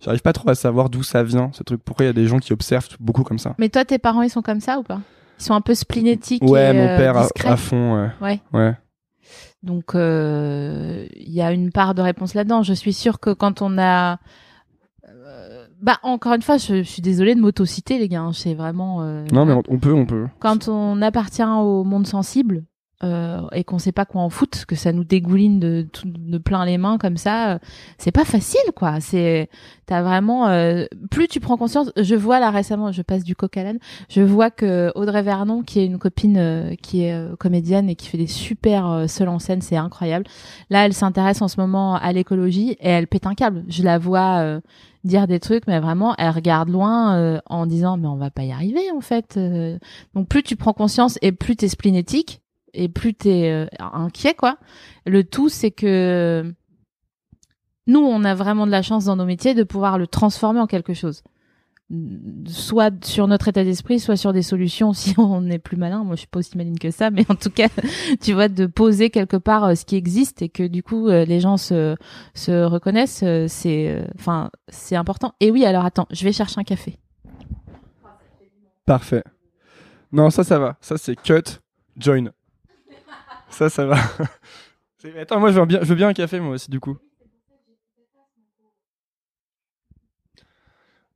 J'arrive 0.00 0.22
pas 0.22 0.32
trop 0.32 0.48
à 0.48 0.54
savoir 0.54 0.88
d'où 0.88 1.02
ça 1.02 1.22
vient, 1.22 1.50
ce 1.52 1.62
truc. 1.62 1.82
Pourquoi 1.84 2.04
il 2.04 2.08
y 2.08 2.10
a 2.10 2.14
des 2.14 2.26
gens 2.26 2.38
qui 2.38 2.52
observent 2.52 2.88
beaucoup 2.98 3.22
comme 3.22 3.38
ça? 3.38 3.54
Mais 3.58 3.68
toi, 3.68 3.84
tes 3.84 3.98
parents, 3.98 4.22
ils 4.22 4.30
sont 4.30 4.40
comme 4.40 4.60
ça 4.60 4.78
ou 4.78 4.82
pas? 4.82 5.00
Ils 5.38 5.44
sont 5.44 5.54
un 5.54 5.60
peu 5.60 5.74
splénétiques. 5.74 6.42
Ouais, 6.42 6.70
et, 6.70 6.72
mon 6.72 6.86
euh, 6.86 6.96
père 6.96 7.16
à, 7.16 7.22
discrets? 7.22 7.48
à 7.48 7.56
fond, 7.56 7.96
ouais. 7.96 8.10
Ouais. 8.20 8.40
Ouais. 8.52 8.74
Donc, 9.62 9.94
euh, 9.94 11.06
il 11.16 11.30
y 11.32 11.42
a 11.42 11.52
une 11.52 11.70
part 11.70 11.94
de 11.94 12.02
réponse 12.02 12.34
là-dedans. 12.34 12.62
Je 12.62 12.72
suis 12.72 12.92
sûre 12.94 13.20
que 13.20 13.30
quand 13.30 13.60
on 13.62 13.76
a, 13.78 14.18
euh, 15.08 15.66
Bah 15.82 15.98
encore 16.02 16.32
une 16.34 16.42
fois, 16.42 16.56
je, 16.56 16.76
je 16.76 16.88
suis 16.88 17.02
désolée 17.02 17.34
de 17.34 17.40
m'autociter 17.40 17.98
les 17.98 18.08
gars. 18.08 18.22
hein, 18.22 18.32
C'est 18.32 18.54
vraiment. 18.54 19.02
euh, 19.02 19.24
Non, 19.32 19.44
mais 19.44 19.52
on, 19.52 19.62
on 19.68 19.78
peut, 19.78 19.92
on 19.92 20.06
peut. 20.06 20.26
quand 20.38 20.68
on 20.68 21.02
appartient 21.02 21.42
au 21.44 21.84
monde 21.84 22.06
sensible 22.06 22.64
euh, 23.02 23.40
et 23.52 23.64
qu'on 23.64 23.78
sait 23.78 23.92
pas 23.92 24.04
quoi 24.04 24.22
en 24.22 24.30
foutre, 24.30 24.66
que 24.66 24.76
ça 24.76 24.92
nous 24.92 25.04
dégouline 25.04 25.58
de, 25.58 25.86
de 26.04 26.38
plein 26.38 26.64
les 26.64 26.78
mains 26.78 26.98
comme 26.98 27.16
ça, 27.16 27.52
euh, 27.52 27.58
c'est 27.98 28.12
pas 28.12 28.24
facile 28.24 28.60
quoi. 28.76 29.00
C'est 29.00 29.48
t'as 29.86 30.02
vraiment 30.02 30.48
euh, 30.48 30.84
plus 31.10 31.28
tu 31.28 31.40
prends 31.40 31.56
conscience. 31.56 31.90
Je 31.96 32.14
vois 32.14 32.40
là 32.40 32.50
récemment, 32.50 32.92
je 32.92 33.02
passe 33.02 33.24
du 33.24 33.34
coq 33.34 33.56
à 33.56 33.64
l'âne, 33.64 33.78
je 34.08 34.20
vois 34.22 34.50
que 34.50 34.92
Audrey 34.94 35.22
Vernon, 35.22 35.62
qui 35.62 35.80
est 35.80 35.86
une 35.86 35.98
copine 35.98 36.36
euh, 36.36 36.74
qui 36.82 37.04
est 37.04 37.12
euh, 37.12 37.36
comédienne 37.36 37.88
et 37.88 37.96
qui 37.96 38.08
fait 38.08 38.18
des 38.18 38.26
super 38.26 39.04
seuls 39.08 39.28
en 39.28 39.38
scène, 39.38 39.62
c'est 39.62 39.76
incroyable. 39.76 40.26
Là, 40.68 40.86
elle 40.86 40.94
s'intéresse 40.94 41.42
en 41.42 41.48
ce 41.48 41.60
moment 41.60 41.94
à 41.96 42.12
l'écologie 42.12 42.72
et 42.80 42.88
elle 42.88 43.06
pète 43.06 43.26
un 43.26 43.34
câble. 43.34 43.64
Je 43.68 43.82
la 43.82 43.98
vois. 43.98 44.60
dire 45.04 45.26
des 45.26 45.40
trucs 45.40 45.66
mais 45.66 45.80
vraiment 45.80 46.14
elle 46.18 46.30
regarde 46.30 46.68
loin 46.68 47.16
euh, 47.16 47.40
en 47.46 47.66
disant 47.66 47.96
mais 47.96 48.06
on 48.06 48.16
va 48.16 48.30
pas 48.30 48.42
y 48.42 48.52
arriver 48.52 48.90
en 48.94 49.00
fait 49.00 49.36
euh, 49.36 49.78
donc 50.14 50.28
plus 50.28 50.42
tu 50.42 50.56
prends 50.56 50.72
conscience 50.72 51.18
et 51.22 51.32
plus 51.32 51.56
t'es 51.56 51.68
splénétique 51.68 52.42
et 52.74 52.88
plus 52.88 53.14
t'es 53.14 53.50
euh, 53.50 53.66
inquiet 53.78 54.34
quoi. 54.34 54.56
Le 55.06 55.24
tout 55.24 55.48
c'est 55.48 55.70
que 55.70 56.52
nous 57.86 58.00
on 58.00 58.24
a 58.24 58.34
vraiment 58.34 58.66
de 58.66 58.70
la 58.70 58.82
chance 58.82 59.04
dans 59.04 59.16
nos 59.16 59.24
métiers 59.24 59.54
de 59.54 59.62
pouvoir 59.62 59.98
le 59.98 60.06
transformer 60.06 60.60
en 60.60 60.66
quelque 60.66 60.94
chose. 60.94 61.22
Soit 62.46 63.04
sur 63.04 63.26
notre 63.26 63.48
état 63.48 63.64
d'esprit, 63.64 63.98
soit 63.98 64.16
sur 64.16 64.32
des 64.32 64.42
solutions 64.42 64.92
si 64.94 65.14
on 65.18 65.48
est 65.50 65.58
plus 65.58 65.76
malin. 65.76 66.04
Moi 66.04 66.14
je 66.14 66.20
suis 66.20 66.28
pas 66.28 66.38
aussi 66.38 66.56
maline 66.56 66.78
que 66.78 66.90
ça, 66.90 67.10
mais 67.10 67.24
en 67.28 67.34
tout 67.34 67.50
cas 67.50 67.68
tu 68.20 68.32
vois 68.32 68.48
de 68.48 68.66
poser 68.66 69.10
quelque 69.10 69.36
part 69.36 69.64
euh, 69.64 69.74
ce 69.74 69.84
qui 69.84 69.96
existe 69.96 70.42
et 70.42 70.48
que 70.48 70.66
du 70.66 70.82
coup 70.82 71.08
euh, 71.08 71.24
les 71.24 71.40
gens 71.40 71.56
se 71.56 71.96
se 72.34 72.64
reconnaissent, 72.64 73.24
c'est 73.48 74.04
enfin 74.18 74.50
c'est 74.68 74.96
important. 74.96 75.34
Et 75.40 75.50
oui 75.50 75.64
alors 75.64 75.84
attends, 75.84 76.06
je 76.10 76.24
vais 76.24 76.32
chercher 76.32 76.60
un 76.60 76.64
café. 76.64 76.98
Parfait. 78.86 79.22
Non, 80.12 80.30
ça, 80.30 80.42
ça 80.42 80.58
va. 80.58 80.76
Ça, 80.80 80.98
c'est 80.98 81.14
cut, 81.14 81.60
join. 81.96 82.30
Ça, 83.50 83.68
ça 83.68 83.84
va. 83.84 83.96
Attends, 85.20 85.40
moi, 85.40 85.50
je 85.50 85.60
veux, 85.60 85.94
bien, 85.94 86.08
un 86.08 86.12
café, 86.12 86.40
moi 86.40 86.54
aussi, 86.54 86.70
du 86.70 86.80
coup. 86.80 86.96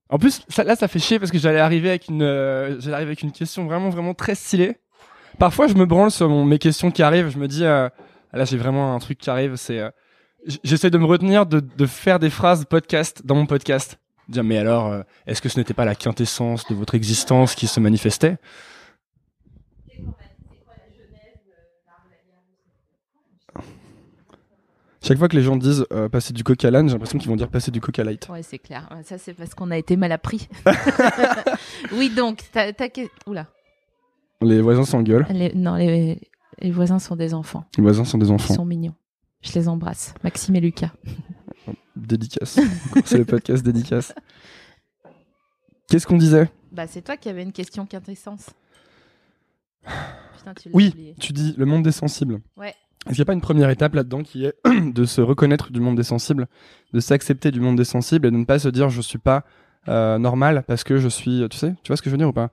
En 0.09 0.18
plus, 0.18 0.42
là, 0.59 0.77
ça 0.77 0.88
fait 0.88 0.99
chier 0.99 1.18
parce 1.18 1.31
que 1.31 1.38
j'allais 1.38 1.61
arriver 1.61 1.88
avec 1.88 2.09
une, 2.09 2.23
euh, 2.23 2.81
j'allais 2.81 2.97
arriver 2.97 3.11
avec 3.11 3.23
une 3.23 3.33
question 3.33 3.66
vraiment, 3.66 3.90
vraiment 3.90 4.14
très 4.14 4.35
stylée. 4.35 4.77
Parfois, 5.38 5.66
je 5.66 5.75
me 5.75 5.87
branle 5.87 6.11
sur 6.11 6.29
mes 6.29 6.59
questions 6.59 6.90
qui 6.90 7.03
arrivent. 7.03 7.31
Je 7.31 7.38
me 7.38 7.49
dis, 7.49 7.64
euh, 7.64 7.88
là, 8.33 8.44
j'ai 8.44 8.57
vraiment 8.57 8.94
un 8.94 8.99
truc 9.01 9.18
qui 9.18 9.29
arrive. 9.29 9.57
C'est, 9.57 9.81
euh, 9.81 9.90
j'essaie 10.62 10.90
de 10.90 10.99
me 10.99 11.07
retenir 11.07 11.47
de, 11.47 11.87
faire 11.87 12.18
des 12.18 12.31
phrases 12.31 12.64
podcast 12.64 13.23
dans 13.25 13.35
mon 13.35 13.47
podcast. 13.47 13.99
Dire, 14.29 14.44
mais 14.44 14.57
alors, 14.57 15.03
est-ce 15.27 15.42
que 15.42 15.49
ce 15.49 15.59
n'était 15.59 15.75
pas 15.75 15.85
la 15.85 15.94
quintessence 15.94 16.66
de 16.68 16.75
votre 16.75 16.94
existence 16.94 17.55
qui 17.55 17.66
se 17.66 17.81
manifestait? 17.81 18.37
Chaque 25.07 25.19
fois 25.19 25.29
que 25.29 25.37
les 25.37 25.43
gens 25.43 25.57
disent 25.57 25.85
euh, 25.93 26.09
passer 26.09 26.33
du 26.33 26.43
coca 26.45 26.69
à 26.69 26.71
l'âne, 26.71 26.88
j'ai 26.88 26.95
l'impression 26.95 27.19
qu'ils 27.19 27.29
vont 27.29 27.37
dire 27.37 27.51
passer 27.51 27.71
du 27.71 27.81
coca 27.81 28.03
light. 28.05 28.27
Ouais, 28.31 28.43
c'est 28.43 28.59
clair. 28.59 28.88
Ça, 29.05 29.19
c'est 29.19 29.35
parce 29.35 29.55
qu'on 29.55 29.71
a 29.71 29.77
été 29.77 29.97
mal 29.97 30.12
appris. 30.12 30.49
oui, 31.93 32.09
donc, 32.09 32.43
t'as, 32.53 32.73
t'as 32.73 32.88
que- 32.88 33.03
Oula. 33.27 33.47
Les 34.40 34.62
voisins 34.62 34.85
s'engueulent. 34.85 35.27
Les... 35.31 35.53
Non, 35.55 35.75
les... 35.75 36.19
les 36.59 36.71
voisins 36.71 36.99
sont 36.99 37.17
des 37.17 37.35
enfants. 37.35 37.67
Les 37.77 37.83
voisins 37.83 38.05
sont 38.07 38.17
des 38.19 38.29
Ils 38.29 38.33
enfants. 38.33 38.55
sont 38.55 38.64
mignons. 38.64 38.95
Je 39.43 39.53
les 39.53 39.69
embrasse. 39.69 40.14
Maxime 40.25 40.57
et 40.57 40.61
Lucas. 40.61 40.93
Dédicace. 41.97 42.59
C'est 43.05 43.19
le 43.19 43.25
podcast 43.27 43.62
dédicace. 43.62 44.12
Qu'est-ce 45.88 46.07
qu'on 46.07 46.17
disait? 46.17 46.51
Bah, 46.73 46.87
c'est 46.87 47.03
toi 47.03 47.17
qui 47.19 47.29
avais 47.29 47.43
une 47.43 47.53
question 47.53 47.85
quintessence. 47.87 48.51
Putain, 49.83 50.55
tu 50.55 50.69
l'as 50.71 50.75
Oui, 50.75 50.88
oublié. 50.88 51.14
tu 51.21 51.33
dis 51.35 51.55
le 51.57 51.67
monde 51.67 51.83
des 51.85 51.93
sensibles. 51.93 52.40
Ouais. 52.57 52.75
Est-ce 53.07 53.14
qu'il 53.17 53.19
n'y 53.19 53.23
a 53.23 53.27
pas 53.27 53.33
une 53.35 53.40
première 53.40 53.71
étape 53.71 53.95
là-dedans 53.95 54.23
qui 54.23 54.45
est 54.47 54.55
de 54.95 55.05
se 55.05 55.21
reconnaître 55.21 55.71
du 55.73 55.81
monde 55.81 55.97
des 55.97 56.03
sensibles, 56.03 56.47
de 56.93 57.01
s'accepter 57.01 57.51
du 57.51 57.61
monde 57.61 57.77
des 57.77 57.85
sensibles 57.85 58.27
et 58.27 58.31
de 58.31 58.37
ne 58.37 58.45
pas 58.45 58.59
se 58.59 58.69
dire 58.69 58.88
je 58.88 59.01
suis 59.01 59.19
pas 59.19 59.45
euh, 59.88 60.19
normal 60.19 60.64
parce 60.67 60.85
que 60.85 60.97
je 60.99 61.09
suis, 61.09 61.47
tu 61.51 61.59
sais, 61.59 61.75
tu 61.83 61.88
vois 61.88 61.97
ce 61.97 62.03
que 62.03 62.09
je 62.09 62.14
veux 62.14 62.19
dire 62.19 62.29
ou 62.29 62.33
pas? 62.33 62.51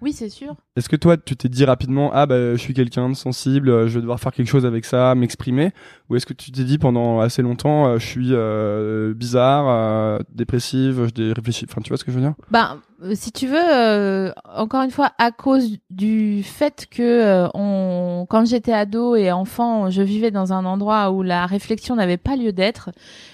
Oui, 0.00 0.12
c'est 0.12 0.28
sûr. 0.28 0.54
Est-ce 0.76 0.88
que 0.88 0.94
toi 0.94 1.16
tu 1.16 1.34
t'es 1.34 1.48
dit 1.48 1.64
rapidement 1.64 2.10
ah 2.14 2.26
bah 2.26 2.52
je 2.52 2.56
suis 2.60 2.74
quelqu'un 2.74 3.08
de 3.08 3.14
sensible, 3.14 3.68
euh, 3.70 3.88
je 3.88 3.94
vais 3.94 4.00
devoir 4.02 4.20
faire 4.20 4.30
quelque 4.32 4.46
chose 4.46 4.64
avec 4.66 4.84
ça, 4.84 5.14
m'exprimer, 5.16 5.72
ou 6.08 6.14
est-ce 6.14 6.26
que 6.26 6.34
tu 6.34 6.52
t'es 6.52 6.62
dit 6.62 6.78
pendant 6.78 7.18
assez 7.20 7.42
longtemps 7.42 7.88
euh, 7.88 7.98
je 7.98 8.06
suis 8.06 8.28
euh, 8.30 9.14
bizarre, 9.14 9.64
euh, 9.68 10.18
dépressive, 10.32 11.06
je 11.06 11.10
dé- 11.10 11.32
réfléchis, 11.32 11.66
enfin 11.68 11.80
tu 11.80 11.88
vois 11.88 11.96
ce 11.98 12.04
que 12.04 12.12
je 12.12 12.16
veux 12.18 12.22
dire? 12.22 12.34
Euh, 12.54 12.74
si 13.12 13.30
tu 13.30 13.46
veux, 13.46 13.56
euh, 13.56 14.32
encore 14.56 14.82
une 14.82 14.90
fois, 14.90 15.12
à 15.18 15.30
cause 15.30 15.76
du 15.90 16.42
fait 16.42 16.86
que 16.90 17.02
euh, 17.02 17.48
on, 17.54 18.26
quand 18.28 18.44
j'étais 18.44 18.72
ado 18.72 19.14
et 19.14 19.30
enfant, 19.30 19.88
je 19.90 20.02
vivais 20.02 20.30
dans 20.30 20.52
un 20.52 20.64
endroit 20.64 21.10
où 21.12 21.22
la 21.22 21.46
réflexion 21.46 21.94
n'avait 21.96 22.16
pas 22.16 22.34
lieu 22.36 22.52
d'être. 22.52 22.90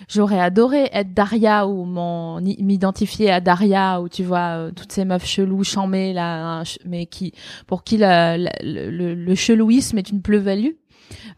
J'aurais 0.09 0.39
adoré 0.41 0.91
être 0.93 1.15
Daria 1.15 1.67
ou 1.67 1.87
m'identifier 2.41 3.31
à 3.31 3.41
Daria 3.41 4.01
ou 4.03 4.09
tu 4.09 4.23
vois 4.23 4.59
euh, 4.59 4.71
toutes 4.71 4.93
ces 4.93 5.05
meufs 5.05 5.27
cheloues, 5.27 5.65
chamées 5.65 6.13
là, 6.13 6.63
mais 6.85 7.07
qui 7.07 7.33
pour 7.67 7.85
qui 7.85 7.97
le- 7.99 9.15
le 9.15 9.35
chelouisme 9.35 9.97
est 9.99 10.11
une 10.11 10.21
plus-value. 10.21 10.73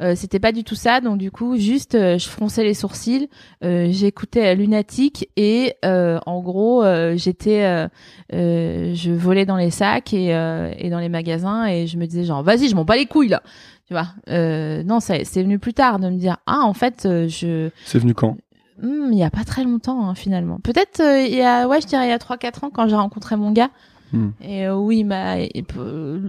Euh, 0.00 0.14
c'était 0.14 0.38
pas 0.38 0.52
du 0.52 0.64
tout 0.64 0.74
ça, 0.74 1.00
donc 1.00 1.18
du 1.18 1.30
coup, 1.30 1.56
juste, 1.56 1.94
euh, 1.94 2.18
je 2.18 2.28
fronçais 2.28 2.64
les 2.64 2.74
sourcils, 2.74 3.28
euh, 3.64 3.88
j'écoutais 3.90 4.54
Lunatique 4.54 5.30
et 5.36 5.74
euh, 5.84 6.18
en 6.26 6.40
gros, 6.40 6.84
euh, 6.84 7.16
j'étais, 7.16 7.64
euh, 7.64 7.88
euh, 8.32 8.92
je 8.94 9.12
volais 9.12 9.46
dans 9.46 9.56
les 9.56 9.70
sacs 9.70 10.12
et, 10.12 10.34
euh, 10.34 10.72
et 10.78 10.90
dans 10.90 10.98
les 11.00 11.08
magasins 11.08 11.66
et 11.66 11.86
je 11.86 11.96
me 11.96 12.06
disais 12.06 12.24
genre, 12.24 12.42
vas-y, 12.42 12.68
je 12.68 12.74
m'en 12.74 12.84
bats 12.84 12.96
les 12.96 13.06
couilles 13.06 13.28
là, 13.28 13.42
tu 13.86 13.94
vois. 13.94 14.08
Euh, 14.28 14.82
non, 14.82 15.00
c'est 15.00 15.22
venu 15.36 15.58
plus 15.58 15.74
tard 15.74 15.98
de 15.98 16.08
me 16.08 16.18
dire, 16.18 16.36
ah, 16.46 16.60
en 16.62 16.74
fait, 16.74 17.06
euh, 17.06 17.28
je, 17.28 17.70
C'est 17.84 17.98
venu 17.98 18.14
quand? 18.14 18.36
Hmm, 18.82 19.10
il 19.10 19.18
y 19.18 19.24
a 19.24 19.30
pas 19.30 19.44
très 19.44 19.64
longtemps 19.64 20.06
hein, 20.06 20.14
finalement. 20.14 20.58
Peut-être 20.58 21.00
euh, 21.00 21.22
il 21.22 21.34
y 21.34 21.42
a, 21.42 21.66
ouais, 21.66 21.80
je 21.80 21.86
dirais 21.86 22.06
il 22.06 22.10
y 22.10 22.12
a 22.12 22.18
3-4 22.18 22.66
ans 22.66 22.70
quand 22.70 22.86
j'ai 22.88 22.96
rencontré 22.96 23.36
mon 23.36 23.50
gars. 23.50 23.70
Hmm. 24.12 24.30
Et 24.40 24.66
euh, 24.66 24.76
oui, 24.76 25.02
bah, 25.02 25.36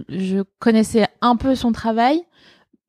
je 0.08 0.42
connaissais 0.58 1.06
un 1.20 1.36
peu 1.36 1.54
son 1.54 1.72
travail, 1.72 2.22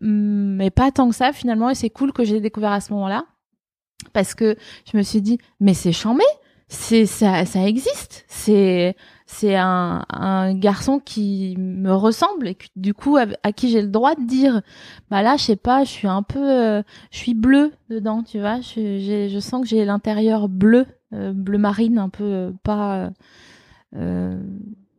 mais 0.02 0.70
pas 0.70 0.92
tant 0.92 1.10
que 1.10 1.16
ça 1.16 1.34
finalement. 1.34 1.70
Et 1.70 1.76
c'est 1.76 1.90
cool 1.90 2.14
que 2.14 2.24
j'ai 2.24 2.40
découvert 2.42 2.72
à 2.72 2.82
ce 2.82 2.94
moment-là, 2.94 3.26
parce 4.14 4.36
que 4.36 4.56
je 4.92 4.98
me 4.98 5.04
suis 5.04 5.22
dit, 5.22 5.38
mais 5.60 5.74
c'est 5.74 5.92
chambé, 5.92 6.24
c'est 6.68 7.06
ça, 7.06 7.46
ça 7.46 7.68
existe. 7.68 8.26
C'est 8.28 8.96
c'est 9.32 9.56
un, 9.56 10.06
un 10.10 10.56
garçon 10.56 11.00
qui 11.00 11.56
me 11.60 11.94
ressemble 11.94 12.48
et 12.48 12.58
du 12.76 12.96
coup 12.96 13.16
à, 13.18 13.52
qui 13.52 13.70
j'ai 13.70 13.84
le 13.84 13.88
droit 13.88 14.16
de 14.16 14.26
dire, 14.26 14.62
bah 15.12 15.22
là, 15.22 15.38
je 15.38 15.44
sais 15.44 15.56
pas, 15.56 15.84
je 15.84 15.90
suis 15.90 16.08
un 16.08 16.24
peu, 16.24 16.40
euh, 16.40 16.82
je 17.12 17.18
suis 17.20 17.36
bleu 17.36 17.72
dedans, 17.90 18.24
tu 18.24 18.40
vois. 18.40 18.60
Je, 18.62 19.28
je 19.32 19.40
sens 19.40 19.62
que 19.62 19.68
j'ai 19.68 19.86
l'intérieur 19.86 20.50
bleu, 20.50 20.88
euh, 21.14 21.32
bleu 21.32 21.60
marine, 21.60 22.00
un 22.00 22.10
peu 22.10 22.24
euh, 22.24 22.52
pas. 22.64 23.12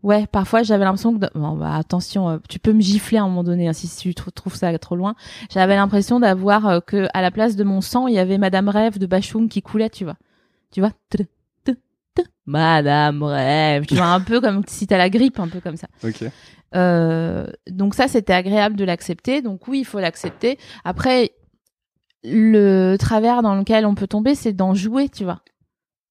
Euh, 0.04 0.06
euh, 0.08 0.08
ouais, 0.08 0.26
parfois 0.26 0.62
j'avais 0.62 0.84
l'impression 0.84 1.18
que. 1.18 1.26
Bon, 1.34 1.56
bah, 1.56 1.74
attention, 1.76 2.28
euh, 2.30 2.38
tu 2.48 2.58
peux 2.58 2.72
me 2.72 2.80
gifler 2.80 3.18
à 3.18 3.22
un 3.22 3.28
moment 3.28 3.44
donné 3.44 3.68
hein, 3.68 3.72
si 3.72 3.88
tu 3.96 4.14
trou- 4.14 4.30
trouves 4.30 4.54
ça 4.54 4.76
trop 4.78 4.96
loin. 4.96 5.14
J'avais 5.50 5.76
l'impression 5.76 6.20
d'avoir 6.20 6.66
euh, 6.66 6.80
que 6.80 7.08
à 7.14 7.22
la 7.22 7.30
place 7.30 7.56
de 7.56 7.64
mon 7.64 7.80
sang, 7.80 8.06
il 8.06 8.14
y 8.14 8.18
avait 8.18 8.38
Madame 8.38 8.68
Rêve 8.68 8.98
de 8.98 9.06
Bachung 9.06 9.48
qui 9.48 9.62
coulait, 9.62 9.90
tu 9.90 10.04
vois. 10.04 10.16
Tu 10.72 10.80
vois? 10.80 10.92
Madame 12.46 13.22
Rêve, 13.22 13.86
tu 13.86 13.94
vois 13.94 14.06
un 14.06 14.20
peu 14.20 14.40
comme 14.40 14.62
si 14.66 14.86
t'as 14.86 14.98
la 14.98 15.08
grippe, 15.10 15.38
un 15.38 15.48
peu 15.48 15.60
comme 15.60 15.76
ça. 15.76 15.86
Ok. 16.04 16.24
Euh, 16.74 17.46
donc 17.70 17.94
ça, 17.94 18.08
c'était 18.08 18.32
agréable 18.32 18.76
de 18.76 18.84
l'accepter. 18.84 19.40
Donc 19.42 19.68
oui, 19.68 19.80
il 19.80 19.84
faut 19.84 20.00
l'accepter. 20.00 20.58
Après, 20.84 21.30
le 22.24 22.96
travers 22.98 23.42
dans 23.42 23.54
lequel 23.54 23.86
on 23.86 23.94
peut 23.94 24.06
tomber, 24.08 24.34
c'est 24.34 24.52
d'en 24.52 24.74
jouer, 24.74 25.08
tu 25.08 25.24
vois. 25.24 25.40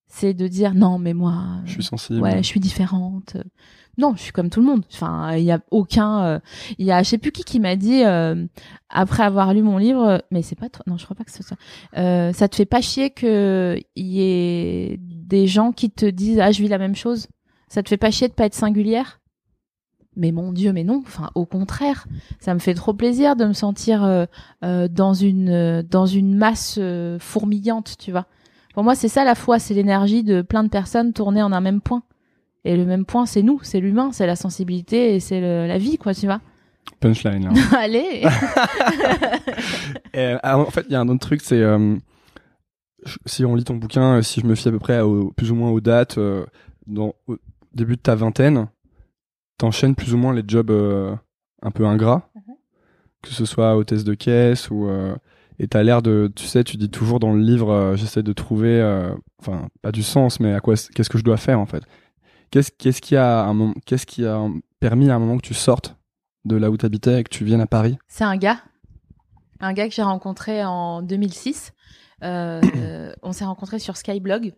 C'est 0.07 0.33
de 0.33 0.47
dire 0.47 0.73
non, 0.73 0.97
mais 0.97 1.13
moi, 1.13 1.35
Je 1.65 1.73
suis 1.73 1.83
sensible. 1.83 2.21
ouais, 2.21 2.37
je 2.37 2.47
suis 2.47 2.59
différente. 2.59 3.35
Non, 3.99 4.13
je 4.15 4.21
suis 4.21 4.31
comme 4.31 4.49
tout 4.49 4.61
le 4.61 4.65
monde. 4.65 4.83
Enfin, 4.93 5.35
il 5.35 5.43
y 5.43 5.51
a 5.51 5.59
aucun. 5.71 6.23
euh, 6.23 6.39
Il 6.77 6.85
y 6.85 6.91
a, 6.91 7.03
je 7.03 7.09
sais 7.09 7.17
plus 7.17 7.31
qui 7.31 7.43
qui 7.43 7.59
m'a 7.59 7.75
dit 7.75 8.03
euh, 8.05 8.45
après 8.89 9.23
avoir 9.23 9.53
lu 9.53 9.61
mon 9.61 9.77
livre, 9.77 10.23
mais 10.31 10.41
c'est 10.41 10.55
pas 10.57 10.69
toi. 10.69 10.83
Non, 10.87 10.97
je 10.97 11.03
crois 11.03 11.17
pas 11.17 11.25
que 11.25 11.31
ce 11.31 11.43
soit. 11.43 11.57
Euh, 11.97 12.31
ça 12.31 12.47
te 12.47 12.55
fait 12.55 12.65
pas 12.65 12.81
chier 12.81 13.09
que 13.09 13.77
y 13.97 14.21
ait 14.21 14.97
des 15.01 15.47
gens 15.47 15.71
qui 15.73 15.91
te 15.91 16.05
disent 16.05 16.39
ah 16.39 16.51
je 16.51 16.61
vis 16.61 16.69
la 16.69 16.77
même 16.77 16.95
chose? 16.95 17.27
Ça 17.67 17.83
te 17.83 17.89
fait 17.89 17.97
pas 17.97 18.09
chier 18.09 18.29
de 18.29 18.33
pas 18.33 18.45
être 18.45 18.55
singulière? 18.55 19.19
Mais 20.15 20.31
mon 20.31 20.51
Dieu, 20.53 20.73
mais 20.73 20.83
non. 20.83 21.03
Enfin, 21.05 21.29
au 21.35 21.45
contraire, 21.45 22.07
ça 22.39 22.53
me 22.53 22.59
fait 22.59 22.73
trop 22.73 22.93
plaisir 22.93 23.35
de 23.35 23.45
me 23.45 23.53
sentir 23.53 24.03
euh, 24.03 24.25
euh, 24.63 24.87
dans 24.87 25.13
une 25.13 25.49
euh, 25.49 25.83
dans 25.83 26.05
une 26.07 26.35
masse 26.35 26.77
euh, 26.79 27.19
fourmillante, 27.19 27.95
tu 27.99 28.11
vois. 28.11 28.25
Pour 28.73 28.83
moi, 28.83 28.95
c'est 28.95 29.07
ça 29.09 29.23
la 29.23 29.35
foi, 29.35 29.59
c'est 29.59 29.73
l'énergie 29.73 30.23
de 30.23 30.41
plein 30.41 30.63
de 30.63 30.69
personnes 30.69 31.11
tournées 31.13 31.43
en 31.43 31.51
un 31.51 31.61
même 31.61 31.81
point. 31.81 32.03
Et 32.65 32.75
le 32.75 32.85
même 32.85 33.05
point, 33.05 33.25
c'est 33.25 33.41
nous, 33.41 33.59
c'est 33.63 33.79
l'humain, 33.79 34.11
c'est 34.11 34.27
la 34.27 34.35
sensibilité 34.35 35.15
et 35.15 35.19
c'est 35.19 35.39
le- 35.39 35.67
la 35.67 35.77
vie, 35.77 35.97
quoi, 35.97 36.13
tu 36.13 36.25
vois. 36.25 36.41
Punchline. 36.99 37.45
là. 37.45 37.51
Allez. 37.77 38.23
Et, 40.13 40.35
ah, 40.43 40.57
en 40.57 40.65
fait, 40.65 40.85
il 40.89 40.93
y 40.93 40.95
a 40.95 40.99
un 40.99 41.07
autre 41.07 41.19
truc, 41.19 41.41
c'est 41.41 41.61
euh, 41.61 41.95
si 43.25 43.45
on 43.45 43.55
lit 43.55 43.63
ton 43.63 43.75
bouquin, 43.75 44.21
si 44.21 44.41
je 44.41 44.45
me 44.45 44.55
fie 44.55 44.67
à 44.67 44.71
peu 44.71 44.79
près 44.79 44.99
au, 44.99 45.31
plus 45.31 45.51
ou 45.51 45.55
moins 45.55 45.69
aux 45.69 45.79
dates, 45.79 46.19
dans 46.87 47.13
au 47.27 47.37
début 47.73 47.95
de 47.95 48.01
ta 48.01 48.15
vingtaine, 48.15 48.67
t'enchaînes 49.57 49.95
plus 49.95 50.13
ou 50.13 50.17
moins 50.17 50.33
les 50.33 50.43
jobs 50.45 50.71
un 51.61 51.71
peu 51.71 51.85
ingrats, 51.85 52.29
mhm. 52.35 52.55
que 53.21 53.29
ce 53.29 53.45
soit 53.45 53.77
hôtesse 53.77 54.03
de 54.03 54.15
caisse 54.15 54.69
ou 54.69 54.89
et 55.59 55.67
t'as 55.67 55.83
l'air 55.83 56.01
de, 56.01 56.31
tu 56.35 56.45
sais, 56.45 56.63
tu 56.63 56.77
dis 56.77 56.89
toujours 56.89 57.19
dans 57.19 57.33
le 57.33 57.41
livre, 57.41 57.93
j'essaie 57.95 58.23
de 58.23 58.33
trouver, 58.33 58.81
enfin 59.39 59.67
pas 59.81 59.91
du 59.91 60.03
sens, 60.03 60.39
mais 60.39 60.53
à 60.53 60.59
quoi, 60.59 60.73
qu'est-ce 60.95 61.09
que 61.09 61.17
je 61.17 61.23
dois 61.23 61.37
faire 61.37 61.59
en 61.59 61.65
fait. 61.65 61.83
Qu'est-ce, 62.51 63.01
qui 63.01 63.15
a 63.15 63.45
un 63.45 63.73
qu'est-ce 63.85 64.05
qui 64.05 64.25
a 64.25 64.47
permis 64.79 65.09
à 65.09 65.15
un 65.15 65.19
moment 65.19 65.37
que 65.37 65.45
tu 65.45 65.53
sortes 65.53 65.95
de 66.45 66.55
là 66.55 66.69
où 66.71 66.77
tu 66.77 66.85
habitais 66.85 67.19
et 67.19 67.23
que 67.23 67.29
tu 67.29 67.43
viennes 67.43 67.61
à 67.61 67.67
Paris? 67.67 67.97
C'est 68.07 68.23
un 68.23 68.37
gars, 68.37 68.59
un 69.59 69.73
gars 69.73 69.87
que 69.87 69.93
j'ai 69.93 70.03
rencontré 70.03 70.63
en 70.63 71.01
2006. 71.01 71.73
Euh, 72.23 73.13
on 73.21 73.31
s'est 73.31 73.45
rencontré 73.45 73.79
sur 73.79 73.97
Skyblog. 73.97 74.53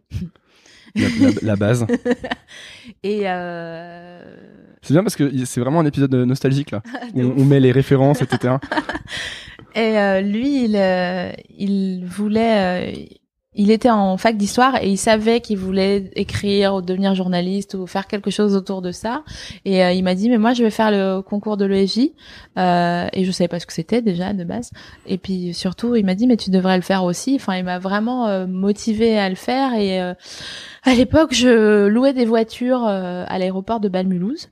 La, 1.42 1.56
base. 1.56 1.86
et 3.04 3.22
euh... 3.26 4.36
c'est 4.82 4.94
bien 4.94 5.04
parce 5.04 5.16
que 5.16 5.46
c'est 5.46 5.62
vraiment 5.62 5.80
un 5.80 5.86
épisode 5.86 6.14
nostalgique 6.14 6.72
là. 6.72 6.82
où 7.16 7.22
on, 7.22 7.46
met 7.46 7.60
les 7.60 7.72
références, 7.72 8.22
etc. 8.22 8.56
et 9.76 9.98
euh, 9.98 10.22
lui, 10.22 10.66
il, 10.66 10.76
euh, 10.76 11.32
il 11.58 12.06
voulait, 12.06 12.94
euh, 12.94 13.06
il 13.54 13.70
était 13.70 13.90
en 13.90 14.16
fac 14.16 14.38
d'histoire 14.38 14.82
et 14.82 14.90
il 14.90 14.98
savait 14.98 15.42
qu'il 15.42 15.58
voulait 15.58 16.10
écrire 16.16 16.76
ou 16.76 16.82
devenir 16.82 17.16
journaliste 17.16 17.74
ou 17.74 17.86
faire 17.86 18.08
quelque 18.08 18.32
chose 18.32 18.56
autour 18.56 18.82
de 18.82 18.92
ça. 18.92 19.24
Et 19.66 19.84
euh, 19.84 19.92
il 19.92 20.04
m'a 20.04 20.16
dit 20.16 20.30
mais 20.30 20.38
moi 20.38 20.54
je 20.54 20.64
vais 20.64 20.70
faire 20.70 20.90
le 20.90 21.22
concours 21.22 21.58
de 21.58 21.66
l'EJ 21.66 22.12
euh, 22.58 23.08
et 23.12 23.26
je 23.26 23.32
savais 23.32 23.50
pas 23.50 23.60
ce 23.60 23.66
que 23.66 23.74
c'était 23.74 24.02
déjà 24.02 24.32
de 24.32 24.46
base. 24.46 24.72
Et 25.06 25.18
puis 25.18 25.54
surtout 25.54 25.96
il 25.96 26.06
m'a 26.06 26.16
dit 26.16 26.28
mais 26.28 26.38
tu 26.38 26.50
devrais 26.50 26.78
le 26.78 26.82
faire 26.82 27.04
aussi. 27.04 27.36
Enfin 27.36 27.58
il 27.58 27.66
m'a 27.66 27.78
vraiment 27.78 28.28
euh, 28.28 28.48
motivé 28.48 29.20
à 29.20 29.28
le 29.28 29.36
faire 29.36 29.74
et 29.74 30.02
euh, 30.02 30.14
à 30.84 30.94
l'époque 30.94 31.34
je 31.34 31.88
louais 31.88 32.14
des 32.14 32.26
voitures 32.26 32.86
à 32.86 33.38
l'aéroport 33.38 33.82
de 33.82 33.90
Balmulhouse 33.90 34.50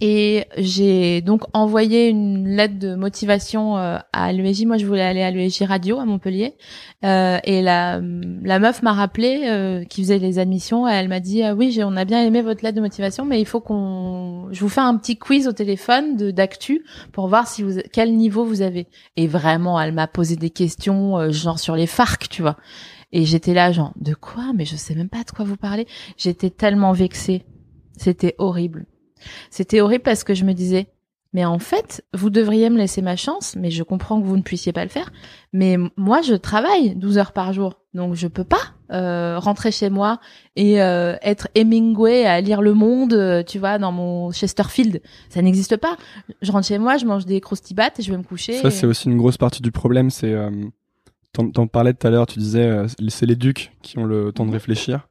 et 0.00 0.44
j'ai 0.56 1.22
donc 1.22 1.42
envoyé 1.54 2.08
une 2.08 2.46
lettre 2.46 2.78
de 2.78 2.94
motivation 2.94 3.76
euh, 3.78 3.98
à 4.12 4.32
l'UEJ. 4.32 4.64
Moi, 4.64 4.76
je 4.76 4.86
voulais 4.86 5.02
aller 5.02 5.22
à 5.22 5.32
l'UEJ 5.32 5.62
Radio 5.62 5.98
à 5.98 6.04
Montpellier. 6.04 6.54
Euh, 7.04 7.38
et 7.42 7.62
la, 7.62 8.00
la 8.00 8.58
meuf 8.60 8.82
m'a 8.82 8.92
rappelé, 8.92 9.46
euh, 9.46 9.84
qui 9.84 10.02
faisait 10.02 10.18
les 10.18 10.38
admissions. 10.38 10.86
Elle 10.86 11.08
m'a 11.08 11.18
dit, 11.18 11.42
ah 11.42 11.56
oui, 11.56 11.76
on 11.82 11.96
a 11.96 12.04
bien 12.04 12.22
aimé 12.22 12.42
votre 12.42 12.62
lettre 12.62 12.76
de 12.76 12.80
motivation, 12.80 13.24
mais 13.24 13.40
il 13.40 13.44
faut 13.44 13.60
qu'on... 13.60 14.46
Je 14.52 14.60
vous 14.60 14.68
fais 14.68 14.80
un 14.80 14.96
petit 14.96 15.18
quiz 15.18 15.48
au 15.48 15.52
téléphone 15.52 16.16
de 16.16 16.30
d'actu 16.30 16.84
pour 17.10 17.26
voir 17.26 17.48
si 17.48 17.64
vous 17.64 17.80
quel 17.92 18.14
niveau 18.14 18.44
vous 18.44 18.62
avez. 18.62 18.86
Et 19.16 19.26
vraiment, 19.26 19.80
elle 19.80 19.92
m'a 19.92 20.06
posé 20.06 20.36
des 20.36 20.50
questions, 20.50 21.18
euh, 21.18 21.32
genre 21.32 21.58
sur 21.58 21.74
les 21.74 21.88
FARC, 21.88 22.28
tu 22.28 22.42
vois. 22.42 22.56
Et 23.10 23.24
j'étais 23.24 23.54
là, 23.54 23.72
genre, 23.72 23.92
de 23.96 24.14
quoi? 24.14 24.52
Mais 24.54 24.64
je 24.64 24.76
sais 24.76 24.94
même 24.94 25.08
pas 25.08 25.24
de 25.24 25.30
quoi 25.32 25.44
vous 25.44 25.56
parlez. 25.56 25.88
J'étais 26.16 26.50
tellement 26.50 26.92
vexée. 26.92 27.44
C'était 27.96 28.36
horrible. 28.38 28.86
C'était 29.50 29.80
horrible 29.80 30.02
parce 30.02 30.24
que 30.24 30.34
je 30.34 30.44
me 30.44 30.52
disais, 30.52 30.88
mais 31.34 31.44
en 31.44 31.58
fait, 31.58 32.04
vous 32.14 32.30
devriez 32.30 32.70
me 32.70 32.78
laisser 32.78 33.02
ma 33.02 33.14
chance, 33.14 33.54
mais 33.54 33.70
je 33.70 33.82
comprends 33.82 34.20
que 34.20 34.26
vous 34.26 34.36
ne 34.36 34.42
puissiez 34.42 34.72
pas 34.72 34.82
le 34.82 34.88
faire. 34.88 35.12
Mais 35.52 35.76
moi, 35.96 36.22
je 36.22 36.34
travaille 36.34 36.94
12 36.94 37.18
heures 37.18 37.32
par 37.32 37.52
jour, 37.52 37.74
donc 37.92 38.14
je 38.14 38.28
peux 38.28 38.44
pas 38.44 38.72
euh, 38.92 39.38
rentrer 39.38 39.70
chez 39.70 39.90
moi 39.90 40.20
et 40.56 40.80
euh, 40.80 41.16
être 41.20 41.48
Hemingway 41.54 42.24
à 42.24 42.40
lire 42.40 42.62
Le 42.62 42.72
Monde, 42.72 43.12
euh, 43.12 43.42
tu 43.42 43.58
vois, 43.58 43.78
dans 43.78 43.92
mon 43.92 44.32
Chesterfield. 44.32 45.02
Ça 45.28 45.42
n'existe 45.42 45.76
pas. 45.76 45.98
Je 46.40 46.50
rentre 46.50 46.66
chez 46.66 46.78
moi, 46.78 46.96
je 46.96 47.04
mange 47.04 47.26
des 47.26 47.42
croustibates 47.42 48.00
et 48.00 48.02
je 48.02 48.10
vais 48.10 48.18
me 48.18 48.22
coucher. 48.22 48.54
Ça, 48.54 48.70
c'est 48.70 48.86
aussi 48.86 49.08
une 49.08 49.18
grosse 49.18 49.36
partie 49.36 49.60
du 49.60 49.70
problème. 49.70 50.08
C'est, 50.08 50.34
t'en 51.32 51.66
parlais 51.66 51.92
tout 51.92 52.06
à 52.06 52.10
l'heure, 52.10 52.26
tu 52.26 52.38
disais, 52.38 52.86
c'est 53.08 53.26
les 53.26 53.36
ducs 53.36 53.72
qui 53.82 53.98
ont 53.98 54.04
le 54.04 54.32
temps 54.32 54.46
de 54.46 54.52
réfléchir. 54.52 55.06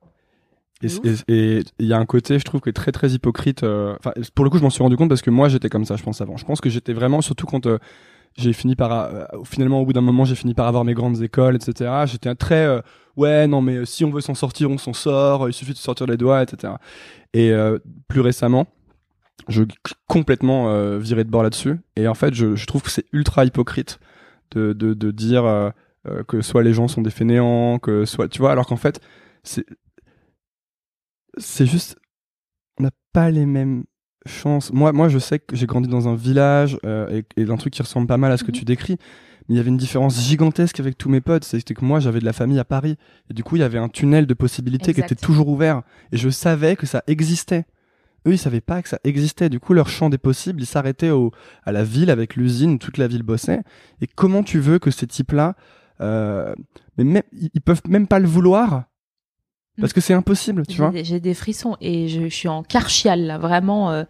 Et 0.84 1.63
il 1.80 1.88
y 1.88 1.94
a 1.94 1.98
un 1.98 2.06
côté, 2.06 2.38
je 2.38 2.44
trouve, 2.44 2.62
qui 2.62 2.70
est 2.70 2.74
très 2.74 2.92
très 2.92 3.10
hypocrite. 3.10 3.63
Euh, 3.63 3.96
enfin, 4.00 4.12
pour 4.36 4.46
le 4.46 4.52
coup, 4.52 4.58
je 4.58 4.63
m'en 4.63 4.70
suis 4.70 4.84
rendu 4.84 4.96
compte 4.96 5.10
parce 5.10 5.22
que 5.22 5.32
moi, 5.32 5.50
j'étais 5.50 5.70
comme 5.70 5.86
ça, 5.86 5.96
je 5.96 6.04
pense 6.04 6.22
avant. 6.22 6.38
Je 6.38 6.46
pense 6.46 6.62
que 6.62 6.70
j'étais 6.70 6.94
vraiment, 6.94 7.22
surtout 7.22 7.48
quand 7.48 7.66
euh, 7.66 7.80
j'ai 8.38 8.54
fini 8.54 8.76
par, 8.76 8.92
euh, 8.92 9.26
finalement, 9.44 9.82
au 9.82 9.86
bout 9.86 9.94
d'un 9.94 10.02
moment, 10.02 10.24
j'ai 10.24 10.36
fini 10.36 10.54
par 10.54 10.68
avoir 10.68 10.86
mes 10.86 10.94
grandes 10.94 11.22
écoles, 11.24 11.56
etc. 11.56 11.92
J'étais 12.06 12.34
très, 12.36 12.82
ouais, 13.16 13.48
non, 13.48 13.62
mais 13.62 13.86
si 13.86 14.06
on 14.06 14.12
veut 14.12 14.22
s'en 14.22 14.36
sortir, 14.36 14.70
on 14.70 14.78
s'en 14.78 14.94
sort. 14.94 15.50
Il 15.50 15.54
suffit 15.54 15.74
de 15.74 15.78
sortir 15.78 16.06
les 16.06 16.18
doigts, 16.18 16.44
etc. 16.44 16.74
Et 17.34 17.52
plus 18.08 18.22
récemment, 18.22 18.68
je 19.48 19.63
complètement 20.08 20.98
viré 21.00 21.24
de 21.24 21.30
bord 21.30 21.44
là-dessus. 21.44 21.80
Et 21.96 22.08
en 22.08 22.13
fait, 22.13 22.36
je, 22.36 22.56
je 22.56 22.66
trouve 22.68 22.84
que 22.84 22.92
c'est 22.92 23.06
ultra 23.13 23.46
hypocrite 23.46 24.00
de 24.52 24.74
de, 24.74 24.94
de 24.94 25.12
dire 25.12 25.74
que 26.28 26.42
soit 26.42 26.62
les 26.62 26.74
gens 26.74 26.88
sont 26.88 27.02
des 27.02 27.10
fainéants, 27.10 27.80
que 27.80 28.06
soit, 28.06 28.28
tu 28.28 28.40
vois, 28.40 28.52
alors 28.52 28.68
qu'en 28.68 28.78
fait, 28.78 29.02
c'est 29.44 29.66
c'est 31.38 31.65
juste, 31.65 31.97
on 32.80 32.84
n'a 32.84 32.91
pas 33.13 33.32
les 33.32 33.45
mêmes 33.45 33.84
chances. 34.26 34.71
Moi, 34.71 34.91
moi, 34.91 35.10
je 35.10 35.19
sais 35.19 35.39
que 35.39 35.56
j'ai 35.56 35.65
grandi 35.65 35.88
dans 35.88 36.08
un 36.08 36.15
village 36.15 36.78
euh, 36.86 37.21
et, 37.38 37.41
et 37.41 37.50
un 37.50 37.58
truc 37.58 37.73
qui 37.73 37.82
ressemble 37.82 38.08
pas 38.08 38.17
mal 38.17 38.32
à 38.32 38.38
ce 38.38 38.43
que 38.43 38.52
mhm. 38.52 38.58
tu 38.58 38.65
décris. 38.65 38.97
Mais 39.47 39.56
il 39.56 39.58
y 39.58 39.60
avait 39.60 39.69
une 39.69 39.78
différence 39.78 40.21
gigantesque 40.21 40.80
avec 40.80 40.97
tous 40.97 41.10
mes 41.10 41.21
potes. 41.21 41.45
C'était 41.45 41.73
que 41.73 41.86
moi, 41.86 42.00
j'avais 42.00 42.19
de 42.19 42.26
la 42.26 42.34
famille 42.34 42.60
à 42.60 42.65
Paris. 42.65 42.97
Et 43.30 43.34
du 43.34 43.43
coup, 43.43 43.56
il 43.56 43.60
y 43.60 43.63
avait 43.63 43.78
un 43.78 43.88
tunnel 43.88 44.28
de 44.28 44.34
possibilités 44.34 44.93
qui 44.93 45.00
était 45.00 45.15
toujours 45.15 45.47
ouvert. 45.47 45.84
Et 46.12 46.17
je 46.17 46.30
savais 46.30 46.76
que 46.76 46.86
ça 46.86 47.04
existait. 47.08 47.65
Eux, 48.28 48.34
ils 48.34 48.38
savaient 48.38 48.62
pas 48.62 48.82
que 48.82 48.89
ça 48.89 49.00
existait. 49.06 49.47
Du 49.47 49.62
coup, 49.62 49.73
leur 49.73 49.88
champ 49.88 50.10
des 50.10 50.17
possibles, 50.17 50.62
ils 50.62 50.65
s'arrêtaient 50.67 51.12
au, 51.12 51.32
à 51.63 51.71
la 51.71 51.86
ville 51.86 52.10
avec 52.10 52.36
l'usine, 52.36 52.78
toute 52.78 52.97
la 52.97 53.08
ville 53.08 53.23
bossait. 53.23 53.62
Et 54.02 54.08
comment 54.08 54.43
tu 54.43 54.60
veux 54.60 54.80
que 54.80 54.91
ces 54.91 55.08
types-là, 55.08 55.56
euh, 56.02 56.54
mais 56.97 57.06
même, 57.06 57.23
ils 57.32 57.62
peuvent 57.62 57.82
même 57.88 58.08
pas 58.08 58.19
le 58.19 58.28
vouloir 58.28 58.84
parce 59.80 59.94
que 59.94 60.02
c'est 60.02 60.13
impossible, 60.13 60.66
tu 60.66 60.78
vois. 60.78 60.92
J'ai 61.04 61.20
des 61.20 61.34
frissons 61.34 61.78
et 61.82 62.08
je, 62.08 62.28
suis 62.30 62.48
en 62.48 62.63
carchial 62.63 63.26
là, 63.26 63.38
vraiment. 63.38 63.92
Euh, 63.92 64.04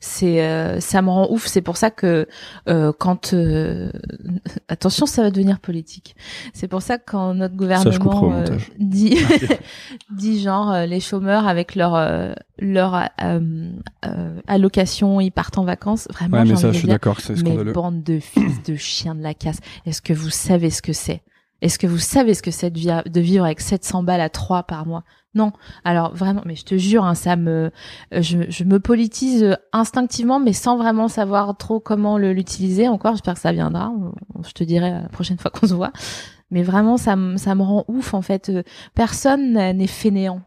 c'est, 0.00 0.42
euh, 0.42 0.80
ça 0.80 1.02
me 1.02 1.10
rend 1.10 1.28
ouf. 1.30 1.46
C'est 1.46 1.60
pour 1.60 1.76
ça 1.76 1.90
que 1.90 2.28
euh, 2.68 2.92
quand, 2.96 3.34
attention, 4.68 5.06
ça 5.06 5.22
va 5.22 5.30
devenir 5.30 5.58
politique. 5.58 6.14
C'est 6.54 6.68
pour 6.68 6.82
ça 6.82 6.98
que 6.98 7.04
quand 7.06 7.34
notre 7.34 7.56
gouvernement 7.56 8.44
dit, 8.78 9.18
dit 10.10 10.40
genre 10.40 10.72
les 10.86 11.00
chômeurs 11.00 11.48
avec 11.48 11.74
leur 11.74 11.98
leur 12.60 13.08
allocation, 14.46 15.20
ils 15.20 15.32
partent 15.32 15.58
en 15.58 15.64
vacances. 15.64 16.06
Vraiment, 16.12 16.38
ouais, 16.38 16.44
mais 16.44 16.56
ça, 16.56 16.72
je 16.72 16.78
suis 16.78 16.88
d'accord, 16.88 17.20
c'est 17.20 17.36
scandaleux. 17.36 17.64
Mais 17.64 17.72
bande 17.72 18.02
de 18.02 18.20
fils 18.20 18.62
de 18.62 18.76
chiens 18.76 19.14
de 19.14 19.22
la 19.22 19.34
casse. 19.34 19.58
Est-ce 19.84 20.00
que 20.00 20.12
vous 20.12 20.30
savez 20.30 20.70
ce 20.70 20.82
que 20.82 20.92
c'est? 20.92 21.22
Est-ce 21.60 21.78
que 21.78 21.86
vous 21.86 21.98
savez 21.98 22.34
ce 22.34 22.42
que 22.42 22.50
c'est 22.50 22.70
de, 22.70 23.20
vivre 23.20 23.44
avec 23.44 23.60
700 23.60 24.04
balles 24.04 24.20
à 24.20 24.28
3 24.28 24.62
par 24.64 24.86
mois? 24.86 25.04
Non. 25.34 25.52
Alors 25.84 26.14
vraiment, 26.14 26.42
mais 26.44 26.54
je 26.54 26.64
te 26.64 26.76
jure, 26.76 27.04
hein, 27.04 27.14
ça 27.14 27.36
me, 27.36 27.70
je, 28.12 28.64
me 28.64 28.78
politise 28.78 29.56
instinctivement, 29.72 30.38
mais 30.38 30.52
sans 30.52 30.76
vraiment 30.76 31.08
savoir 31.08 31.56
trop 31.56 31.80
comment 31.80 32.16
l'utiliser. 32.16 32.88
Encore, 32.88 33.12
j'espère 33.12 33.34
que 33.34 33.40
ça 33.40 33.52
viendra. 33.52 33.92
Je 34.46 34.52
te 34.52 34.64
dirai 34.64 34.90
la 34.90 35.08
prochaine 35.08 35.38
fois 35.38 35.50
qu'on 35.54 35.66
se 35.66 35.74
voit. 35.74 35.92
Mais 36.50 36.62
vraiment, 36.62 36.96
ça, 36.96 37.16
ça 37.36 37.54
me 37.54 37.62
rend 37.62 37.84
ouf 37.88 38.14
en 38.14 38.22
fait. 38.22 38.52
Personne 38.94 39.52
n'est 39.52 39.86
fainéant. 39.86 40.42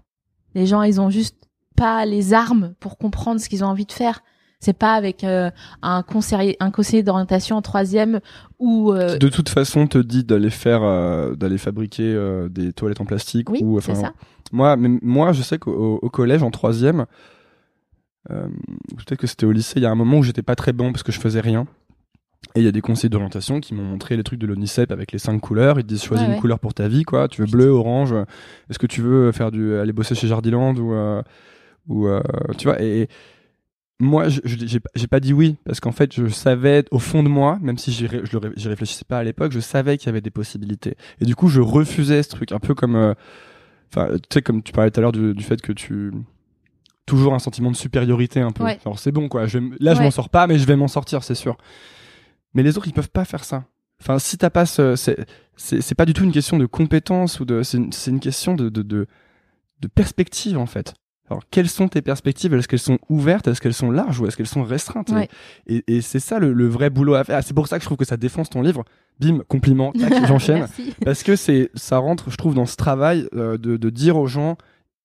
Les 0.55 0.65
gens, 0.65 0.81
ils 0.81 0.99
ont 0.99 1.09
juste 1.09 1.37
pas 1.75 2.05
les 2.05 2.33
armes 2.33 2.73
pour 2.79 2.97
comprendre 2.97 3.39
ce 3.39 3.49
qu'ils 3.49 3.63
ont 3.63 3.67
envie 3.67 3.85
de 3.85 3.91
faire. 3.91 4.21
C'est 4.61 4.77
pas 4.77 4.93
avec 4.93 5.23
euh, 5.23 5.49
un 5.81 6.03
conseiller, 6.03 6.55
un 6.59 6.69
conseiller 6.69 7.01
d'orientation 7.01 7.57
en 7.57 7.63
troisième 7.63 8.19
ou 8.59 8.93
euh... 8.93 9.17
de 9.17 9.27
toute 9.27 9.49
façon 9.49 9.87
te 9.87 9.97
dit 9.97 10.23
d'aller 10.23 10.51
faire, 10.51 10.83
euh, 10.83 11.33
d'aller 11.33 11.57
fabriquer 11.57 12.15
des 12.49 12.71
toilettes 12.71 13.01
en 13.01 13.05
plastique. 13.05 13.49
Oui, 13.49 13.59
ou 13.63 13.79
enfin, 13.79 13.95
ça. 13.95 14.13
Moi, 14.51 14.77
mais, 14.77 14.99
moi, 15.01 15.33
je 15.33 15.41
sais 15.41 15.57
qu'au 15.57 15.99
au 15.99 16.09
collège 16.11 16.43
en 16.43 16.51
troisième, 16.51 17.07
peut-être 18.29 19.17
que 19.17 19.25
c'était 19.25 19.47
au 19.47 19.51
lycée, 19.51 19.73
il 19.77 19.83
y 19.83 19.87
a 19.87 19.91
un 19.91 19.95
moment 19.95 20.19
où 20.19 20.23
j'étais 20.23 20.43
pas 20.43 20.55
très 20.55 20.73
bon 20.73 20.91
parce 20.91 21.01
que 21.01 21.11
je 21.11 21.19
faisais 21.19 21.41
rien. 21.41 21.65
Et 22.53 22.59
il 22.59 22.63
y 22.63 22.67
a 22.67 22.71
des 22.71 22.81
conseillers 22.81 23.09
d'orientation 23.09 23.61
qui 23.61 23.73
m'ont 23.73 23.83
montré 23.83 24.15
les 24.15 24.23
trucs 24.23 24.39
de 24.39 24.45
l'ONICEP 24.45 24.91
avec 24.91 25.11
les 25.11 25.19
cinq 25.19 25.39
couleurs. 25.39 25.79
Ils 25.79 25.83
te 25.83 25.87
disent 25.87 26.03
choisis 26.03 26.27
une 26.27 26.39
couleur 26.39 26.59
pour 26.59 26.75
ta 26.75 26.87
vie, 26.87 27.03
quoi. 27.03 27.27
Tu 27.27 27.41
veux 27.41 27.47
bleu, 27.47 27.69
orange. 27.69 28.13
Est-ce 28.69 28.77
que 28.77 28.87
tu 28.87 29.01
veux 29.01 29.31
faire 29.31 29.49
du 29.49 29.75
aller 29.75 29.93
bosser 29.93 30.13
chez 30.13 30.27
Jardiland 30.27 30.75
ou 30.75 30.93
ou 31.87 32.07
tu 32.57 32.67
vois 32.67 32.79
et, 32.79 33.09
moi, 34.01 34.25
j'ai 34.27 35.07
pas 35.07 35.19
dit 35.19 35.31
oui 35.31 35.57
parce 35.65 35.79
qu'en 35.79 35.91
fait, 35.91 36.13
je 36.13 36.27
savais 36.27 36.83
au 36.91 36.99
fond 36.99 37.23
de 37.23 37.29
moi, 37.29 37.59
même 37.61 37.77
si 37.77 37.91
j'y 37.91 38.07
réfléchissais 38.07 39.05
pas 39.07 39.19
à 39.19 39.23
l'époque, 39.23 39.51
je 39.51 39.59
savais 39.59 39.97
qu'il 39.97 40.07
y 40.07 40.09
avait 40.09 40.21
des 40.21 40.31
possibilités. 40.31 40.95
Et 41.19 41.25
du 41.25 41.35
coup, 41.35 41.47
je 41.47 41.61
refusais 41.61 42.23
ce 42.23 42.29
truc, 42.29 42.51
un 42.51 42.59
peu 42.59 42.73
comme, 42.73 42.95
euh, 42.95 43.13
enfin, 43.91 44.09
tu 44.13 44.33
sais, 44.33 44.41
comme 44.41 44.63
tu 44.63 44.71
parlais 44.71 44.91
tout 44.91 44.99
à 44.99 45.01
l'heure 45.01 45.11
du, 45.11 45.43
fait 45.43 45.61
que 45.61 45.71
tu 45.71 46.11
toujours 47.05 47.33
un 47.33 47.39
sentiment 47.39 47.71
de 47.71 47.75
supériorité 47.75 48.41
un 48.41 48.51
peu. 48.51 48.63
Alors 48.63 48.97
c'est 48.97 49.11
bon 49.11 49.27
quoi. 49.27 49.45
Je 49.45 49.59
là, 49.79 49.93
je 49.93 50.01
m'en 50.01 50.11
sors 50.11 50.29
pas, 50.29 50.47
mais 50.47 50.57
je 50.57 50.65
vais 50.65 50.75
m'en 50.75 50.87
sortir, 50.87 51.23
c'est 51.23 51.35
sûr. 51.35 51.57
Mais 52.53 52.63
les 52.63 52.77
autres, 52.77 52.87
ils 52.87 52.93
peuvent 52.93 53.09
pas 53.09 53.25
faire 53.25 53.43
ça. 53.43 53.65
Enfin, 54.01 54.17
si 54.17 54.37
t'as 54.37 54.49
pas 54.49 54.65
ce, 54.65 54.95
c'est 55.55 55.95
pas 55.95 56.05
du 56.05 56.13
tout 56.13 56.23
une 56.23 56.31
question 56.31 56.57
de 56.57 56.65
compétence 56.65 57.39
ou 57.39 57.45
de, 57.45 57.61
c'est 57.61 57.77
une, 57.77 57.91
une, 58.07 58.19
question 58.19 58.55
de, 58.55 58.69
de, 58.69 58.81
de, 58.81 59.07
de 59.79 59.87
perspective 59.87 60.57
en 60.57 60.65
fait. 60.65 60.95
Alors, 61.31 61.43
quelles 61.49 61.69
sont 61.69 61.87
tes 61.87 62.01
perspectives? 62.01 62.53
Est-ce 62.53 62.67
qu'elles 62.67 62.79
sont 62.79 62.99
ouvertes? 63.07 63.47
Est-ce 63.47 63.61
qu'elles 63.61 63.73
sont 63.73 63.89
larges? 63.89 64.19
Ou 64.19 64.27
est-ce 64.27 64.35
qu'elles 64.35 64.47
sont 64.47 64.63
restreintes? 64.63 65.09
Ouais. 65.11 65.29
Et, 65.65 65.81
et 65.87 66.01
c'est 66.01 66.19
ça 66.19 66.39
le, 66.39 66.51
le 66.51 66.67
vrai 66.67 66.89
boulot 66.89 67.13
à 67.13 67.23
faire. 67.23 67.37
Ah, 67.37 67.41
C'est 67.41 67.53
pour 67.53 67.67
ça 67.69 67.77
que 67.77 67.83
je 67.83 67.87
trouve 67.87 67.97
que 67.97 68.03
ça 68.05 68.17
défonce 68.17 68.49
ton 68.49 68.61
livre. 68.61 68.83
Bim, 69.19 69.39
compliment, 69.47 69.93
j'enchaîne. 70.27 70.67
Parce 71.05 71.23
que 71.23 71.37
c'est, 71.37 71.69
ça 71.73 71.99
rentre, 71.99 72.29
je 72.29 72.35
trouve, 72.35 72.53
dans 72.53 72.65
ce 72.65 72.75
travail 72.75 73.29
euh, 73.33 73.57
de, 73.57 73.77
de 73.77 73.89
dire 73.89 74.17
aux 74.17 74.27
gens, 74.27 74.57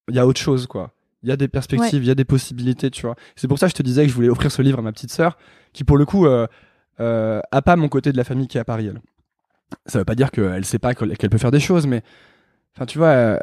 il 0.09 0.17
y 0.17 0.19
a 0.19 0.27
autre 0.27 0.41
chose, 0.41 0.67
quoi. 0.67 0.91
Il 1.23 1.29
y 1.29 1.33
a 1.33 1.37
des 1.37 1.47
perspectives, 1.49 2.03
il 2.03 2.09
y 2.09 2.11
a 2.11 2.15
des 2.17 2.25
possibilités, 2.25 2.91
tu 2.91 3.03
vois. 3.03 3.15
C'est 3.37 3.47
pour 3.47 3.59
ça 3.61 3.67
que 3.67 3.71
je 3.71 3.77
te 3.77 3.83
disais 3.85 4.03
que 4.03 4.09
je 4.11 4.15
voulais 4.15 4.29
offrir 4.29 4.51
ce 4.51 4.63
livre 4.63 4.81
à 4.81 4.83
ma 4.83 4.91
petite 4.93 5.13
sœur, 5.13 5.39
qui 5.73 5.85
pour 5.85 5.97
le 5.97 6.05
coup 6.07 6.27
euh, 6.27 6.47
euh, 6.99 7.41
a 7.53 7.63
pas 7.63 7.77
mon 7.77 7.89
côté 7.89 8.11
de 8.11 8.17
la 8.17 8.25
famille 8.25 8.49
qui 8.49 8.59
est 8.59 8.61
à 8.61 8.65
Paris. 8.65 8.87
Elle. 8.89 9.01
Ça 9.87 9.99
veut 10.01 10.05
pas 10.05 10.15
dire 10.17 10.31
qu'elle 10.33 10.65
sait 10.65 10.79
pas 10.81 10.95
qu'elle 10.95 11.31
peut 11.31 11.39
faire 11.39 11.51
des 11.53 11.61
choses, 11.61 11.87
mais 11.87 12.03
enfin, 12.77 12.87
tu 12.87 12.99
vois, 12.99 13.09
euh, 13.09 13.39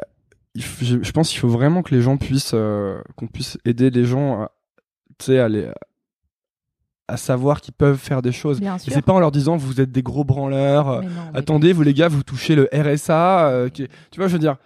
je, 0.56 1.02
je 1.02 1.12
pense 1.12 1.30
qu'il 1.30 1.38
faut 1.40 1.48
vraiment 1.48 1.82
que 1.82 1.94
les 1.94 2.00
gens 2.02 2.16
puissent, 2.16 2.52
euh, 2.54 3.00
qu'on 3.16 3.26
puisse 3.26 3.58
aider 3.64 3.90
les 3.90 4.04
gens, 4.04 4.42
à, 4.42 4.50
tu 5.18 5.36
à 5.38 5.48
les, 5.48 5.68
à 7.08 7.16
savoir 7.16 7.60
qu'ils 7.60 7.74
peuvent 7.74 7.98
faire 7.98 8.22
des 8.22 8.32
choses. 8.32 8.60
Et 8.62 8.90
c'est 8.90 9.02
pas 9.02 9.12
en 9.12 9.20
leur 9.20 9.30
disant 9.32 9.56
vous 9.56 9.80
êtes 9.80 9.92
des 9.92 10.02
gros 10.02 10.24
branleurs. 10.24 10.88
euh, 10.88 11.02
non, 11.02 11.08
Attendez, 11.34 11.72
vous 11.72 11.82
les 11.82 11.92
gars, 11.94 12.08
vous 12.08 12.22
touchez 12.22 12.54
le 12.54 12.68
RSA. 12.72 13.48
euh, 13.48 13.68
qui 13.68 13.86
Tu 14.10 14.18
vois, 14.20 14.28
je 14.28 14.32
veux 14.34 14.38
dire. 14.38 14.56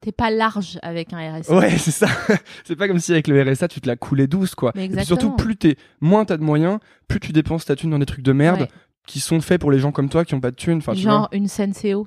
T'es 0.00 0.12
pas 0.12 0.30
large 0.30 0.78
avec 0.80 1.12
un 1.12 1.40
RSA. 1.40 1.54
Ouais, 1.54 1.76
c'est 1.76 1.90
ça. 1.90 2.06
c'est 2.64 2.74
pas 2.76 2.88
comme 2.88 2.98
si 3.00 3.12
avec 3.12 3.28
le 3.28 3.42
RSA, 3.42 3.68
tu 3.68 3.82
te 3.82 3.86
la 3.88 3.96
coulais 3.96 4.26
douce, 4.26 4.54
quoi. 4.54 4.72
Mais 4.74 4.86
Et 4.86 5.04
surtout, 5.04 5.32
plus 5.36 5.56
t'es, 5.56 5.76
moins 6.00 6.24
t'as 6.24 6.38
de 6.38 6.42
moyens, 6.42 6.78
plus 7.06 7.20
tu 7.20 7.32
dépenses 7.32 7.66
ta 7.66 7.76
thune 7.76 7.90
dans 7.90 7.98
des 7.98 8.06
trucs 8.06 8.22
de 8.24 8.32
merde 8.32 8.60
Ouais. 8.62 8.68
qui 9.06 9.20
sont 9.20 9.42
faits 9.42 9.60
pour 9.60 9.70
les 9.70 9.78
gens 9.78 9.92
comme 9.92 10.08
toi 10.08 10.24
qui 10.24 10.32
ont 10.34 10.40
pas 10.40 10.52
de 10.52 10.56
thune. 10.56 10.78
Enfin, 10.78 10.94
tu 10.94 11.00
Genre 11.00 11.18
vois. 11.18 11.28
une 11.32 11.48
Senseo. 11.48 12.06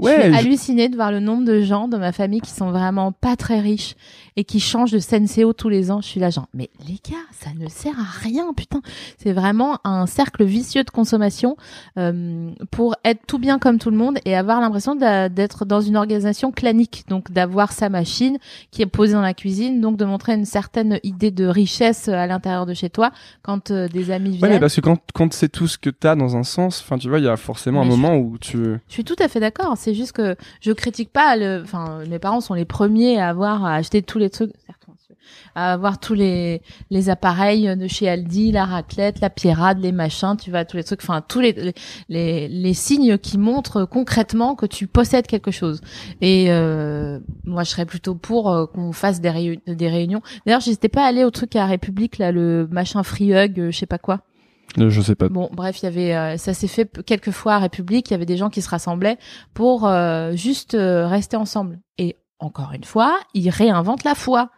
Ouais, 0.00 0.16
je 0.16 0.22
suis 0.22 0.32
je- 0.32 0.38
hallucinée 0.38 0.88
de 0.88 0.96
voir 0.96 1.12
le 1.12 1.20
nombre 1.20 1.44
de 1.44 1.60
gens 1.60 1.88
de 1.88 1.96
ma 1.96 2.12
famille 2.12 2.40
qui 2.40 2.50
sont 2.50 2.70
vraiment 2.70 3.12
pas 3.12 3.36
très 3.36 3.60
riches 3.60 3.94
et 4.36 4.44
qui 4.44 4.60
changent 4.60 4.92
de 4.92 4.98
Senseo 4.98 5.52
tous 5.52 5.68
les 5.68 5.90
ans. 5.90 6.00
Je 6.00 6.06
suis 6.06 6.20
là 6.20 6.30
genre, 6.30 6.46
mais 6.54 6.70
les 6.88 6.94
gars, 7.10 7.16
ça 7.32 7.50
ne 7.58 7.68
sert 7.68 7.98
à 7.98 8.04
rien, 8.22 8.52
putain. 8.56 8.80
C'est 9.18 9.32
vraiment 9.32 9.78
un 9.84 10.06
cercle 10.06 10.44
vicieux 10.44 10.84
de 10.84 10.90
consommation 10.90 11.56
euh, 11.98 12.50
pour 12.70 12.94
être 13.04 13.20
tout 13.26 13.38
bien 13.38 13.58
comme 13.58 13.78
tout 13.78 13.90
le 13.90 13.96
monde 13.96 14.18
et 14.24 14.34
avoir 14.36 14.60
l'impression 14.60 14.94
d'être 14.94 15.64
dans 15.64 15.80
une 15.80 15.96
organisation 15.96 16.52
clanique. 16.52 17.04
Donc 17.08 17.30
d'avoir 17.32 17.72
sa 17.72 17.88
machine 17.88 18.38
qui 18.70 18.82
est 18.82 18.86
posée 18.86 19.12
dans 19.14 19.20
la 19.20 19.34
cuisine, 19.34 19.80
donc 19.80 19.96
de 19.96 20.04
montrer 20.04 20.34
une 20.34 20.44
certaine 20.44 20.98
idée 21.02 21.30
de 21.30 21.46
richesse 21.46 22.08
à 22.08 22.26
l'intérieur 22.26 22.66
de 22.66 22.74
chez 22.74 22.90
toi 22.90 23.10
quand 23.42 23.70
euh, 23.70 23.88
des 23.88 24.10
amis 24.10 24.30
Ouais, 24.30 24.36
viennent. 24.38 24.50
mais 24.52 24.60
parce 24.60 24.76
que 24.76 24.80
quand, 24.80 24.98
quand 25.14 25.32
c'est 25.32 25.48
tout 25.48 25.66
ce 25.66 25.76
que 25.78 25.90
t'as 25.90 26.14
dans 26.14 26.36
un 26.36 26.42
sens, 26.44 26.80
enfin, 26.84 26.98
tu 26.98 27.08
vois, 27.08 27.18
il 27.18 27.24
y 27.24 27.28
a 27.28 27.36
forcément 27.36 27.80
un 27.82 27.84
Mais 27.84 27.90
moment 27.90 28.16
où 28.16 28.38
tu. 28.38 28.56
Je 28.56 28.92
suis 28.92 29.04
tout 29.04 29.16
à 29.18 29.28
fait 29.28 29.40
d'accord. 29.40 29.74
C'est 29.76 29.89
juste 29.94 30.12
que 30.12 30.36
je 30.60 30.72
critique 30.72 31.12
pas 31.12 31.36
le. 31.36 31.62
Enfin, 31.62 32.04
mes 32.08 32.18
parents 32.18 32.40
sont 32.40 32.54
les 32.54 32.64
premiers 32.64 33.18
à 33.18 33.28
avoir 33.28 33.64
à 33.64 33.74
acheter 33.74 34.02
tous 34.02 34.18
les 34.18 34.30
trucs. 34.30 34.52
À 35.54 35.72
avoir 35.72 35.98
tous 36.00 36.14
les 36.14 36.62
les 36.90 37.08
appareils 37.08 37.76
de 37.76 37.86
chez 37.88 38.08
Aldi, 38.08 38.52
la 38.52 38.64
raclette, 38.64 39.20
la 39.20 39.30
pierrade, 39.30 39.78
les 39.80 39.92
machins, 39.92 40.36
tu 40.36 40.50
vois, 40.50 40.64
tous 40.64 40.76
les 40.76 40.84
trucs. 40.84 41.00
Enfin, 41.02 41.22
tous 41.26 41.40
les 41.40 41.52
les 42.08 42.48
les, 42.48 42.74
signes 42.74 43.18
qui 43.18 43.38
montrent 43.38 43.84
concrètement 43.84 44.54
que 44.54 44.66
tu 44.66 44.86
possèdes 44.86 45.26
quelque 45.26 45.50
chose. 45.50 45.80
Et 46.20 46.46
euh, 46.48 47.18
moi, 47.44 47.64
je 47.64 47.70
serais 47.70 47.86
plutôt 47.86 48.14
pour 48.14 48.50
euh, 48.50 48.66
qu'on 48.66 48.92
fasse 48.92 49.20
des, 49.20 49.60
des 49.66 49.88
réunions. 49.88 50.22
D'ailleurs, 50.46 50.60
j'hésitais 50.60 50.88
pas 50.88 51.04
à 51.04 51.08
aller 51.08 51.24
au 51.24 51.30
truc 51.30 51.54
à 51.56 51.66
République 51.66 52.18
là, 52.18 52.32
le 52.32 52.68
machin 52.70 53.02
Free 53.02 53.34
Hug, 53.34 53.58
euh, 53.60 53.70
je 53.70 53.78
sais 53.78 53.86
pas 53.86 53.98
quoi. 53.98 54.20
Euh, 54.78 54.90
Je 54.90 55.00
sais 55.00 55.14
pas. 55.14 55.28
Bon, 55.28 55.48
bref, 55.52 55.80
il 55.82 55.84
y 55.84 55.88
avait, 55.88 56.14
euh, 56.14 56.36
ça 56.36 56.54
s'est 56.54 56.68
fait 56.68 56.88
quelques 57.04 57.30
fois 57.32 57.54
à 57.54 57.58
République. 57.58 58.08
Il 58.10 58.12
y 58.12 58.14
avait 58.14 58.26
des 58.26 58.36
gens 58.36 58.50
qui 58.50 58.62
se 58.62 58.68
rassemblaient 58.70 59.18
pour 59.54 59.86
euh, 59.86 60.32
juste 60.34 60.74
euh, 60.74 61.06
rester 61.06 61.36
ensemble. 61.36 61.80
Et 61.98 62.16
encore 62.38 62.72
une 62.72 62.84
fois, 62.84 63.18
ils 63.34 63.50
réinventent 63.50 64.04
la 64.04 64.14
foi. 64.14 64.50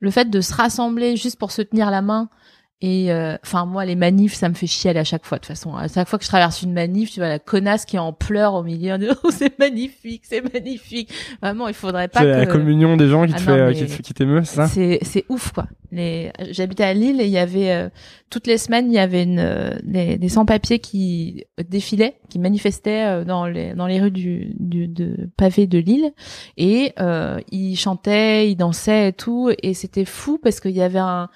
Le 0.00 0.10
fait 0.10 0.28
de 0.30 0.40
se 0.40 0.54
rassembler 0.54 1.16
juste 1.16 1.38
pour 1.38 1.50
se 1.52 1.62
tenir 1.62 1.90
la 1.90 2.02
main. 2.02 2.28
Et 2.84 3.12
euh, 3.12 3.36
enfin 3.44 3.64
moi 3.64 3.84
les 3.84 3.94
manifs 3.94 4.34
ça 4.34 4.48
me 4.48 4.54
fait 4.54 4.66
chialer 4.66 4.98
à 4.98 5.04
chaque 5.04 5.24
fois 5.24 5.38
de 5.38 5.42
toute 5.42 5.46
façon 5.54 5.76
à 5.76 5.86
chaque 5.86 6.08
fois 6.08 6.18
que 6.18 6.24
je 6.24 6.28
traverse 6.28 6.62
une 6.62 6.72
manif 6.72 7.12
tu 7.12 7.20
vois 7.20 7.28
la 7.28 7.38
connasse 7.38 7.84
qui 7.84 7.94
est 7.94 8.00
en 8.00 8.12
pleurs 8.12 8.54
au 8.54 8.64
milieu 8.64 8.98
de 8.98 9.10
oh, 9.22 9.28
c'est 9.30 9.56
magnifique 9.60 10.22
c'est 10.26 10.40
magnifique 10.52 11.08
vraiment 11.40 11.68
il 11.68 11.74
faudrait 11.74 12.08
pas 12.08 12.18
C'est 12.22 12.26
que 12.26 12.30
la 12.38 12.46
communion 12.46 12.96
des 12.96 13.06
gens 13.06 13.24
qui 13.24 13.34
Ah 13.36 13.38
fait, 13.38 13.50
non, 13.52 13.56
euh, 13.68 13.72
qui 13.72 13.86
te- 13.86 14.02
qui 14.02 14.14
t'émeut, 14.14 14.42
c'est 14.42 14.56
ça? 14.56 14.66
c'est 14.66 14.98
c'est 15.02 15.24
ouf 15.28 15.52
quoi. 15.52 15.68
Les 15.92 16.32
j'habitais 16.50 16.82
à 16.82 16.92
Lille 16.92 17.20
et 17.20 17.26
il 17.26 17.30
y 17.30 17.38
avait 17.38 17.70
euh, 17.70 17.88
toutes 18.32 18.46
les 18.46 18.56
semaines 18.56 18.90
il 18.90 18.94
y 18.94 18.98
avait 18.98 19.26
euh, 19.28 19.78
des, 19.82 20.16
des 20.16 20.28
sans-papiers 20.30 20.78
qui 20.78 21.44
défilaient, 21.68 22.18
qui 22.30 22.38
manifestaient 22.38 23.04
euh, 23.04 23.24
dans 23.24 23.44
les 23.46 23.74
dans 23.74 23.86
les 23.86 24.00
rues 24.00 24.10
du, 24.10 24.54
de 24.58 25.30
pavé 25.36 25.66
de 25.66 25.78
Lille 25.78 26.12
et 26.56 26.94
euh, 26.98 27.38
ils 27.50 27.76
chantaient, 27.76 28.50
ils 28.50 28.56
dansaient 28.56 29.10
et 29.10 29.12
tout 29.12 29.50
et 29.62 29.74
c'était 29.74 30.06
fou 30.06 30.38
parce 30.42 30.60
qu'il 30.60 30.72
y 30.72 30.80
avait 30.80 30.98
un, 30.98 31.28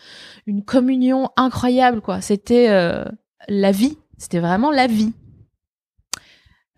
une 0.47 0.65
communion 0.65 1.29
incroyable 1.37 2.01
quoi. 2.01 2.23
C'était 2.23 2.71
euh, 2.71 3.05
la 3.47 3.73
vie, 3.73 3.99
c'était 4.17 4.41
vraiment 4.41 4.71
la 4.71 4.87
vie. 4.87 5.13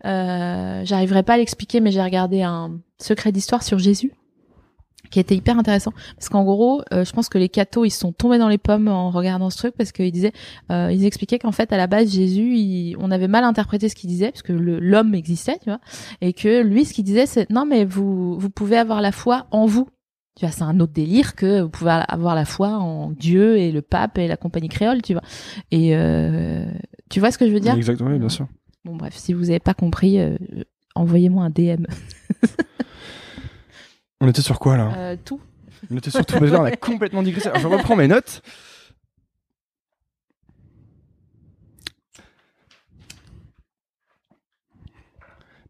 Euh, 0.05 0.81
J'arriverai 0.83 1.23
pas 1.23 1.35
à 1.35 1.37
l'expliquer, 1.37 1.79
mais 1.79 1.91
j'ai 1.91 2.01
regardé 2.03 2.41
un 2.41 2.79
secret 3.01 3.31
d'histoire 3.31 3.63
sur 3.63 3.79
Jésus 3.79 4.11
qui 5.09 5.19
était 5.19 5.35
hyper 5.35 5.57
intéressant. 5.57 5.91
Parce 6.15 6.29
qu'en 6.29 6.43
gros 6.43 6.81
euh, 6.93 7.03
je 7.03 7.11
pense 7.13 7.29
que 7.29 7.37
les 7.37 7.49
cathos 7.49 7.85
ils 7.85 7.89
se 7.91 7.99
sont 7.99 8.11
tombés 8.11 8.37
dans 8.37 8.47
les 8.49 8.57
pommes 8.57 8.87
en 8.87 9.09
regardant 9.11 9.49
ce 9.49 9.57
truc 9.57 9.73
parce 9.77 9.91
qu'ils 9.91 10.11
disaient 10.11 10.33
euh, 10.71 10.91
ils 10.91 11.05
expliquaient 11.05 11.39
qu'en 11.39 11.51
fait 11.51 11.71
à 11.73 11.77
la 11.77 11.87
base 11.87 12.11
Jésus 12.11 12.55
il- 12.55 12.95
on 12.99 13.11
avait 13.11 13.27
mal 13.27 13.43
interprété 13.43 13.89
ce 13.89 13.95
qu'il 13.95 14.09
disait 14.09 14.31
parce 14.31 14.43
que 14.43 14.53
l'homme 14.53 15.15
existait 15.15 15.57
tu 15.63 15.69
vois 15.69 15.79
et 16.21 16.33
que 16.33 16.61
lui 16.61 16.85
ce 16.85 16.93
qu'il 16.93 17.03
disait 17.05 17.25
c'est 17.25 17.49
non 17.49 17.65
mais 17.65 17.85
vous 17.85 18.37
vous 18.39 18.49
pouvez 18.49 18.77
avoir 18.77 19.01
la 19.01 19.11
foi 19.11 19.47
en 19.51 19.65
vous. 19.65 19.87
Tu 20.35 20.45
vois 20.45 20.51
c'est 20.53 20.63
un 20.63 20.79
autre 20.79 20.93
délire 20.93 21.35
que 21.35 21.61
vous 21.61 21.69
pouvez 21.69 21.91
avoir 22.07 22.33
la 22.35 22.45
foi 22.45 22.69
en 22.77 23.11
Dieu 23.11 23.57
et 23.57 23.71
le 23.71 23.81
pape 23.81 24.17
et 24.19 24.27
la 24.27 24.37
compagnie 24.37 24.69
créole 24.69 25.01
tu 25.01 25.13
vois. 25.13 25.23
Et 25.71 25.95
euh, 25.95 26.65
tu 27.09 27.19
vois 27.19 27.31
ce 27.31 27.37
que 27.37 27.47
je 27.47 27.51
veux 27.51 27.59
dire? 27.59 27.73
Exactement, 27.75 28.11
oui, 28.11 28.19
bien 28.19 28.29
sûr. 28.29 28.47
bon 28.85 28.95
bref 28.95 29.15
si 29.17 29.33
vous 29.33 29.49
avez 29.49 29.59
pas 29.59 29.73
compris 29.73 30.19
euh, 30.19 30.37
envoyez-moi 30.95 31.43
un 31.43 31.49
DM 31.49 31.85
On 34.21 34.27
était 34.27 34.41
sur 34.41 34.59
quoi 34.59 34.77
là? 34.77 34.91
Euh, 34.97 35.15
tout 35.23 35.39
On 35.89 35.97
était 35.97 36.11
sur 36.11 36.25
tout, 36.25 36.37
mais 36.41 36.47
là 36.47 36.61
on 36.61 36.65
a 36.65 36.71
complètement 36.75 37.23
digressé. 37.23 37.47
Alors, 37.47 37.61
je 37.61 37.67
reprends 37.67 37.95
mes 37.95 38.07
notes. 38.07 38.41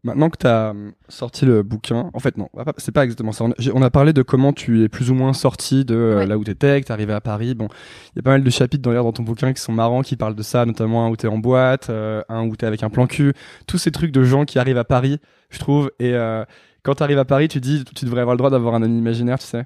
Maintenant 0.02 0.30
que 0.30 0.38
tu 0.38 0.46
as 0.46 0.72
sorti 1.10 1.44
le 1.44 1.62
bouquin, 1.62 2.10
en 2.14 2.20
fait 2.20 2.38
non, 2.38 2.48
c'est 2.78 2.90
pas 2.90 3.04
exactement 3.04 3.32
ça. 3.32 3.44
On 3.44 3.82
a, 3.82 3.90
parlé 3.90 4.14
de 4.14 4.22
comment 4.22 4.54
tu 4.54 4.82
es 4.82 4.88
plus 4.88 5.10
ou 5.10 5.14
moins 5.14 5.34
sorti 5.34 5.84
de 5.84 5.94
euh, 5.94 6.16
Ouais. 6.20 6.26
là 6.26 6.38
où 6.38 6.44
t'étais, 6.44 6.80
que 6.80 6.86
t'es 6.86 6.92
arrivé 6.92 7.12
à 7.12 7.20
Paris. 7.20 7.54
Bon, 7.54 7.68
il 8.14 8.16
y 8.16 8.18
a 8.20 8.22
pas 8.22 8.30
mal 8.30 8.42
de 8.42 8.50
chapitres 8.50 8.82
dans 8.82 8.94
dans 8.94 9.12
ton 9.12 9.22
bouquin 9.22 9.52
qui 9.52 9.60
sont 9.60 9.72
marrants, 9.72 10.00
qui 10.00 10.16
parlent 10.16 10.34
de 10.34 10.42
ça, 10.42 10.64
notamment 10.64 11.04
un 11.04 11.10
où 11.10 11.16
t'es 11.16 11.28
en 11.28 11.36
boîte, 11.36 11.90
euh, 11.90 12.22
un 12.30 12.46
où 12.46 12.56
t'es 12.56 12.64
avec 12.64 12.82
un 12.82 12.88
plan 12.88 13.06
cul, 13.06 13.34
tous 13.66 13.76
ces 13.76 13.90
trucs 13.90 14.10
de 14.10 14.24
gens 14.24 14.46
qui 14.46 14.58
arrivent 14.58 14.78
à 14.78 14.84
Paris, 14.84 15.20
je 15.50 15.58
trouve. 15.58 15.90
Et 15.98 16.14
euh, 16.14 16.44
quand 16.82 16.94
t'arrives 16.96 17.18
à 17.18 17.24
Paris, 17.24 17.48
tu 17.48 17.60
dis, 17.60 17.84
tu 17.94 18.04
devrais 18.04 18.20
avoir 18.22 18.34
le 18.34 18.38
droit 18.38 18.50
d'avoir 18.50 18.74
un 18.74 18.82
ami 18.82 18.98
imaginaire, 18.98 19.38
tu 19.38 19.46
sais. 19.46 19.64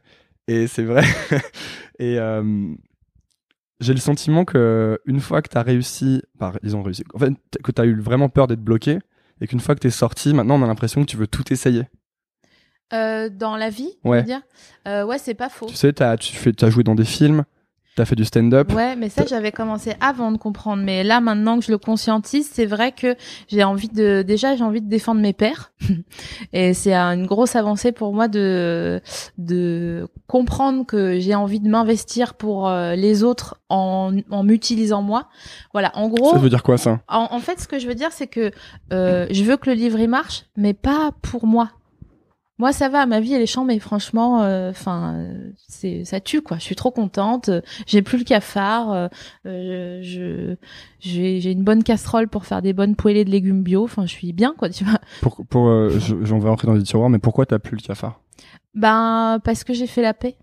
Et 0.48 0.66
c'est 0.66 0.84
vrai. 0.84 1.02
et 1.98 2.18
euh, 2.18 2.72
j'ai 3.80 3.92
le 3.94 4.00
sentiment 4.00 4.44
que 4.44 4.98
une 5.06 5.20
fois 5.20 5.42
que 5.42 5.48
t'as 5.48 5.62
réussi, 5.62 6.22
par, 6.38 6.58
ils 6.62 6.76
ont 6.76 6.82
réussi, 6.82 7.04
en 7.14 7.18
fait, 7.18 7.32
que 7.62 7.72
t'as 7.72 7.84
eu 7.86 7.98
vraiment 8.00 8.28
peur 8.28 8.46
d'être 8.46 8.62
bloqué, 8.62 8.98
et 9.40 9.46
qu'une 9.46 9.60
fois 9.60 9.74
que 9.74 9.80
t'es 9.80 9.90
sorti, 9.90 10.32
maintenant 10.32 10.60
on 10.60 10.62
a 10.62 10.66
l'impression 10.66 11.00
que 11.02 11.10
tu 11.10 11.16
veux 11.16 11.26
tout 11.26 11.52
essayer. 11.52 11.84
Euh, 12.92 13.28
dans 13.28 13.56
la 13.56 13.70
vie, 13.70 13.90
tu 14.02 14.08
Ouais. 14.08 14.18
veux 14.20 14.26
dire? 14.26 14.42
Euh, 14.86 15.04
Ouais, 15.04 15.18
c'est 15.18 15.34
pas 15.34 15.48
faux. 15.48 15.66
Tu 15.66 15.74
sais, 15.74 15.92
tu 15.92 16.34
fais, 16.36 16.52
t'as 16.52 16.70
joué 16.70 16.84
dans 16.84 16.94
des 16.94 17.04
films, 17.04 17.44
t'as 17.96 18.04
fait 18.04 18.16
du 18.16 18.24
stand-up. 18.24 18.72
Ouais, 18.72 18.96
mais 18.96 19.08
ça 19.08 19.24
j'avais 19.26 19.52
commencé 19.52 19.94
avant 20.00 20.32
de 20.32 20.38
comprendre. 20.38 20.82
Mais 20.82 21.04
là, 21.04 21.20
maintenant 21.20 21.58
que 21.58 21.64
je 21.64 21.70
le 21.70 21.78
conscientise, 21.78 22.48
c'est 22.52 22.66
vrai 22.66 22.92
que 22.92 23.16
j'ai 23.48 23.64
envie 23.64 23.88
de, 23.88 24.22
déjà, 24.22 24.56
j'ai 24.56 24.64
envie 24.64 24.80
de 24.80 24.88
défendre 24.88 25.20
mes 25.20 25.32
pères, 25.32 25.72
et 26.52 26.74
c'est 26.74 26.94
une 26.94 27.26
grosse 27.26 27.56
avancée 27.56 27.92
pour 27.92 28.12
moi 28.14 28.28
de 28.28 29.00
de 29.38 30.08
comprendre 30.26 30.84
que 30.86 31.18
j'ai 31.20 31.34
envie 31.34 31.60
de 31.60 31.68
m'investir 31.68 32.34
pour 32.34 32.68
euh, 32.68 32.94
les 32.94 33.22
autres 33.22 33.60
en 33.68 34.12
en 34.30 34.42
m'utilisant 34.42 35.02
moi. 35.02 35.28
Voilà, 35.72 35.90
en 35.96 36.08
gros. 36.08 36.32
Ça 36.32 36.38
veut 36.38 36.50
dire 36.50 36.62
quoi 36.62 36.78
ça? 36.78 37.00
En, 37.08 37.28
en 37.30 37.40
fait, 37.40 37.60
ce 37.60 37.68
que 37.68 37.78
je 37.78 37.86
veux 37.86 37.94
dire, 37.94 38.12
c'est 38.12 38.26
que 38.26 38.50
euh, 38.92 39.26
je 39.30 39.44
veux 39.44 39.56
que 39.56 39.70
le 39.70 39.76
livre 39.76 39.98
il 39.98 40.08
marche, 40.08 40.44
mais 40.56 40.74
pas 40.74 41.12
pour 41.22 41.46
moi. 41.46 41.70
Moi, 42.58 42.72
ça 42.72 42.88
va, 42.88 43.04
ma 43.06 43.18
vie 43.18 43.34
elle 43.34 43.42
est 43.42 43.46
chambre, 43.46 43.66
mais 43.68 43.80
franchement, 43.80 44.38
enfin, 44.70 45.26
c'est 45.68 46.04
ça 46.04 46.20
tue 46.20 46.40
quoi. 46.40 46.58
Je 46.58 46.62
suis 46.62 46.76
trop 46.76 46.92
contente. 46.92 47.48
euh, 47.48 47.60
J'ai 47.86 48.00
plus 48.00 48.18
le 48.18 48.24
cafard. 48.24 48.92
euh, 48.92 49.08
euh, 49.46 49.98
je 50.02 50.54
j'ai 51.00 51.40
j'ai 51.40 51.50
une 51.50 51.64
bonne 51.64 51.82
casserole 51.82 52.28
pour 52.28 52.46
faire 52.46 52.62
des 52.62 52.72
bonnes 52.72 52.94
poêlées 52.94 53.24
de 53.24 53.30
légumes 53.30 53.62
bio. 53.64 53.82
Enfin, 53.82 54.06
je 54.06 54.12
suis 54.12 54.32
bien 54.32 54.54
quoi. 54.56 54.68
Tu 54.70 54.84
vois. 54.84 55.00
pour, 55.20 55.44
pour, 55.46 55.66
euh, 55.68 55.90
je- 55.98 56.24
J'en 56.24 56.38
vais 56.38 56.48
rentrer 56.48 56.68
dans 56.68 56.74
les 56.74 56.82
tiroirs, 56.84 57.10
mais 57.10 57.18
pourquoi 57.18 57.44
t'as 57.44 57.58
plus 57.58 57.76
le 57.76 57.82
cafard? 57.82 58.20
Ben 58.74 59.40
parce 59.44 59.64
que 59.64 59.72
j'ai 59.74 59.86
fait 59.88 60.02
la 60.02 60.14
paix. 60.14 60.36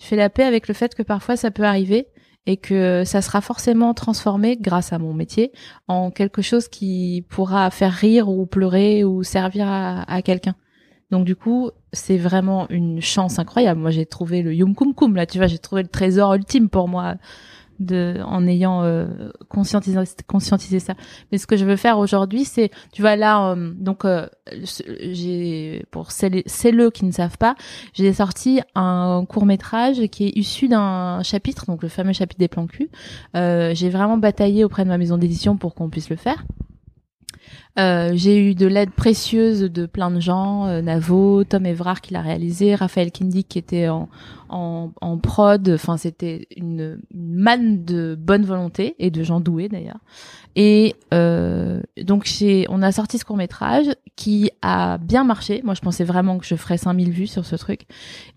Je 0.00 0.06
fais 0.06 0.16
la 0.16 0.30
paix 0.30 0.44
avec 0.44 0.66
le 0.68 0.74
fait 0.74 0.94
que 0.94 1.02
parfois 1.02 1.36
ça 1.36 1.50
peut 1.50 1.64
arriver 1.64 2.06
et 2.46 2.56
que 2.56 3.04
ça 3.04 3.20
sera 3.22 3.40
forcément 3.40 3.94
transformé 3.94 4.56
grâce 4.56 4.92
à 4.92 4.98
mon 4.98 5.12
métier 5.12 5.52
en 5.86 6.10
quelque 6.10 6.40
chose 6.42 6.68
qui 6.68 7.24
pourra 7.28 7.70
faire 7.70 7.92
rire 7.92 8.28
ou 8.28 8.46
pleurer 8.46 9.04
ou 9.04 9.22
servir 9.22 9.66
à, 9.68 10.02
à 10.12 10.22
quelqu'un. 10.22 10.54
Donc 11.10 11.24
du 11.24 11.36
coup, 11.36 11.70
c'est 11.92 12.18
vraiment 12.18 12.68
une 12.68 13.00
chance 13.00 13.38
incroyable. 13.38 13.80
Moi, 13.80 13.90
j'ai 13.90 14.06
trouvé 14.06 14.42
le 14.42 14.54
Yum 14.54 14.74
Kum 14.74 14.94
Kum 14.94 15.16
là, 15.16 15.26
tu 15.26 15.38
vois, 15.38 15.46
j'ai 15.46 15.58
trouvé 15.58 15.82
le 15.82 15.88
trésor 15.88 16.34
ultime 16.34 16.68
pour 16.68 16.88
moi 16.88 17.16
de 17.78 18.20
en 18.24 18.46
ayant 18.46 18.82
euh, 18.82 19.30
conscientisé 19.48 19.98
conscientisé 20.26 20.80
ça. 20.80 20.94
Mais 21.30 21.38
ce 21.38 21.46
que 21.46 21.56
je 21.56 21.64
veux 21.64 21.76
faire 21.76 21.98
aujourd'hui, 21.98 22.44
c'est 22.44 22.70
tu 22.92 23.02
vois 23.02 23.16
là 23.16 23.50
euh, 23.50 23.72
donc 23.74 24.04
euh, 24.04 24.26
j'ai 24.52 25.84
pour 25.90 26.10
celles 26.10 26.42
celles 26.46 26.90
qui 26.90 27.04
ne 27.04 27.12
savent 27.12 27.38
pas, 27.38 27.54
j'ai 27.94 28.12
sorti 28.12 28.60
un 28.74 29.24
court-métrage 29.28 30.06
qui 30.08 30.26
est 30.26 30.36
issu 30.36 30.68
d'un 30.68 31.22
chapitre 31.22 31.66
donc 31.66 31.82
le 31.82 31.88
fameux 31.88 32.12
chapitre 32.12 32.38
des 32.38 32.48
plans 32.48 32.66
cul. 32.66 32.90
j'ai 33.34 33.90
vraiment 33.90 34.18
bataillé 34.18 34.64
auprès 34.64 34.84
de 34.84 34.88
ma 34.88 34.98
maison 34.98 35.18
d'édition 35.18 35.56
pour 35.56 35.74
qu'on 35.74 35.88
puisse 35.88 36.10
le 36.10 36.16
faire. 36.16 36.44
Euh, 37.78 38.10
j'ai 38.14 38.38
eu 38.38 38.54
de 38.54 38.66
l'aide 38.66 38.90
précieuse 38.90 39.60
de 39.60 39.86
plein 39.86 40.10
de 40.10 40.20
gens, 40.20 40.66
euh, 40.66 40.82
Navo, 40.82 41.44
Tom 41.44 41.64
Evrard 41.64 42.00
qui 42.00 42.12
l'a 42.12 42.22
réalisé, 42.22 42.74
Raphaël 42.74 43.12
Kindy 43.12 43.44
qui 43.44 43.58
était 43.58 43.88
en, 43.88 44.08
en, 44.48 44.90
en 45.00 45.18
prod. 45.18 45.68
Enfin, 45.68 45.96
c'était 45.96 46.48
une, 46.56 46.98
manne 47.14 47.84
de 47.84 48.16
bonne 48.18 48.44
volonté 48.44 48.94
et 48.98 49.10
de 49.10 49.22
gens 49.22 49.40
doués 49.40 49.68
d'ailleurs. 49.68 50.00
Et 50.56 50.96
euh, 51.14 51.80
donc, 52.02 52.28
on 52.68 52.82
a 52.82 52.90
sorti 52.90 53.18
ce 53.18 53.24
court 53.24 53.36
métrage 53.36 53.86
qui 54.16 54.50
a 54.60 54.98
bien 54.98 55.22
marché. 55.22 55.60
Moi, 55.64 55.74
je 55.74 55.80
pensais 55.80 56.04
vraiment 56.04 56.38
que 56.38 56.46
je 56.46 56.56
ferais 56.56 56.78
5000 56.78 57.10
vues 57.10 57.26
sur 57.28 57.46
ce 57.46 57.54
truc. 57.54 57.82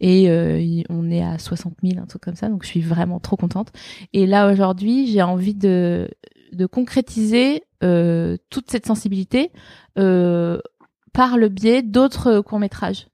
Et 0.02 0.30
euh, 0.30 0.84
on 0.90 1.10
est 1.10 1.24
à 1.24 1.40
60 1.40 1.74
000, 1.84 2.00
un 2.00 2.06
truc 2.06 2.22
comme 2.22 2.36
ça. 2.36 2.48
Donc, 2.50 2.64
je 2.64 2.68
suis 2.68 2.82
vraiment 2.82 3.20
trop 3.20 3.38
contente. 3.38 3.72
Et 4.14 4.28
là, 4.28 4.52
aujourd'hui, 4.52 5.08
j'ai 5.08 5.24
envie 5.24 5.56
de 5.56 6.10
de 6.52 6.66
concrétiser 6.66 7.64
euh, 7.84 8.38
toute 8.50 8.70
cette 8.70 8.86
sensibilité 8.86 9.52
euh, 9.98 10.60
par 11.14 11.38
le 11.38 11.50
biais 11.50 11.82
d'autres 11.82 12.42
courts 12.42 12.60
métrages. 12.60 13.08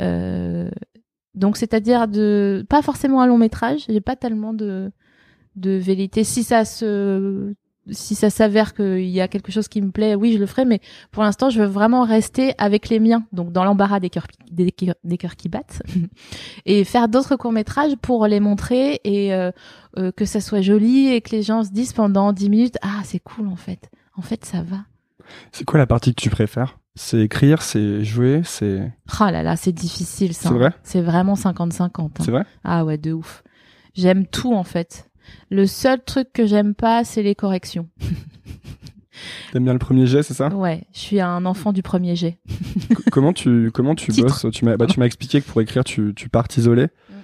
Euh, 0.00 0.70
donc 1.34 1.56
c'est-à-dire 1.56 2.08
de 2.08 2.64
pas 2.68 2.82
forcément 2.82 3.20
un 3.20 3.26
long 3.26 3.38
métrage, 3.38 3.84
j'ai 3.88 4.00
pas 4.00 4.16
tellement 4.16 4.52
de 4.52 4.90
de 5.56 5.70
vérité. 5.70 6.24
Si 6.24 6.44
ça 6.44 6.64
se 6.64 7.54
si 7.90 8.14
ça 8.14 8.30
s'avère 8.30 8.74
qu'il 8.74 9.08
y 9.08 9.20
a 9.20 9.28
quelque 9.28 9.50
chose 9.52 9.68
qui 9.68 9.80
me 9.80 9.90
plaît, 9.90 10.14
oui, 10.14 10.32
je 10.32 10.38
le 10.38 10.46
ferai, 10.46 10.64
mais 10.64 10.80
pour 11.10 11.22
l'instant, 11.22 11.50
je 11.50 11.60
veux 11.60 11.66
vraiment 11.66 12.04
rester 12.04 12.54
avec 12.58 12.88
les 12.88 13.00
miens, 13.00 13.24
donc 13.32 13.52
dans 13.52 13.64
l'embarras 13.64 14.00
des 14.00 14.10
cœurs, 14.10 14.26
des, 14.50 14.70
cœurs 14.70 15.36
qui 15.36 15.48
battent, 15.48 15.82
et 16.66 16.84
faire 16.84 17.08
d'autres 17.08 17.36
courts-métrages 17.36 17.96
pour 17.96 18.26
les 18.26 18.40
montrer 18.40 19.00
et 19.04 19.34
euh, 19.34 19.50
que 20.16 20.24
ça 20.24 20.40
soit 20.40 20.60
joli 20.60 21.08
et 21.08 21.20
que 21.20 21.30
les 21.30 21.42
gens 21.42 21.64
se 21.64 21.70
disent 21.70 21.92
pendant 21.92 22.32
10 22.32 22.50
minutes, 22.50 22.76
ah, 22.82 23.00
c'est 23.04 23.20
cool 23.20 23.48
en 23.48 23.56
fait. 23.56 23.90
En 24.16 24.22
fait, 24.22 24.44
ça 24.44 24.62
va. 24.62 24.78
C'est 25.52 25.64
quoi 25.64 25.78
la 25.78 25.86
partie 25.86 26.14
que 26.14 26.20
tu 26.20 26.30
préfères? 26.30 26.78
C'est 26.96 27.20
écrire, 27.20 27.62
c'est 27.62 28.04
jouer, 28.04 28.42
c'est... 28.44 28.92
Oh 29.20 29.24
là 29.30 29.42
là, 29.42 29.56
c'est 29.56 29.72
difficile 29.72 30.34
ça. 30.34 30.48
C'est 30.48 30.54
vrai? 30.54 30.72
C'est 30.82 31.00
vraiment 31.00 31.34
50-50. 31.34 31.82
Hein. 32.00 32.10
C'est 32.20 32.30
vrai? 32.30 32.44
Ah 32.64 32.84
ouais, 32.84 32.98
de 32.98 33.12
ouf. 33.12 33.44
J'aime 33.94 34.26
tout 34.26 34.54
en 34.54 34.64
fait. 34.64 35.10
Le 35.50 35.66
seul 35.66 36.02
truc 36.02 36.32
que 36.32 36.46
j'aime 36.46 36.74
pas, 36.74 37.04
c'est 37.04 37.22
les 37.22 37.34
corrections. 37.34 37.88
T'aimes 39.52 39.64
bien 39.64 39.72
le 39.72 39.78
premier 39.78 40.06
jet, 40.06 40.22
c'est 40.22 40.34
ça? 40.34 40.48
Ouais, 40.48 40.84
je 40.92 40.98
suis 40.98 41.20
un 41.20 41.44
enfant 41.44 41.72
du 41.72 41.82
premier 41.82 42.16
jet. 42.16 42.38
comment 43.12 43.32
tu 43.32 43.70
comment 43.72 43.94
tu 43.94 44.12
bosses? 44.22 44.46
Tu 44.52 44.64
m'as 44.64 44.76
bah, 44.76 44.86
expliqué 45.04 45.40
que 45.40 45.46
pour 45.46 45.60
écrire 45.60 45.84
tu 45.84 46.12
tu 46.14 46.28
pars 46.28 46.48
t'isoler. 46.48 46.84
Mm. 46.84 47.14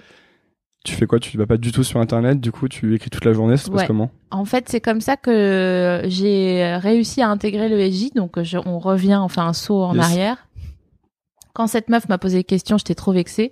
Tu 0.83 0.93
fais 0.93 1.05
quoi? 1.05 1.19
Tu 1.19 1.37
vas 1.37 1.45
pas 1.45 1.57
du 1.57 1.71
tout 1.71 1.83
sur 1.83 1.99
internet, 1.99 2.39
du 2.39 2.51
coup 2.51 2.67
tu 2.67 2.95
écris 2.95 3.09
toute 3.09 3.25
la 3.25 3.33
journée, 3.33 3.57
ça 3.57 3.65
se 3.65 3.71
passe 3.71 3.87
comment? 3.87 4.09
En 4.31 4.45
fait, 4.45 4.69
c'est 4.69 4.81
comme 4.81 5.01
ça 5.01 5.17
que 5.17 6.01
j'ai 6.05 6.77
réussi 6.81 7.21
à 7.21 7.29
intégrer 7.29 7.67
le 7.69 7.91
SJ, 7.91 8.13
donc 8.13 8.37
on 8.65 8.79
revient, 8.79 9.19
on 9.21 9.27
fait 9.27 9.41
un 9.41 9.53
saut 9.53 9.83
en 9.83 9.97
arrière. 9.97 10.47
Quand 11.53 11.65
cette 11.65 11.89
meuf 11.89 12.07
m'a 12.07 12.19
posé 12.19 12.37
des 12.37 12.43
questions, 12.43 12.77
j'étais 12.77 12.93
trop 12.93 13.11
vexée. 13.11 13.51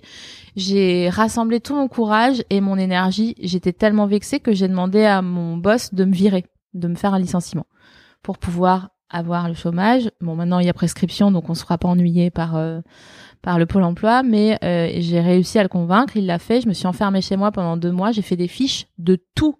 J'ai 0.56 1.10
rassemblé 1.10 1.60
tout 1.60 1.74
mon 1.76 1.88
courage 1.88 2.44
et 2.52 2.62
mon 2.62 2.78
énergie. 2.78 3.34
J'étais 3.42 3.74
tellement 3.74 4.06
vexée 4.06 4.40
que 4.40 4.54
j'ai 4.54 4.68
demandé 4.68 5.04
à 5.04 5.24
mon 5.24 5.58
boss 5.58 5.92
de 5.92 6.06
me 6.06 6.14
virer, 6.14 6.46
de 6.76 6.88
me 6.88 6.94
faire 6.94 7.16
un 7.16 7.20
licenciement 7.20 7.66
pour 8.22 8.38
pouvoir 8.38 8.90
avoir 9.10 9.48
le 9.48 9.56
chômage. 9.56 10.12
Bon, 10.22 10.36
maintenant 10.36 10.60
il 10.60 10.68
y 10.68 10.70
a 10.70 10.74
prescription, 10.74 11.32
donc 11.32 11.50
on 11.50 11.56
se 11.56 11.64
fera 11.64 11.80
pas 11.80 11.88
ennuyer 11.88 12.30
par 12.30 12.56
euh, 12.56 12.82
par 13.46 13.60
le 13.60 13.68
pôle 13.68 13.84
emploi, 13.84 14.24
mais 14.24 14.58
euh, 14.64 14.90
j'ai 14.98 15.22
réussi 15.22 15.60
à 15.60 15.64
le 15.64 15.70
convaincre. 15.70 16.18
Il 16.18 16.26
l'a 16.26 16.40
fait. 16.40 16.62
Je 16.62 16.68
me 16.68 16.74
suis 16.74 16.88
enfermée 16.88 17.22
chez 17.22 17.38
moi 17.38 17.52
pendant 17.52 17.78
deux 17.78 17.92
mois. 17.92 18.12
J'ai 18.12 18.24
fait 18.24 18.36
des 18.36 18.48
fiches 18.48 18.88
de 18.98 19.20
tout. 19.36 19.56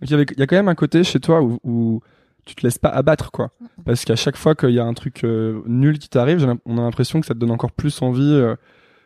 Donc 0.00 0.02
il 0.02 0.10
y, 0.10 0.14
avait, 0.14 0.26
il 0.30 0.38
y 0.38 0.42
a 0.42 0.46
quand 0.46 0.54
même 0.54 0.68
un 0.68 0.76
côté 0.76 1.02
chez 1.02 1.18
toi 1.18 1.42
où, 1.42 1.58
où 1.64 2.00
tu 2.46 2.54
te 2.54 2.62
laisses 2.62 2.78
pas 2.78 2.90
abattre 2.90 3.30
quoi 3.30 3.50
parce 3.86 4.04
qu'à 4.04 4.16
chaque 4.16 4.36
fois 4.36 4.54
qu'il 4.54 4.70
y 4.70 4.78
a 4.78 4.84
un 4.84 4.92
truc 4.92 5.24
euh, 5.24 5.62
nul 5.66 5.98
qui 5.98 6.08
t'arrive 6.08 6.56
on 6.66 6.76
a 6.76 6.82
l'impression 6.82 7.20
que 7.20 7.26
ça 7.26 7.34
te 7.34 7.38
donne 7.38 7.52
encore 7.52 7.72
plus 7.72 8.02
envie 8.02 8.20
euh, 8.34 8.54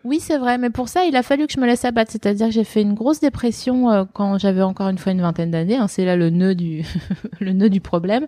oui, 0.06 0.20
c'est 0.20 0.38
vrai, 0.38 0.56
mais 0.56 0.70
pour 0.70 0.88
ça, 0.88 1.04
il 1.04 1.16
a 1.16 1.22
fallu 1.24 1.46
que 1.48 1.52
je 1.52 1.58
me 1.58 1.66
laisse 1.66 1.84
abattre. 1.84 2.12
C'est-à-dire 2.12 2.46
que 2.46 2.52
j'ai 2.52 2.62
fait 2.62 2.80
une 2.80 2.94
grosse 2.94 3.18
dépression 3.18 3.90
euh, 3.90 4.04
quand 4.12 4.38
j'avais 4.38 4.62
encore 4.62 4.88
une 4.88 4.98
fois 4.98 5.10
une 5.10 5.20
vingtaine 5.20 5.50
d'années. 5.50 5.76
Hein. 5.76 5.88
c'est 5.88 6.04
là 6.04 6.14
le 6.16 6.30
nœud 6.30 6.54
du 6.54 6.84
le 7.40 7.52
nœud 7.52 7.68
du 7.68 7.80
problème. 7.80 8.26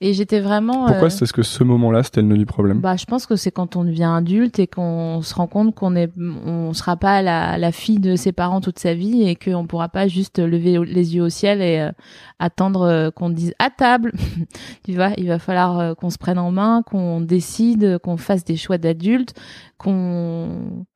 Et 0.00 0.14
j'étais 0.14 0.40
vraiment. 0.40 0.86
Pourquoi 0.86 1.06
euh... 1.06 1.10
c'est 1.10 1.26
ce 1.26 1.34
que 1.34 1.42
ce 1.42 1.62
moment-là, 1.62 2.02
c'était 2.02 2.22
le 2.22 2.28
nœud 2.28 2.38
du 2.38 2.46
problème? 2.46 2.80
Bah, 2.80 2.96
je 2.96 3.04
pense 3.04 3.26
que 3.26 3.36
c'est 3.36 3.50
quand 3.50 3.76
on 3.76 3.84
devient 3.84 4.10
adulte 4.16 4.58
et 4.58 4.66
qu'on 4.66 5.20
se 5.20 5.34
rend 5.34 5.46
compte 5.46 5.74
qu'on 5.74 5.94
est, 5.94 6.10
on 6.18 6.72
sera 6.72 6.96
pas 6.96 7.20
la, 7.20 7.58
la 7.58 7.72
fille 7.72 8.00
de 8.00 8.16
ses 8.16 8.32
parents 8.32 8.62
toute 8.62 8.78
sa 8.78 8.94
vie 8.94 9.28
et 9.28 9.36
qu'on 9.36 9.66
pourra 9.66 9.90
pas 9.90 10.08
juste 10.08 10.38
lever 10.38 10.78
les 10.86 11.16
yeux 11.16 11.22
au 11.22 11.28
ciel 11.28 11.60
et 11.60 11.80
euh, 11.80 11.92
attendre 12.38 12.82
euh, 12.82 13.10
qu'on 13.10 13.28
dise 13.28 13.52
à 13.58 13.68
table. 13.68 14.12
tu 14.84 14.94
vois, 14.94 15.10
il 15.18 15.28
va 15.28 15.38
falloir 15.38 15.94
qu'on 15.96 16.08
se 16.08 16.18
prenne 16.18 16.38
en 16.38 16.50
main, 16.50 16.82
qu'on 16.82 17.20
décide, 17.20 17.98
qu'on 17.98 18.16
fasse 18.16 18.44
des 18.44 18.56
choix 18.56 18.78
d'adultes, 18.78 19.34
qu'on 19.76 20.86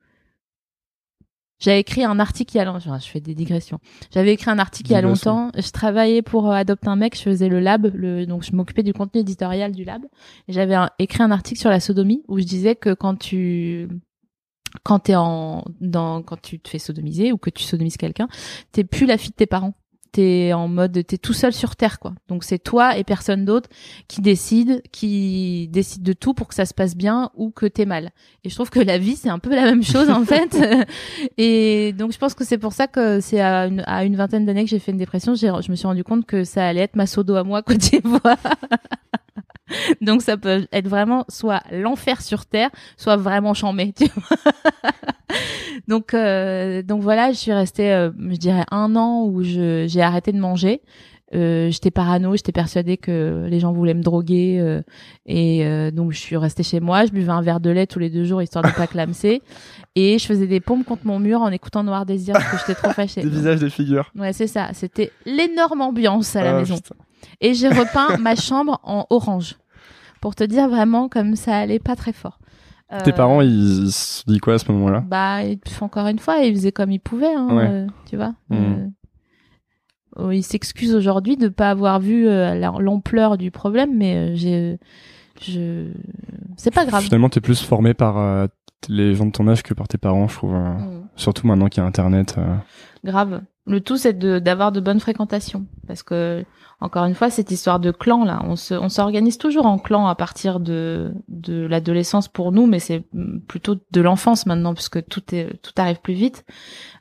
j'avais 1.59 1.79
écrit 1.79 2.03
un 2.03 2.19
article 2.19 2.55
il 2.55 2.57
y 2.57 2.61
a 2.61 2.65
longtemps, 2.65 2.99
je 2.99 3.07
fais 3.07 3.21
des 3.21 3.33
digressions. 3.33 3.79
J'avais 4.13 4.33
écrit 4.33 4.51
un 4.51 4.59
article 4.59 4.91
il 4.91 4.93
y 4.93 4.97
a 4.97 5.01
longtemps. 5.01 5.51
Je 5.57 5.69
travaillais 5.71 6.21
pour 6.21 6.49
euh, 6.49 6.53
Adopte 6.53 6.87
un 6.87 6.95
mec, 6.95 7.15
je 7.15 7.21
faisais 7.21 7.47
le 7.47 7.59
lab, 7.59 7.89
le, 7.93 8.25
donc 8.25 8.43
je 8.43 8.53
m'occupais 8.53 8.83
du 8.83 8.93
contenu 8.93 9.21
éditorial 9.21 9.71
du 9.71 9.83
lab. 9.83 10.03
Et 10.47 10.53
j'avais 10.53 10.75
écrit 10.99 11.23
un 11.23 11.31
article 11.31 11.59
sur 11.59 11.69
la 11.69 11.79
sodomie 11.79 12.23
où 12.27 12.39
je 12.39 12.43
disais 12.43 12.75
que 12.75 12.93
quand 12.93 13.15
tu 13.15 13.87
quand 14.83 14.99
t'es 14.99 15.15
en 15.15 15.63
dans 15.79 16.21
quand 16.21 16.41
tu 16.41 16.59
te 16.59 16.69
fais 16.69 16.79
sodomiser 16.79 17.31
ou 17.31 17.37
que 17.37 17.49
tu 17.49 17.63
sodomises 17.63 17.97
quelqu'un, 17.97 18.27
t'es 18.73 18.83
plus 18.83 19.05
la 19.05 19.17
fille 19.17 19.31
de 19.31 19.35
tes 19.35 19.45
parents 19.45 19.73
t'es 20.15 20.53
en 20.53 20.69
mode 20.69 21.05
t'es 21.05 21.17
tout 21.17 21.33
seul 21.33 21.51
sur 21.51 21.75
terre 21.75 21.99
quoi. 21.99 22.13
Donc 22.29 22.45
c'est 22.45 22.57
toi 22.57 22.97
et 22.97 23.03
personne 23.03 23.43
d'autre 23.43 23.69
qui 24.07 24.21
décide, 24.21 24.81
qui 24.93 25.67
décide 25.71 26.03
de 26.03 26.13
tout 26.13 26.33
pour 26.33 26.47
que 26.47 26.55
ça 26.55 26.65
se 26.65 26.73
passe 26.73 26.95
bien 26.95 27.31
ou 27.35 27.51
que 27.51 27.65
t'es 27.65 27.85
mal. 27.85 28.11
Et 28.45 28.49
je 28.49 28.55
trouve 28.55 28.69
que 28.69 28.79
la 28.79 28.97
vie 28.97 29.17
c'est 29.17 29.29
un 29.29 29.39
peu 29.39 29.53
la 29.53 29.63
même 29.63 29.83
chose 29.83 30.09
en 30.09 30.23
fait. 30.23 30.57
et 31.37 31.91
donc 31.93 32.13
je 32.13 32.17
pense 32.17 32.33
que 32.33 32.45
c'est 32.45 32.57
pour 32.57 32.71
ça 32.71 32.87
que 32.87 33.19
c'est 33.19 33.41
à 33.41 33.67
une, 33.67 33.83
à 33.87 34.05
une 34.05 34.15
vingtaine 34.15 34.45
d'années 34.45 34.63
que 34.63 34.69
j'ai 34.69 34.79
fait 34.79 34.93
une 34.93 34.97
dépression. 34.97 35.35
Je 35.35 35.69
me 35.69 35.75
suis 35.75 35.87
rendu 35.87 36.05
compte 36.05 36.25
que 36.25 36.45
ça 36.45 36.65
allait 36.65 36.81
être 36.81 36.95
ma 36.95 37.07
sodo 37.07 37.35
à 37.35 37.43
moi 37.43 37.61
quoi 37.61 37.75
tu 37.77 37.99
vois. 38.03 38.37
Donc 40.01 40.21
ça 40.21 40.37
peut 40.37 40.67
être 40.71 40.87
vraiment 40.87 41.25
soit 41.29 41.61
l'enfer 41.71 42.21
sur 42.21 42.45
terre, 42.45 42.69
soit 42.97 43.17
vraiment 43.17 43.53
chambé. 43.53 43.93
Tu 44.05 44.05
vois 44.15 44.37
donc 45.87 46.13
euh, 46.13 46.81
donc 46.81 47.01
voilà, 47.01 47.31
je 47.31 47.37
suis 47.37 47.51
restée, 47.51 47.91
euh, 47.91 48.11
je 48.29 48.37
dirais 48.37 48.65
un 48.71 48.95
an 48.95 49.23
où 49.25 49.43
j'ai 49.43 50.01
arrêté 50.01 50.31
de 50.31 50.39
manger. 50.39 50.81
Euh, 51.35 51.69
j'étais 51.69 51.91
parano, 51.91 52.35
j'étais 52.35 52.51
persuadée 52.51 52.97
que 52.97 53.45
les 53.49 53.59
gens 53.59 53.73
voulaient 53.73 53.93
me 53.93 54.03
droguer 54.03 54.57
euh, 54.59 54.81
et 55.25 55.65
euh, 55.65 55.91
donc 55.91 56.13
je 56.13 56.19
suis 56.19 56.37
restée 56.37 56.63
chez 56.63 56.79
moi. 56.79 57.05
Je 57.05 57.11
buvais 57.11 57.31
un 57.31 57.41
verre 57.41 57.59
de 57.59 57.69
lait 57.69 57.87
tous 57.87 57.99
les 57.99 58.09
deux 58.09 58.23
jours 58.23 58.41
histoire 58.41 58.63
de 58.63 58.71
pas 58.71 58.87
clamser 58.87 59.41
et 59.95 60.17
je 60.17 60.25
faisais 60.25 60.47
des 60.47 60.61
pompes 60.61 60.85
contre 60.85 61.05
mon 61.05 61.19
mur 61.19 61.41
en 61.41 61.49
écoutant 61.49 61.83
Noir 61.83 62.05
Désir 62.05 62.33
parce 62.33 62.51
que 62.51 62.57
j'étais 62.59 62.75
trop 62.75 62.91
fâchée. 62.91 63.21
des 63.23 63.29
visages, 63.29 63.59
des 63.59 63.69
figures. 63.69 64.11
Ouais, 64.15 64.31
c'est 64.31 64.47
ça. 64.47 64.69
C'était 64.73 65.11
l'énorme 65.25 65.81
ambiance 65.81 66.35
à 66.35 66.43
la 66.43 66.55
ah, 66.55 66.59
maison. 66.59 66.79
Et 67.41 67.53
j'ai 67.53 67.69
repeint 67.69 68.17
ma 68.17 68.35
chambre 68.35 68.79
en 68.83 69.05
orange 69.09 69.55
pour 70.21 70.35
te 70.35 70.43
dire 70.43 70.69
vraiment 70.69 71.09
comme 71.09 71.35
ça 71.35 71.57
allait 71.57 71.79
pas 71.79 71.95
très 71.95 72.13
fort. 72.13 72.39
Tes 73.03 73.11
parents, 73.11 73.41
ils, 73.41 73.91
se 73.91 74.23
disent 74.25 74.39
quoi 74.39 74.53
à 74.53 74.57
ce 74.57 74.71
moment-là? 74.71 75.03
Bah, 75.05 75.39
encore 75.81 76.07
une 76.07 76.19
fois, 76.19 76.37
ils 76.37 76.53
faisaient 76.55 76.71
comme 76.71 76.91
ils 76.91 76.99
pouvaient, 76.99 77.33
hein, 77.33 77.49
euh, 77.51 77.87
tu 78.07 78.15
vois. 78.15 78.35
Mmh. 78.49 78.91
Euh, 80.19 80.33
ils 80.33 80.43
s'excusent 80.43 80.95
aujourd'hui 80.95 81.37
de 81.37 81.47
pas 81.47 81.69
avoir 81.69 81.99
vu 81.99 82.27
euh, 82.27 82.55
l'ampleur 82.79 83.37
du 83.37 83.51
problème, 83.51 83.95
mais 83.95 84.35
j'ai, 84.35 84.77
je, 85.41 85.89
c'est 86.57 86.73
pas 86.73 86.85
grave. 86.85 87.03
Finalement, 87.03 87.29
t'es 87.29 87.41
plus 87.41 87.61
formé 87.61 87.93
par 87.93 88.47
les 88.87 89.15
gens 89.15 89.25
de 89.25 89.31
ton 89.31 89.47
âge 89.47 89.63
que 89.63 89.73
par 89.73 89.87
tes 89.87 89.97
parents, 89.97 90.27
je 90.27 90.35
trouve. 90.35 90.53
Mmh. 90.53 91.07
Surtout 91.15 91.47
maintenant 91.47 91.67
qu'il 91.67 91.81
y 91.81 91.83
a 91.83 91.87
Internet. 91.87 92.35
Grave. 93.03 93.41
Le 93.67 93.81
tout, 93.81 93.97
c'est 93.97 94.17
d'avoir 94.17 94.71
de 94.71 94.79
bonnes 94.79 94.99
fréquentations, 94.99 95.65
parce 95.87 96.03
que 96.03 96.45
encore 96.81 97.05
une 97.05 97.15
fois, 97.15 97.29
cette 97.29 97.49
histoire 97.49 97.79
de 97.79 97.89
clan 97.89 98.23
là, 98.23 98.41
on 98.43 98.55
se, 98.55 98.75
on 98.75 98.89
s'organise 98.89 99.39
toujours 99.39 99.65
en 99.65 99.79
clan 99.79 100.07
à 100.07 100.13
partir 100.13 100.59
de 100.59 101.13
de 101.29 101.65
l'adolescence 101.65 102.27
pour 102.27 102.51
nous, 102.51 102.67
mais 102.67 102.79
c'est 102.79 103.03
plutôt 103.47 103.75
de 103.91 104.01
l'enfance 104.01 104.45
maintenant 104.45 104.73
puisque 104.73 105.03
tout 105.07 105.23
est 105.33 105.59
tout 105.63 105.71
arrive 105.77 105.99
plus 106.01 106.13
vite. 106.13 106.45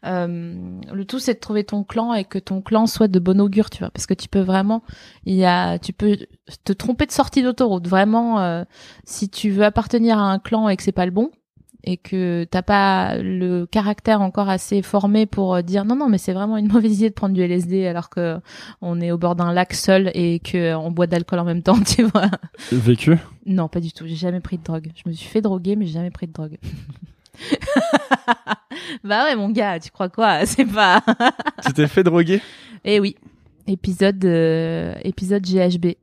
Euh, 0.07 0.79
le 0.91 1.05
tout 1.05 1.19
c'est 1.19 1.35
de 1.35 1.41
trouver 1.41 1.65
ton 1.65 1.85
clan 1.85 2.15
et 2.15 2.25
que 2.25 2.39
ton 2.39 2.62
clan 2.62 2.87
soit 2.87 3.09
de 3.09 3.19
bon 3.19 3.41
augure, 3.43 3.69
tu 3.69 3.81
vois, 3.81 3.91
parce 3.91 4.07
que 4.07 4.15
tu 4.15 4.29
peux 4.29 4.41
vraiment, 4.41 4.83
il 5.27 5.35
y 5.35 5.45
a, 5.45 5.79
tu 5.79 5.93
peux 5.93 6.17
te 6.65 6.73
tromper 6.73 7.05
de 7.05 7.12
sortie 7.12 7.43
d'autoroute. 7.43 7.89
Vraiment, 7.89 8.41
euh, 8.41 8.65
si 9.05 9.29
tu 9.29 9.51
veux 9.51 9.65
appartenir 9.65 10.19
à 10.19 10.31
un 10.31 10.39
clan 10.39 10.69
et 10.69 10.77
que 10.77 10.83
c'est 10.83 10.93
pas 10.93 11.05
le 11.05 11.12
bon, 11.12 11.31
et 11.85 11.97
que 11.97 12.45
t'as 12.51 12.62
pas 12.62 13.16
le 13.18 13.66
caractère 13.66 14.20
encore 14.22 14.49
assez 14.49 14.82
formé 14.82 15.26
pour 15.26 15.55
euh, 15.55 15.62
dire 15.62 15.85
non 15.85 15.97
non 15.97 16.09
mais 16.09 16.18
c'est 16.18 16.32
vraiment 16.32 16.57
une 16.57 16.68
mauvaise 16.72 16.99
idée 16.99 17.11
de 17.11 17.14
prendre 17.14 17.35
du 17.35 17.43
LSD 17.43 17.87
alors 17.87 18.09
que 18.09 18.39
on 18.80 19.01
est 19.01 19.11
au 19.11 19.18
bord 19.18 19.37
d'un 19.37 19.53
lac 19.53 19.74
seul 19.74 20.11
et 20.14 20.41
que 20.41 20.74
on 20.74 20.91
boit 20.91 21.07
d'alcool 21.07 21.39
en 21.39 21.45
même 21.45 21.62
temps 21.62 21.78
tu 21.87 22.03
vois. 22.05 22.30
Vécu? 22.72 23.16
Non 23.47 23.68
pas 23.68 23.80
du 23.80 23.93
tout. 23.93 24.07
J'ai 24.07 24.16
jamais 24.16 24.41
pris 24.41 24.59
de 24.59 24.62
drogue. 24.64 24.91
Je 24.95 25.09
me 25.09 25.14
suis 25.14 25.28
fait 25.28 25.41
droguer 25.41 25.76
mais 25.76 25.87
j'ai 25.87 25.93
jamais 25.95 26.11
pris 26.11 26.26
de 26.26 26.32
drogue. 26.32 26.57
Bah 29.03 29.24
ouais 29.24 29.37
mon 29.37 29.51
gars 29.51 29.78
tu 29.78 29.91
crois 29.91 30.09
quoi? 30.09 30.47
C'est 30.47 30.64
pas 30.64 31.03
Tu 31.64 31.72
t'es 31.72 31.87
fait 31.87 32.03
droguer? 32.03 32.41
Eh 32.85 33.01
oui. 33.01 33.16
Épisode 33.66 34.24
euh, 34.24 34.95
épisode 35.03 35.43
GHB 35.43 35.95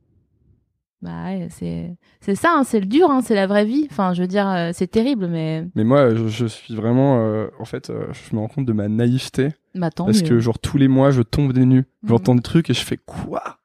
bah 1.02 1.24
ouais, 1.24 1.48
c'est 1.50 1.96
c'est 2.20 2.34
ça, 2.36 2.54
hein, 2.56 2.62
c'est 2.64 2.80
le 2.80 2.86
dur, 2.86 3.10
hein, 3.10 3.20
c'est 3.22 3.34
la 3.34 3.46
vraie 3.46 3.64
vie. 3.64 3.86
Enfin, 3.90 4.14
je 4.14 4.22
veux 4.22 4.28
dire, 4.28 4.48
euh, 4.48 4.70
c'est 4.72 4.86
terrible, 4.86 5.26
mais. 5.26 5.66
Mais 5.74 5.84
moi, 5.84 6.14
je, 6.14 6.28
je 6.28 6.46
suis 6.46 6.74
vraiment, 6.74 7.18
euh, 7.20 7.48
en 7.58 7.64
fait, 7.64 7.90
euh, 7.90 8.06
je 8.12 8.34
me 8.34 8.40
rends 8.40 8.48
compte 8.48 8.66
de 8.66 8.72
ma 8.72 8.88
naïveté 8.88 9.48
Bah 9.74 9.90
tant 9.90 10.06
parce 10.06 10.22
mieux. 10.22 10.28
que 10.28 10.38
genre 10.38 10.58
tous 10.58 10.78
les 10.78 10.88
mois, 10.88 11.10
je 11.10 11.22
tombe 11.22 11.52
des 11.52 11.66
nues, 11.66 11.84
Mhm. 12.02 12.08
j'entends 12.08 12.34
des 12.36 12.42
trucs 12.42 12.70
et 12.70 12.74
je 12.74 12.84
fais 12.84 12.96
quoi? 12.98 13.58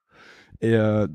Et 0.62 0.74
euh, 0.74 1.06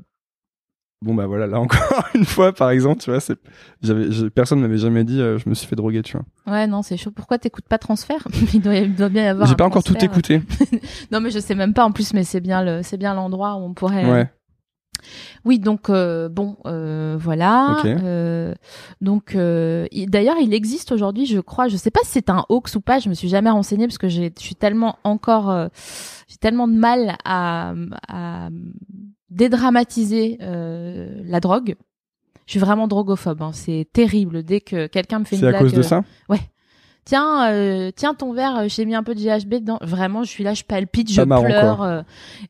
bon 1.01 1.13
bah 1.15 1.25
voilà, 1.27 1.47
là 1.47 1.59
encore 1.59 1.81
une 2.15 2.23
fois, 2.23 2.53
par 2.53 2.69
exemple, 2.69 3.01
tu 3.01 3.09
vois, 3.09 3.19
c'est, 3.19 3.37
j'avais, 3.81 4.29
personne 4.29 4.61
m'avait 4.61 4.77
jamais 4.77 5.03
dit, 5.03 5.19
euh, 5.19 5.37
je 5.37 5.49
me 5.49 5.53
suis 5.53 5.67
fait 5.67 5.75
droguer, 5.75 6.01
tu 6.01 6.13
vois. 6.17 6.25
Ouais, 6.53 6.67
non, 6.67 6.81
c'est 6.81 6.95
chaud. 6.95 7.11
Pourquoi 7.11 7.37
t'écoutes 7.37 7.67
pas 7.67 7.77
transfert? 7.77 8.25
Il, 8.53 8.61
doit, 8.61 8.75
il 8.75 8.95
doit 8.95 9.09
bien 9.09 9.23
y 9.25 9.27
avoir. 9.27 9.47
J'ai 9.49 9.55
pas 9.55 9.65
encore 9.65 9.83
tout 9.83 9.97
écouté. 10.03 10.41
Non, 11.11 11.19
mais 11.19 11.29
je 11.31 11.39
sais 11.39 11.55
même 11.55 11.73
pas 11.73 11.83
en 11.83 11.91
plus, 11.91 12.13
mais 12.13 12.23
c'est 12.23 12.39
bien 12.41 12.63
le, 12.63 12.81
c'est 12.83 12.97
bien 12.97 13.13
l'endroit 13.13 13.55
où 13.55 13.59
on 13.65 13.73
pourrait. 13.73 14.09
Ouais. 14.09 14.31
Oui, 15.45 15.59
donc 15.59 15.89
euh, 15.89 16.29
bon, 16.29 16.57
euh, 16.65 17.15
voilà. 17.19 17.75
Euh, 18.03 18.53
donc, 19.01 19.35
euh, 19.35 19.87
il- 19.91 20.09
d'ailleurs, 20.09 20.37
il 20.41 20.53
existe 20.53 20.91
aujourd'hui, 20.91 21.25
je 21.25 21.39
crois. 21.39 21.67
Je 21.67 21.77
sais 21.77 21.91
pas 21.91 21.99
si 22.03 22.11
c'est 22.11 22.29
un 22.29 22.45
hoax 22.49 22.75
ou 22.75 22.81
pas. 22.81 22.99
Je 22.99 23.09
me 23.09 23.13
suis 23.13 23.29
jamais 23.29 23.49
renseignée 23.49 23.87
parce 23.87 23.97
que 23.97 24.07
j'ai, 24.09 24.31
je 24.37 24.43
suis 24.43 24.55
tellement 24.55 24.97
encore, 25.03 25.69
j'ai 26.27 26.37
tellement 26.37 26.67
de 26.67 26.73
mal 26.75 27.15
à, 27.25 27.73
à 28.07 28.49
dédramatiser 29.29 30.37
euh, 30.41 31.21
la 31.25 31.39
drogue. 31.39 31.75
Je 32.45 32.51
suis 32.51 32.59
vraiment 32.59 32.87
drogophobe. 32.87 33.41
hein. 33.41 33.51
C'est 33.53 33.87
terrible. 33.93 34.43
Dès 34.43 34.61
que 34.61 34.87
quelqu'un 34.87 35.19
me 35.19 35.25
fait 35.25 35.35
une 35.35 35.41
C'est 35.41 35.47
à 35.47 35.51
blague, 35.51 35.61
cause 35.63 35.73
de 35.73 35.81
ça? 35.81 36.03
Tiens, 37.05 37.51
euh, 37.51 37.91
tiens 37.95 38.13
ton 38.13 38.33
verre, 38.33 38.57
euh, 38.59 38.65
j'ai 38.67 38.85
mis 38.85 38.95
un 38.95 39.03
peu 39.03 39.15
de 39.15 39.19
GHB 39.19 39.55
dedans. 39.55 39.77
Vraiment, 39.81 40.23
je 40.23 40.29
suis 40.29 40.43
là, 40.43 40.53
je 40.53 40.63
palpite, 40.63 41.11
je 41.11 41.21
marrant, 41.21 41.43
pleure. 41.43 41.81
euh, 41.81 42.01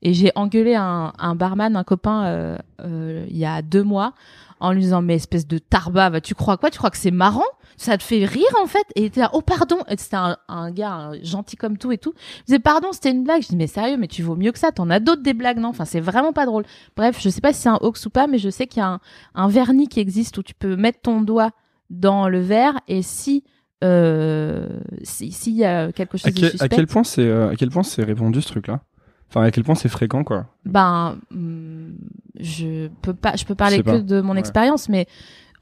et 0.01 0.13
j'ai 0.13 0.31
engueulé 0.35 0.75
un, 0.75 1.13
un 1.17 1.35
barman, 1.35 1.75
un 1.75 1.83
copain, 1.83 2.25
euh, 2.25 2.57
euh, 2.81 3.25
il 3.29 3.37
y 3.37 3.45
a 3.45 3.61
deux 3.61 3.83
mois, 3.83 4.13
en 4.59 4.71
lui 4.71 4.81
disant 4.81 5.01
mais 5.01 5.15
espèce 5.15 5.47
de 5.47 5.57
tarba, 5.57 6.09
va, 6.09 6.21
tu 6.21 6.35
crois 6.35 6.57
quoi? 6.57 6.69
Tu 6.69 6.77
crois 6.77 6.89
que 6.89 6.97
c'est 6.97 7.11
marrant? 7.11 7.43
Ça 7.75 7.97
te 7.97 8.03
fait 8.03 8.23
rire 8.23 8.45
en 8.61 8.67
fait? 8.67 8.85
Et 8.95 9.01
il 9.01 9.05
était 9.05 9.19
là 9.21 9.31
oh 9.33 9.41
pardon! 9.41 9.79
Et 9.89 9.97
c'était 9.97 10.15
un, 10.15 10.37
un 10.47 10.69
gars 10.71 10.91
un 10.91 11.23
gentil 11.23 11.55
comme 11.55 11.79
tout 11.79 11.91
et 11.91 11.97
tout. 11.97 12.13
Il 12.41 12.43
disait 12.45 12.59
pardon 12.59 12.89
c'était 12.91 13.09
une 13.09 13.23
blague. 13.23 13.41
Je 13.41 13.47
dis 13.47 13.55
mais 13.55 13.65
sérieux 13.65 13.97
mais 13.97 14.07
tu 14.07 14.21
vaux 14.21 14.35
mieux 14.35 14.51
que 14.51 14.59
ça. 14.59 14.71
T'en 14.71 14.91
as 14.91 14.99
d'autres 14.99 15.23
des 15.23 15.33
blagues 15.33 15.57
non? 15.57 15.69
Enfin 15.69 15.85
c'est 15.85 15.99
vraiment 15.99 16.33
pas 16.33 16.45
drôle. 16.45 16.65
Bref 16.95 17.17
je 17.19 17.29
sais 17.29 17.41
pas 17.41 17.51
si 17.51 17.61
c'est 17.63 17.69
un 17.69 17.79
hoax 17.81 18.05
ou 18.05 18.09
pas 18.11 18.27
mais 18.27 18.37
je 18.37 18.49
sais 18.51 18.67
qu'il 18.67 18.79
y 18.79 18.83
a 18.83 18.89
un, 18.89 18.99
un 19.33 19.47
vernis 19.47 19.87
qui 19.87 19.99
existe 19.99 20.37
où 20.37 20.43
tu 20.43 20.53
peux 20.53 20.75
mettre 20.75 21.01
ton 21.01 21.21
doigt 21.21 21.49
dans 21.89 22.29
le 22.29 22.39
verre 22.39 22.79
et 22.87 23.01
si 23.01 23.43
euh, 23.83 24.67
si- 25.03 25.31
s'il 25.31 25.53
y 25.55 25.65
a 25.65 25.91
quelque 25.91 26.17
chose 26.17 26.27
à, 26.27 26.31
de 26.31 26.39
quel- 26.39 26.49
suspect 26.51 26.65
à 26.65 26.69
quel 26.69 26.87
point 26.87 27.03
c'est, 27.03 27.27
euh, 27.27 27.49
à 27.49 27.55
quel 27.55 27.69
point 27.69 27.83
c'est 27.83 28.03
répandu 28.03 28.41
ce 28.41 28.47
truc-là? 28.47 28.81
Enfin, 29.29 29.41
à 29.43 29.51
quel 29.51 29.63
point 29.63 29.75
c'est 29.75 29.89
fréquent, 29.89 30.23
quoi? 30.23 30.47
ben 30.65 31.17
hum, 31.31 31.97
je 32.39 32.87
peux 33.01 33.13
pas 33.13 33.35
je 33.35 33.45
peux 33.45 33.55
parler 33.55 33.77
Je 33.77 33.81
que 33.81 33.89
pas. 33.89 33.99
de 33.99 34.21
mon 34.21 34.33
Ouais. 34.33 34.39
expérience 34.39 34.89
mais 34.89 35.07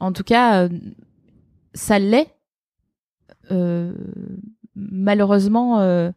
en 0.00 0.12
tout 0.12 0.24
cas 0.24 0.64
euh, 0.64 0.68
ça 1.74 1.98
l'est 1.98 2.28
euh, 3.50 3.92
malheureusement 4.76 5.80
euh, 5.80 6.10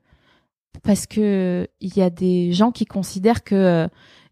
parce 0.83 1.07
que 1.07 1.67
il 1.81 1.95
y 1.97 2.01
a 2.01 2.09
des 2.09 2.51
gens 2.51 2.71
qui 2.71 2.85
considèrent 2.85 3.43
que 3.43 3.87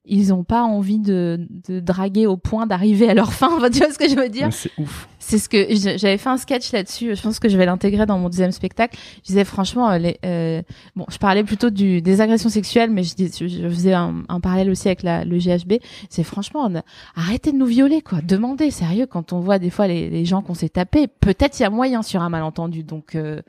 ils 0.06 0.34
ont 0.34 0.44
pas 0.44 0.64
envie 0.64 1.00
de, 1.00 1.48
de 1.70 1.80
draguer 1.80 2.28
au 2.28 2.36
point 2.36 2.66
d'arriver 2.68 3.10
à 3.10 3.14
leur 3.14 3.32
fin 3.32 3.50
Enfin, 3.56 3.70
tu 3.70 3.80
vois 3.80 3.92
ce 3.92 3.98
que 3.98 4.10
je 4.10 4.16
veux 4.16 4.28
dire? 4.30 4.50
C'est 4.52 4.72
ouf. 4.78 5.08
c'est 5.20 5.38
ce 5.38 5.48
que 5.48 5.66
j'avais 5.98 6.18
fait 6.18 6.30
un 6.30 6.36
sketch 6.38 6.72
là-dessus. 6.74 7.16
Je 7.16 7.22
pense 7.22 7.40
que 7.40 7.48
je 7.48 7.58
vais 7.58 7.66
l'intégrer 7.66 8.06
dans 8.06 8.18
mon 8.20 8.28
deuxième 8.28 8.52
spectacle. 8.52 8.98
Je 9.18 9.28
disais 9.28 9.46
franchement, 9.46 9.90
euh, 9.92 9.98
les, 9.98 10.18
euh, 10.26 10.62
bon, 10.98 11.06
je 11.10 11.18
parlais 11.18 11.44
plutôt 11.46 11.70
du 11.70 12.02
des 12.02 12.20
agressions 12.20 12.50
sexuelles, 12.50 12.90
mais 12.92 13.04
je, 13.04 13.16
dis- 13.16 13.32
je, 13.40 13.48
je 13.48 13.68
faisais 13.70 13.94
un, 13.94 14.24
un 14.28 14.40
parallèle 14.42 14.70
aussi 14.70 14.88
avec 14.90 15.04
la, 15.04 15.24
le 15.24 15.38
GHB. 15.38 15.76
C'est 16.10 16.24
franchement, 16.24 16.66
a- 16.66 16.84
arrêtez 17.16 17.54
de 17.54 17.58
nous 17.58 17.66
violer, 17.66 18.02
quoi. 18.02 18.20
Demandez, 18.22 18.72
sérieux, 18.72 19.06
quand 19.06 19.32
on 19.32 19.40
voit 19.40 19.58
des 19.60 19.70
fois 19.70 19.88
les, 19.88 20.10
les 20.10 20.26
gens 20.26 20.42
qu'on 20.42 20.54
s'est 20.54 20.68
tapés, 20.70 21.08
peut-être 21.08 21.58
il 21.60 21.64
y 21.64 21.66
a 21.66 21.70
moyen 21.70 22.02
sur 22.02 22.22
un 22.22 22.30
malentendu. 22.30 22.84
Donc 22.84 23.16
euh, 23.16 23.42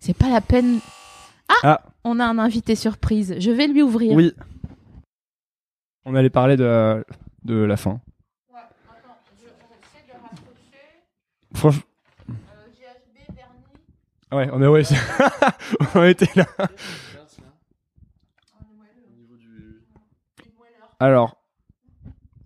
c'est 0.00 0.16
pas 0.16 0.28
la 0.28 0.42
peine. 0.42 0.78
Ah, 1.48 1.54
Ah. 1.64 1.80
on 2.04 2.20
a 2.20 2.24
un 2.24 2.38
invité 2.38 2.74
surprise. 2.74 3.34
Je 3.38 3.50
vais 3.50 3.66
lui 3.66 3.80
ouvrir. 3.82 4.12
Oui. 4.12 4.32
On 6.04 6.14
allait 6.14 6.30
parler 6.30 6.56
de, 6.56 7.04
de 7.44 7.54
la 7.54 7.76
fin. 7.76 8.00
Franchement. 11.54 11.82
Ah 14.30 14.36
Ouais, 14.36 14.48
on 14.52 14.62
est 14.62 14.66
ouais, 14.66 14.82
on 15.94 16.04
était 16.04 16.30
là. 16.34 16.46
Alors, 20.98 21.36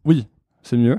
oui, 0.05 0.27
c'est 0.63 0.77
mieux. 0.77 0.99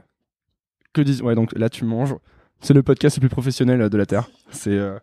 Que 0.93 1.01
dis 1.01 1.21
Ouais, 1.21 1.35
donc 1.35 1.57
là 1.57 1.69
tu 1.69 1.83
manges. 1.85 2.15
C'est 2.61 2.73
le 2.73 2.83
podcast 2.83 3.17
le 3.17 3.21
plus 3.21 3.29
professionnel 3.29 3.81
euh, 3.81 3.89
de 3.89 3.97
la 3.97 4.05
terre. 4.05 4.29
C'est 4.51 4.71
euh, 4.71 4.97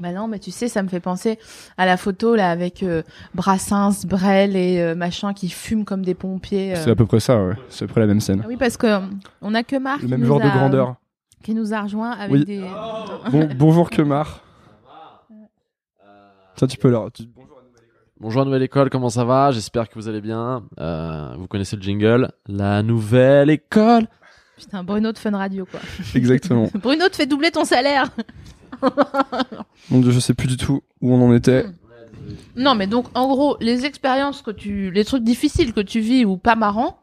Bah 0.00 0.12
non, 0.12 0.28
mais 0.28 0.38
tu 0.38 0.50
sais, 0.50 0.68
ça 0.68 0.82
me 0.82 0.88
fait 0.88 1.00
penser 1.00 1.38
à 1.78 1.86
la 1.86 1.96
photo 1.96 2.34
là 2.36 2.50
avec 2.50 2.82
euh, 2.82 3.02
Brassens, 3.34 4.04
Brel 4.06 4.54
et 4.54 4.78
euh, 4.80 4.94
machin 4.94 5.32
qui 5.32 5.48
fument 5.48 5.84
comme 5.86 6.04
des 6.04 6.14
pompiers. 6.14 6.74
euh. 6.76 6.80
c'est 6.84 6.90
à 6.90 6.94
peu 6.94 7.06
près 7.06 7.20
ça. 7.20 7.42
Ouais. 7.42 7.54
C'est 7.70 7.84
à 7.84 7.86
peu 7.88 7.92
près 7.92 8.00
la 8.02 8.06
même 8.08 8.20
scène. 8.20 8.42
Ah 8.44 8.46
oui, 8.48 8.56
parce 8.58 8.76
que 8.76 8.86
euh, 8.86 9.00
on 9.40 9.54
a 9.54 9.62
que 9.62 9.76
Marc 9.76 10.02
Le 10.02 10.06
qui 10.06 10.10
même 10.10 10.20
nous 10.20 10.26
genre 10.26 10.40
de 10.40 10.44
a- 10.46 10.50
grandeur. 10.50 10.96
qui 11.42 11.54
nous 11.54 11.72
a 11.72 11.80
rejoint 11.82 12.10
avec 12.10 12.32
Oui. 12.32 12.44
des. 12.44 12.60
Bon, 13.30 13.48
bonjour 13.56 13.88
Kemar. 13.88 14.42
Ça 16.56 16.66
tu 16.66 16.76
peux 16.78 16.90
leur. 16.90 17.10
tu- 17.12 17.24
Bonjour 18.18 18.40
à 18.40 18.44
Nouvelle 18.46 18.62
École, 18.62 18.88
comment 18.88 19.10
ça 19.10 19.24
va? 19.26 19.50
J'espère 19.50 19.90
que 19.90 19.94
vous 19.94 20.08
allez 20.08 20.22
bien. 20.22 20.62
Euh, 20.80 21.34
vous 21.36 21.46
connaissez 21.46 21.76
le 21.76 21.82
jingle 21.82 22.30
La 22.48 22.82
Nouvelle 22.82 23.50
École 23.50 24.06
Putain, 24.56 24.82
Bruno 24.84 25.12
de 25.12 25.18
Fun 25.18 25.36
Radio 25.36 25.66
quoi. 25.66 25.80
Exactement. 26.14 26.70
Bruno 26.74 27.08
te 27.08 27.16
fait 27.16 27.26
doubler 27.26 27.50
ton 27.50 27.64
salaire. 27.64 28.10
Mon 29.90 30.00
dieu, 30.00 30.10
je 30.10 30.20
sais 30.20 30.34
plus 30.34 30.48
du 30.48 30.56
tout 30.56 30.82
où 31.00 31.12
on 31.12 31.22
en 31.28 31.34
était. 31.34 31.66
Non, 32.56 32.74
mais 32.74 32.86
donc 32.86 33.06
en 33.14 33.28
gros, 33.28 33.56
les 33.60 33.84
expériences 33.84 34.42
que 34.42 34.50
tu, 34.50 34.90
les 34.90 35.04
trucs 35.04 35.22
difficiles 35.24 35.72
que 35.72 35.80
tu 35.80 36.00
vis 36.00 36.24
ou 36.24 36.36
pas 36.36 36.56
marrants, 36.56 36.98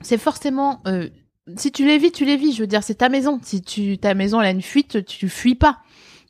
c'est 0.00 0.18
forcément. 0.18 0.80
euh, 0.86 1.08
si 1.56 1.72
tu 1.72 1.86
les 1.86 1.96
vis, 1.98 2.12
tu 2.12 2.24
les 2.24 2.36
vis. 2.36 2.52
Je 2.52 2.60
veux 2.60 2.66
dire, 2.66 2.82
c'est 2.82 2.96
ta 2.96 3.08
maison. 3.08 3.38
Si 3.42 3.62
tu 3.62 3.98
ta 3.98 4.14
maison 4.14 4.40
elle 4.40 4.48
a 4.48 4.50
une 4.50 4.62
fuite, 4.62 5.04
tu 5.06 5.28
fuis 5.28 5.54
pas, 5.54 5.78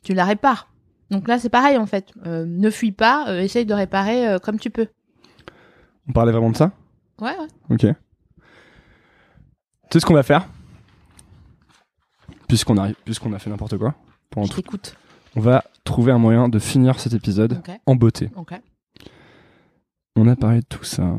tu 0.03 0.13
la 0.13 0.25
répares. 0.25 0.69
Donc 1.11 1.27
là, 1.27 1.39
c'est 1.39 1.49
pareil 1.49 1.77
en 1.77 1.87
fait. 1.87 2.11
Euh, 2.25 2.45
ne 2.47 2.69
fuis 2.69 2.91
pas, 2.91 3.25
euh, 3.29 3.41
essaye 3.41 3.65
de 3.65 3.73
réparer 3.73 4.37
comme 4.43 4.59
tu 4.59 4.69
peux. 4.69 4.87
On 6.07 6.13
parlait 6.13 6.31
vraiment 6.31 6.51
de 6.51 6.57
ça? 6.57 6.71
Ouais, 7.19 7.35
ouais. 7.37 7.47
Ok. 7.75 7.95
Tu 9.89 9.95
sais 9.95 9.99
ce 10.01 10.05
qu'on 10.05 10.13
va 10.13 10.23
faire 10.23 10.47
Puisqu'on 12.47 12.77
arrive, 12.77 12.95
puisqu'on 13.05 13.33
a 13.33 13.39
fait 13.39 13.49
n'importe 13.49 13.77
quoi 13.77 13.95
pendant 14.29 14.47
Je 14.47 14.51
tout, 14.53 14.61
t'écoute. 14.61 14.95
on 15.35 15.39
va 15.39 15.63
trouver 15.83 16.11
un 16.11 16.17
moyen 16.17 16.49
de 16.49 16.59
finir 16.59 16.99
cet 16.99 17.13
épisode 17.13 17.53
Ok. 17.67 17.71
en 17.85 17.95
beauté. 17.95 18.29
Ok. 18.35 18.53
On 20.15 20.27
a 20.27 20.35
parlé 20.35 20.59
de 20.59 20.65
tout 20.65 20.83
ça. 20.83 21.15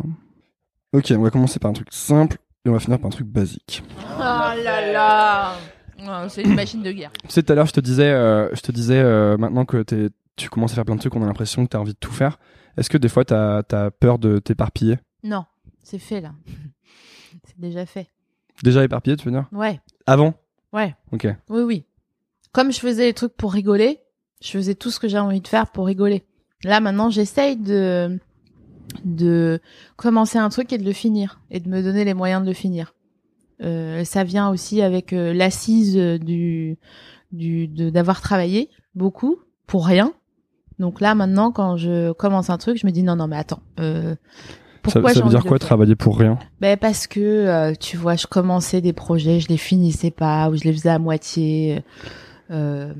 Ok, 0.93 1.12
on 1.16 1.23
va 1.23 1.31
commencer 1.31 1.59
par 1.59 1.71
un 1.71 1.75
truc 1.75 1.89
simple 1.93 2.39
et 2.64 2.68
on 2.68 2.73
va 2.73 2.81
finir 2.81 2.99
par 2.99 3.07
un 3.07 3.11
truc 3.11 3.27
basique. 3.27 3.83
Oh 3.99 4.18
là 4.18 4.93
là. 4.93 5.57
C'est 6.29 6.43
une 6.43 6.55
machine 6.55 6.83
de 6.83 6.93
guerre. 6.93 7.12
Tu 7.23 7.29
sais, 7.31 7.43
tout 7.43 7.53
à 7.53 7.57
l'heure, 7.57 7.66
je 7.66 7.73
te 7.73 7.81
disais, 7.81 8.11
euh, 8.11 8.49
je 8.55 8.61
te 8.61 8.73
disais 8.73 8.99
euh, 8.99 9.37
maintenant 9.37 9.64
que 9.64 9.83
t'es- 9.83 10.09
tu 10.37 10.49
commences 10.49 10.73
à 10.73 10.75
faire 10.77 10.85
plein 10.85 10.95
de 10.97 11.01
trucs, 11.01 11.14
on 11.14 11.23
a 11.23 11.27
l'impression 11.27 11.64
que 11.64 11.71
tu 11.71 11.77
as 11.77 11.81
envie 11.81 11.93
de 11.93 11.99
tout 11.99 12.12
faire. 12.12 12.39
Est-ce 12.77 12.89
que 12.89 12.97
des 12.99 13.09
fois, 13.09 13.25
tu 13.25 13.35
as, 13.35 13.91
peur 14.01 14.18
de 14.18 14.39
t'éparpiller? 14.39 14.99
Non, 15.23 15.45
c'est 15.83 15.99
fait 15.99 16.21
là. 16.21 16.33
c'est 17.45 17.59
déjà 17.59 17.85
fait. 17.87 18.09
Déjà 18.62 18.84
éparpillé, 18.84 19.16
tu 19.16 19.26
veux 19.26 19.32
dire 19.32 19.48
Ouais, 19.52 19.80
Avant 20.06 20.34
ouais. 20.72 20.94
Ok. 21.12 21.26
Oui, 21.48 21.62
oui. 21.62 21.84
Comme 22.52 22.72
je 22.72 22.80
faisais 22.80 23.06
les 23.06 23.14
trucs 23.14 23.34
pour 23.36 23.52
rigoler, 23.52 24.00
je 24.42 24.50
faisais 24.50 24.74
tout 24.74 24.90
ce 24.90 24.98
que 24.98 25.08
j'ai 25.08 25.18
envie 25.18 25.40
de 25.40 25.48
faire 25.48 25.70
pour 25.70 25.86
rigoler. 25.86 26.24
Là, 26.64 26.80
maintenant, 26.80 27.11
j'essaye 27.11 27.56
de 27.56 28.18
de 29.04 29.61
commencer 29.96 30.38
un 30.38 30.48
truc 30.48 30.72
et 30.72 30.78
de 30.78 30.84
le 30.84 30.92
finir 30.92 31.40
et 31.50 31.61
de 31.61 31.68
me 31.68 31.82
donner 31.82 32.04
les 32.04 32.14
moyens 32.14 32.42
de 32.42 32.48
le 32.48 32.54
finir. 32.54 32.94
Euh, 33.62 34.04
ça 34.04 34.24
vient 34.24 34.50
aussi 34.50 34.82
avec 34.82 35.12
euh, 35.12 35.32
l'assise 35.32 35.94
du 35.94 36.76
du 37.30 37.68
d'avoir 37.68 38.20
travaillé 38.20 38.68
beaucoup 38.94 39.38
pour 39.66 39.86
rien. 39.86 40.12
Donc 40.78 41.00
là, 41.00 41.14
maintenant, 41.14 41.52
quand 41.52 41.76
je 41.76 42.12
commence 42.12 42.50
un 42.50 42.58
truc, 42.58 42.78
je 42.78 42.86
me 42.86 42.90
dis 42.90 43.02
non, 43.02 43.16
non, 43.16 43.28
mais 43.28 43.36
attends. 43.36 43.62
Euh, 43.78 44.16
pourquoi 44.93 45.14
ça 45.14 45.22
veut 45.22 45.30
dire 45.30 45.45
quoi 45.45 45.59
travailler 45.59 45.97
pour 45.97 46.18
rien? 46.18 46.38
Ben 46.61 46.76
parce 46.76 47.07
que 47.07 47.20
euh, 47.20 47.74
tu 47.78 47.97
vois, 47.97 48.16
je 48.16 48.26
commençais 48.26 48.80
des 48.80 48.93
projets, 48.93 49.41
je 49.41 49.49
les 49.49 49.57
finissais 49.57 50.11
pas 50.11 50.49
ou 50.49 50.57
je 50.57 50.64
les 50.64 50.72
faisais 50.72 50.91
à 50.91 50.99
moitié. 50.99 51.82
Euh, 52.51 52.93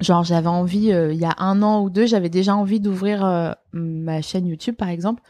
genre, 0.00 0.24
j'avais 0.24 0.48
envie, 0.48 0.92
euh, 0.92 1.12
il 1.12 1.18
y 1.18 1.24
a 1.24 1.34
un 1.38 1.62
an 1.62 1.82
ou 1.82 1.90
deux, 1.90 2.06
j'avais 2.06 2.28
déjà 2.28 2.54
envie 2.56 2.80
d'ouvrir 2.80 3.54
ma 3.72 4.22
chaîne 4.22 4.46
YouTube, 4.46 4.76
par 4.76 4.88
exemple, 4.88 5.22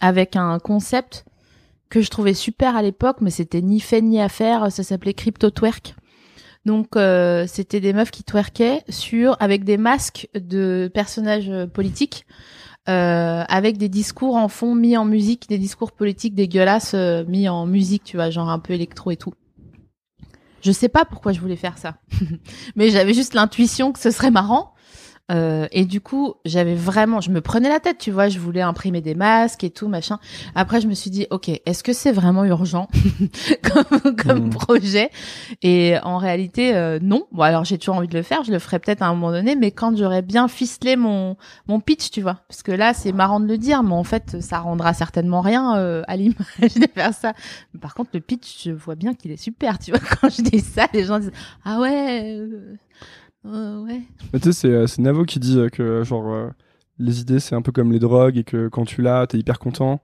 avec 0.00 0.36
un 0.36 0.58
concept 0.58 1.24
que 1.88 2.00
je 2.00 2.10
trouvais 2.10 2.34
super 2.34 2.76
à 2.76 2.82
l'époque, 2.82 3.16
mais 3.20 3.30
c'était 3.30 3.62
ni 3.62 3.80
fait 3.80 4.00
ni 4.00 4.20
à 4.20 4.28
faire. 4.28 4.70
Ça 4.70 4.82
s'appelait 4.82 5.14
Crypto 5.14 5.50
Twerk. 5.50 5.94
Donc, 6.66 6.96
euh, 6.96 7.46
c'était 7.46 7.80
des 7.80 7.92
meufs 7.92 8.10
qui 8.10 8.22
twerkaient 8.22 8.82
sur 8.88 9.36
avec 9.40 9.64
des 9.64 9.76
masques 9.76 10.28
de 10.34 10.90
personnages 10.92 11.50
politiques. 11.72 12.26
Euh, 12.88 13.44
avec 13.46 13.76
des 13.76 13.90
discours 13.90 14.36
en 14.36 14.48
fond 14.48 14.74
mis 14.74 14.96
en 14.96 15.04
musique, 15.04 15.48
des 15.48 15.58
discours 15.58 15.92
politiques 15.92 16.34
dégueulasses 16.34 16.94
euh, 16.94 17.24
mis 17.26 17.48
en 17.48 17.66
musique, 17.66 18.04
tu 18.04 18.16
vois, 18.16 18.30
genre 18.30 18.48
un 18.48 18.58
peu 18.58 18.72
électro 18.72 19.10
et 19.10 19.16
tout. 19.16 19.34
Je 20.62 20.72
sais 20.72 20.88
pas 20.88 21.04
pourquoi 21.04 21.32
je 21.32 21.40
voulais 21.40 21.56
faire 21.56 21.76
ça, 21.76 21.98
mais 22.76 22.88
j'avais 22.88 23.12
juste 23.12 23.34
l'intuition 23.34 23.92
que 23.92 23.98
ce 23.98 24.10
serait 24.10 24.30
marrant. 24.30 24.72
Euh, 25.30 25.66
et 25.72 25.84
du 25.84 26.00
coup, 26.00 26.34
j'avais 26.44 26.74
vraiment, 26.74 27.20
je 27.20 27.30
me 27.30 27.40
prenais 27.40 27.68
la 27.68 27.78
tête, 27.80 27.98
tu 27.98 28.10
vois, 28.10 28.28
je 28.28 28.38
voulais 28.38 28.62
imprimer 28.62 29.00
des 29.00 29.14
masques 29.14 29.62
et 29.64 29.70
tout, 29.70 29.88
machin. 29.88 30.18
Après, 30.54 30.80
je 30.80 30.88
me 30.88 30.94
suis 30.94 31.10
dit, 31.10 31.26
ok, 31.30 31.48
est-ce 31.48 31.82
que 31.84 31.92
c'est 31.92 32.12
vraiment 32.12 32.44
urgent 32.44 32.88
comme, 33.62 34.14
comme 34.16 34.44
Mhm. 34.44 34.50
projet? 34.50 35.10
Et 35.62 35.94
en 36.02 36.18
réalité, 36.18 36.74
euh, 36.74 36.98
non. 37.00 37.26
Bon, 37.32 37.42
alors 37.42 37.64
j'ai 37.64 37.78
toujours 37.78 37.96
envie 37.96 38.08
de 38.08 38.16
le 38.16 38.22
faire, 38.22 38.42
je 38.44 38.50
le 38.52 38.58
ferai 38.58 38.78
peut-être 38.78 39.02
à 39.02 39.06
un 39.06 39.14
moment 39.14 39.30
donné, 39.30 39.54
mais 39.56 39.70
quand 39.70 39.96
j'aurai 39.96 40.22
bien 40.22 40.48
ficelé 40.48 40.96
mon 40.96 41.36
mon 41.68 41.80
pitch, 41.80 42.10
tu 42.10 42.22
vois, 42.22 42.40
parce 42.48 42.62
que 42.62 42.72
là, 42.72 42.92
c'est 42.94 43.12
marrant 43.12 43.38
de 43.40 43.46
le 43.46 43.58
dire, 43.58 43.82
mais 43.82 43.94
en 43.94 44.04
fait, 44.04 44.40
ça 44.40 44.58
rendra 44.58 44.94
certainement 44.94 45.40
rien 45.42 45.76
euh, 45.76 46.02
à 46.08 46.16
l'image 46.16 46.74
de 46.76 46.86
faire 46.92 47.14
ça. 47.14 47.32
Mais 47.72 47.80
par 47.80 47.94
contre, 47.94 48.10
le 48.14 48.20
pitch, 48.20 48.64
je 48.64 48.72
vois 48.72 48.94
bien 48.96 49.14
qu'il 49.14 49.30
est 49.30 49.36
super, 49.36 49.78
tu 49.78 49.92
vois. 49.92 50.00
Quand 50.20 50.28
je 50.28 50.42
dis 50.42 50.60
ça, 50.60 50.86
les 50.92 51.04
gens 51.04 51.18
disent, 51.20 51.32
ah 51.64 51.78
ouais. 51.80 52.38
Euh, 53.46 53.82
ouais. 53.84 54.02
Mais 54.32 54.40
tu 54.40 54.52
sais, 54.52 54.52
c'est, 54.52 54.68
euh, 54.68 54.86
Navo 54.98 55.24
qui 55.24 55.38
dit 55.40 55.58
euh, 55.58 55.68
que 55.68 56.02
genre 56.04 56.50
les 56.98 57.20
idées 57.20 57.40
c'est 57.40 57.54
un 57.54 57.62
peu 57.62 57.72
comme 57.72 57.92
les 57.92 57.98
drogues 57.98 58.36
et 58.36 58.44
que 58.44 58.68
quand 58.68 58.84
tu 58.84 59.00
l'as, 59.02 59.26
t'es 59.26 59.38
hyper 59.38 59.58
content, 59.58 60.00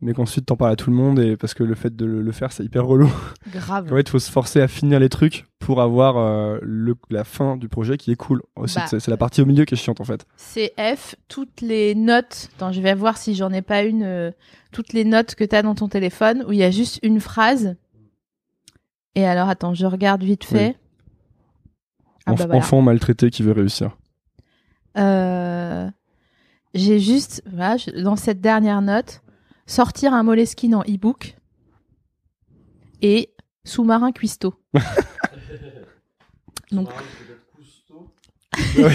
mais 0.00 0.14
qu'ensuite 0.14 0.46
t'en 0.46 0.56
parles 0.56 0.72
à 0.72 0.76
tout 0.76 0.90
le 0.90 0.96
monde 0.96 1.18
et 1.18 1.36
parce 1.36 1.54
que 1.54 1.64
le 1.64 1.74
fait 1.74 1.96
de 1.96 2.04
le, 2.06 2.22
le 2.22 2.32
faire 2.32 2.52
c'est 2.52 2.62
hyper 2.64 2.86
relou. 2.86 3.10
Grave. 3.52 3.92
En 3.92 3.96
fait, 3.96 4.02
il 4.02 4.08
faut 4.08 4.18
se 4.20 4.30
forcer 4.30 4.60
à 4.60 4.68
finir 4.68 5.00
les 5.00 5.08
trucs 5.08 5.46
pour 5.58 5.82
avoir 5.82 6.16
euh, 6.16 6.58
le, 6.62 6.94
la 7.10 7.24
fin 7.24 7.56
du 7.56 7.68
projet 7.68 7.96
qui 7.96 8.12
est 8.12 8.16
cool. 8.16 8.42
Aussi, 8.54 8.76
Bah. 8.78 8.86
c'est, 8.86 9.08
la 9.08 9.16
partie 9.16 9.42
au 9.42 9.46
milieu 9.46 9.64
qui 9.64 9.74
est 9.74 9.76
chiante 9.76 10.00
en 10.00 10.04
fait. 10.04 10.24
C'est 10.36 10.72
F, 10.78 11.16
toutes 11.26 11.60
les 11.60 11.94
notes. 11.96 12.48
Attends, 12.56 12.70
je 12.72 12.80
vais 12.80 12.94
voir 12.94 13.16
si 13.18 13.34
j'en 13.34 13.50
ai 13.52 13.60
pas 13.62 13.82
une. 13.82 14.04
euh, 14.04 14.30
toutes 14.70 14.92
les 14.92 15.04
notes 15.04 15.34
que 15.34 15.42
t'as 15.44 15.62
dans 15.62 15.74
ton 15.74 15.88
téléphone 15.88 16.44
où 16.46 16.52
il 16.52 16.58
y 16.58 16.62
a 16.62 16.70
juste 16.70 17.00
une 17.02 17.18
phrase. 17.20 17.74
Et 19.16 19.26
alors, 19.26 19.48
attends, 19.48 19.74
je 19.74 19.86
regarde 19.86 20.22
vite 20.22 20.44
fait. 20.44 20.76
Ah 22.28 22.32
Enf- 22.32 22.38
bah 22.38 22.46
voilà. 22.46 22.58
Enfant 22.60 22.82
maltraité 22.82 23.30
qui 23.30 23.42
veut 23.42 23.52
réussir. 23.52 23.96
Euh, 24.96 25.88
J'ai 26.74 26.98
juste, 27.00 27.42
voilà, 27.50 27.76
je- 27.76 27.90
dans 28.02 28.16
cette 28.16 28.40
dernière 28.40 28.82
note, 28.82 29.22
sortir 29.66 30.12
un 30.14 30.22
Moleskine 30.22 30.74
en 30.74 30.82
e-book 30.82 31.36
et 33.02 33.30
sous-marin 33.64 34.12
cuistot. 34.12 34.54
Donc, 36.72 36.88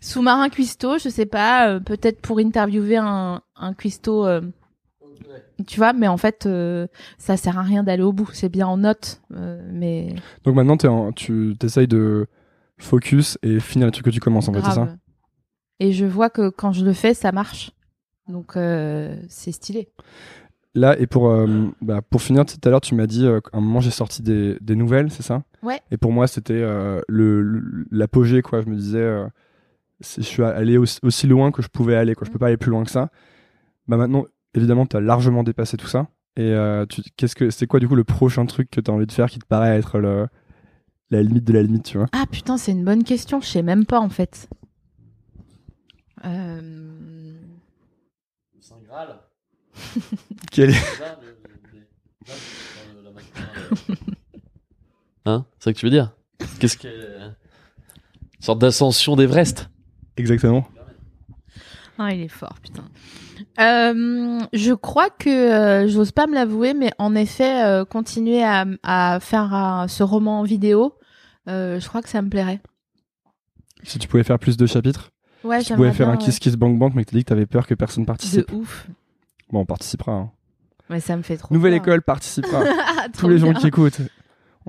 sous-marin 0.00 0.48
cuistot, 0.48 0.98
je 0.98 1.08
sais 1.08 1.26
pas, 1.26 1.68
euh, 1.68 1.80
peut-être 1.80 2.20
pour 2.20 2.38
interviewer 2.38 2.96
un, 2.96 3.42
un 3.56 3.74
cuistot, 3.74 4.26
euh, 4.26 4.40
tu 5.66 5.78
vois, 5.78 5.92
mais 5.92 6.08
en 6.08 6.16
fait, 6.16 6.46
euh, 6.46 6.86
ça 7.18 7.36
sert 7.36 7.58
à 7.58 7.62
rien 7.62 7.82
d'aller 7.82 8.02
au 8.02 8.12
bout. 8.12 8.28
C'est 8.32 8.48
bien 8.48 8.66
en 8.66 8.76
note, 8.78 9.20
euh, 9.34 9.60
mais 9.72 10.14
Donc 10.44 10.54
maintenant, 10.54 10.76
en- 10.90 11.12
tu 11.12 11.54
essayes 11.62 11.88
de 11.88 12.26
focus 12.78 13.38
et 13.42 13.58
finir 13.60 13.86
les 13.86 13.92
trucs 13.92 14.04
que 14.04 14.10
tu 14.10 14.20
commences 14.20 14.48
en 14.48 14.52
fait, 14.52 14.62
c'est 14.62 14.72
ça? 14.72 14.88
Et 15.80 15.92
je 15.92 16.04
vois 16.06 16.30
que 16.30 16.48
quand 16.48 16.72
je 16.72 16.84
le 16.84 16.92
fais, 16.92 17.14
ça 17.14 17.32
marche. 17.32 17.70
Donc, 18.28 18.56
euh, 18.56 19.16
c'est 19.28 19.52
stylé. 19.52 19.88
Là, 20.74 20.98
et 20.98 21.06
pour, 21.06 21.34
bah, 21.80 22.02
pour 22.02 22.20
finir, 22.22 22.44
tout 22.44 22.56
à 22.64 22.68
l'heure, 22.70 22.80
tu 22.80 22.94
m'as 22.94 23.06
dit 23.06 23.22
qu'à 23.22 23.56
un 23.56 23.60
moment 23.60 23.80
j'ai 23.80 23.90
sorti 23.90 24.22
des, 24.22 24.56
des 24.60 24.76
nouvelles, 24.76 25.10
c'est 25.10 25.22
ça? 25.22 25.42
Ouais. 25.62 25.80
Et 25.90 25.96
pour 25.96 26.12
moi, 26.12 26.26
c'était 26.28 26.60
le- 27.08 27.86
l'apogée, 27.90 28.42
quoi. 28.42 28.60
Je 28.60 28.66
me 28.66 28.76
disais, 28.76 29.24
je 30.00 30.20
suis 30.22 30.42
allé 30.42 30.76
aussi, 30.78 30.98
aussi 31.02 31.26
loin 31.26 31.50
que 31.50 31.62
je 31.62 31.68
pouvais 31.68 31.96
aller, 31.96 32.14
quoi. 32.14 32.24
Je 32.26 32.30
Mm. 32.30 32.32
peux 32.32 32.38
pas 32.38 32.46
aller 32.48 32.56
plus 32.56 32.70
loin 32.70 32.84
que 32.84 32.90
ça. 32.90 33.10
Bah 33.88 33.96
maintenant, 33.96 34.24
évidemment, 34.54 34.86
tu 34.86 34.96
as 34.96 35.00
largement 35.00 35.42
dépassé 35.42 35.76
tout 35.76 35.86
ça. 35.86 36.08
Et 36.36 36.42
euh, 36.52 36.86
qu'est-ce 37.16 37.34
que 37.34 37.50
c'est 37.50 37.66
quoi 37.66 37.80
du 37.80 37.88
coup 37.88 37.96
le 37.96 38.04
prochain 38.04 38.46
truc 38.46 38.70
que 38.70 38.80
tu 38.80 38.90
as 38.90 38.94
envie 38.94 39.06
de 39.06 39.12
faire 39.12 39.28
qui 39.28 39.38
te 39.40 39.46
paraît 39.46 39.76
être 39.76 39.98
le, 39.98 40.28
la 41.10 41.22
limite 41.22 41.44
de 41.44 41.52
la 41.52 41.62
limite, 41.62 41.84
tu 41.84 41.98
vois? 41.98 42.06
Ah 42.12 42.24
putain, 42.30 42.56
c'est 42.58 42.72
une 42.72 42.84
bonne 42.84 43.02
question. 43.02 43.40
Je 43.40 43.46
sais 43.46 43.62
même 43.62 43.86
pas 43.86 43.98
en 43.98 44.08
fait. 44.08 44.48
Euh... 46.24 47.32
Saint 48.60 48.76
Graal. 48.86 49.18
Quel 50.52 50.70
est- 50.70 50.74
Hein? 55.24 55.44
C'est 55.58 55.64
ça 55.64 55.72
que 55.72 55.78
tu 55.78 55.86
veux 55.86 55.90
dire? 55.90 56.12
Qu'est-ce 56.58 56.78
que. 56.78 56.88
Une 56.88 57.34
sorte 58.40 58.60
d'ascension 58.60 59.16
d'Everest? 59.16 59.68
Exactement. 60.16 60.66
Ah, 61.98 62.14
il 62.14 62.20
est 62.22 62.28
fort, 62.28 62.56
putain. 62.62 62.84
Euh, 63.60 64.38
je 64.52 64.72
crois 64.72 65.10
que 65.10 65.28
euh, 65.28 65.88
j'ose 65.88 66.12
pas 66.12 66.26
me 66.26 66.34
l'avouer, 66.34 66.74
mais 66.74 66.90
en 66.98 67.14
effet, 67.14 67.64
euh, 67.64 67.84
continuer 67.84 68.42
à, 68.42 68.64
à 68.82 69.18
faire 69.20 69.52
un- 69.54 69.88
ce 69.88 70.02
roman 70.02 70.40
en 70.40 70.42
vidéo, 70.42 70.94
je 71.46 71.86
crois 71.88 72.02
que 72.02 72.08
ça 72.08 72.20
me 72.22 72.28
plairait. 72.28 72.60
Si 73.84 73.98
tu 73.98 74.08
pouvais 74.08 74.24
faire 74.24 74.38
plus 74.38 74.56
de 74.56 74.66
chapitres, 74.66 75.10
Ouais, 75.44 75.62
tu 75.62 75.72
pouvais 75.74 75.92
faire 75.92 76.06
bien, 76.08 76.14
un 76.14 76.18
Kiss 76.18 76.40
Kiss 76.40 76.56
Bang 76.56 76.76
Bang, 76.78 76.92
mais 76.94 77.04
que 77.04 77.10
t'as 77.10 77.16
dit 77.16 77.24
que 77.24 77.28
t'avais 77.28 77.46
peur 77.46 77.66
que 77.66 77.74
personne 77.74 78.04
participe. 78.04 78.48
De 78.50 78.54
ouf. 78.56 78.88
Bon, 79.52 79.60
on 79.60 79.64
participera. 79.66 80.12
hein. 80.12 80.30
Mais 80.90 80.98
ça 81.00 81.16
me 81.16 81.22
fait 81.22 81.36
trop. 81.36 81.54
Nouvelle 81.54 81.74
peur. 81.74 81.82
école 81.94 82.02
participera. 82.02 82.62
Ah, 83.00 83.06
Tous 83.16 83.28
les 83.28 83.38
gens 83.38 83.52
qui 83.52 83.68
écoutent. 83.68 84.00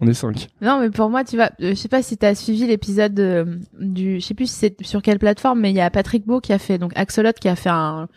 On 0.02 0.08
est 0.08 0.14
cinq. 0.14 0.48
Non, 0.62 0.80
mais 0.80 0.90
pour 0.90 1.10
moi, 1.10 1.26
tu 1.26 1.36
vois, 1.36 1.50
euh, 1.62 1.72
je 1.72 1.74
sais 1.74 1.90
pas 1.90 2.02
si 2.02 2.16
t'as 2.16 2.34
suivi 2.34 2.66
l'épisode 2.66 3.20
euh, 3.20 3.58
du, 3.80 4.22
je 4.22 4.26
sais 4.26 4.34
plus 4.34 4.48
si 4.50 4.56
c'est 4.56 4.86
sur 4.86 5.02
quelle 5.02 5.20
plateforme, 5.20 5.60
mais 5.60 5.72
il 5.72 5.76
y 5.76 5.82
a 5.82 5.90
Patrick 5.90 6.26
Beau 6.26 6.40
qui 6.40 6.54
a 6.54 6.60
fait, 6.60 6.78
donc 6.78 6.94
Axolot 6.96 7.34
qui 7.34 7.50
a 7.50 7.56
fait 7.58 7.70
un, 7.70 8.08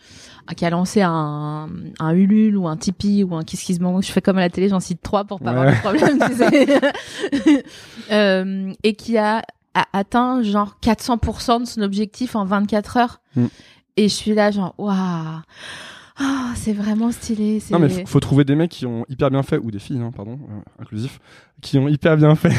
qui 0.55 0.65
a 0.65 0.69
lancé 0.69 1.01
un, 1.01 1.69
un 1.99 2.11
Ulule 2.13 2.55
ou 2.55 2.69
un 2.69 2.77
Tipeee 2.77 3.23
ou 3.23 3.35
un 3.35 3.43
Kiss 3.43 3.63
Kiss. 3.63 3.79
Je 3.79 4.11
fais 4.11 4.21
comme 4.21 4.37
à 4.37 4.41
la 4.41 4.49
télé, 4.49 4.69
j'en 4.69 4.79
cite 4.79 5.01
trois 5.01 5.25
pour 5.25 5.41
pas 5.41 5.49
avoir 5.49 5.65
de 5.65 5.79
problème, 5.79 6.19
tu 6.19 6.35
sais. 6.35 7.63
Euh, 8.11 8.71
et 8.83 8.95
qui 8.95 9.17
a, 9.17 9.43
a 9.73 9.85
atteint 9.93 10.43
genre 10.43 10.77
400% 10.83 11.61
de 11.61 11.65
son 11.65 11.81
objectif 11.81 12.35
en 12.35 12.43
24 12.43 12.97
heures. 12.97 13.21
Mm. 13.35 13.45
Et 13.95 14.09
je 14.09 14.13
suis 14.13 14.33
là 14.33 14.51
genre, 14.51 14.75
waouh. 14.77 15.41
Ah, 16.19 16.51
c'est 16.55 16.73
vraiment 16.73 17.11
stylé. 17.11 17.61
Non, 17.71 17.79
mais 17.79 17.89
faut, 17.89 18.05
faut 18.05 18.19
trouver 18.19 18.43
des 18.43 18.55
mecs 18.55 18.69
qui 18.71 18.85
ont 18.85 19.03
hyper 19.09 19.31
bien 19.31 19.41
fait, 19.43 19.57
ou 19.57 19.71
des 19.71 19.79
filles, 19.79 19.99
hein, 19.99 20.11
pardon, 20.15 20.33
euh, 20.49 20.81
inclusif, 20.81 21.19
qui 21.61 21.77
ont 21.79 21.87
hyper 21.87 22.15
bien 22.17 22.35
fait 22.35 22.51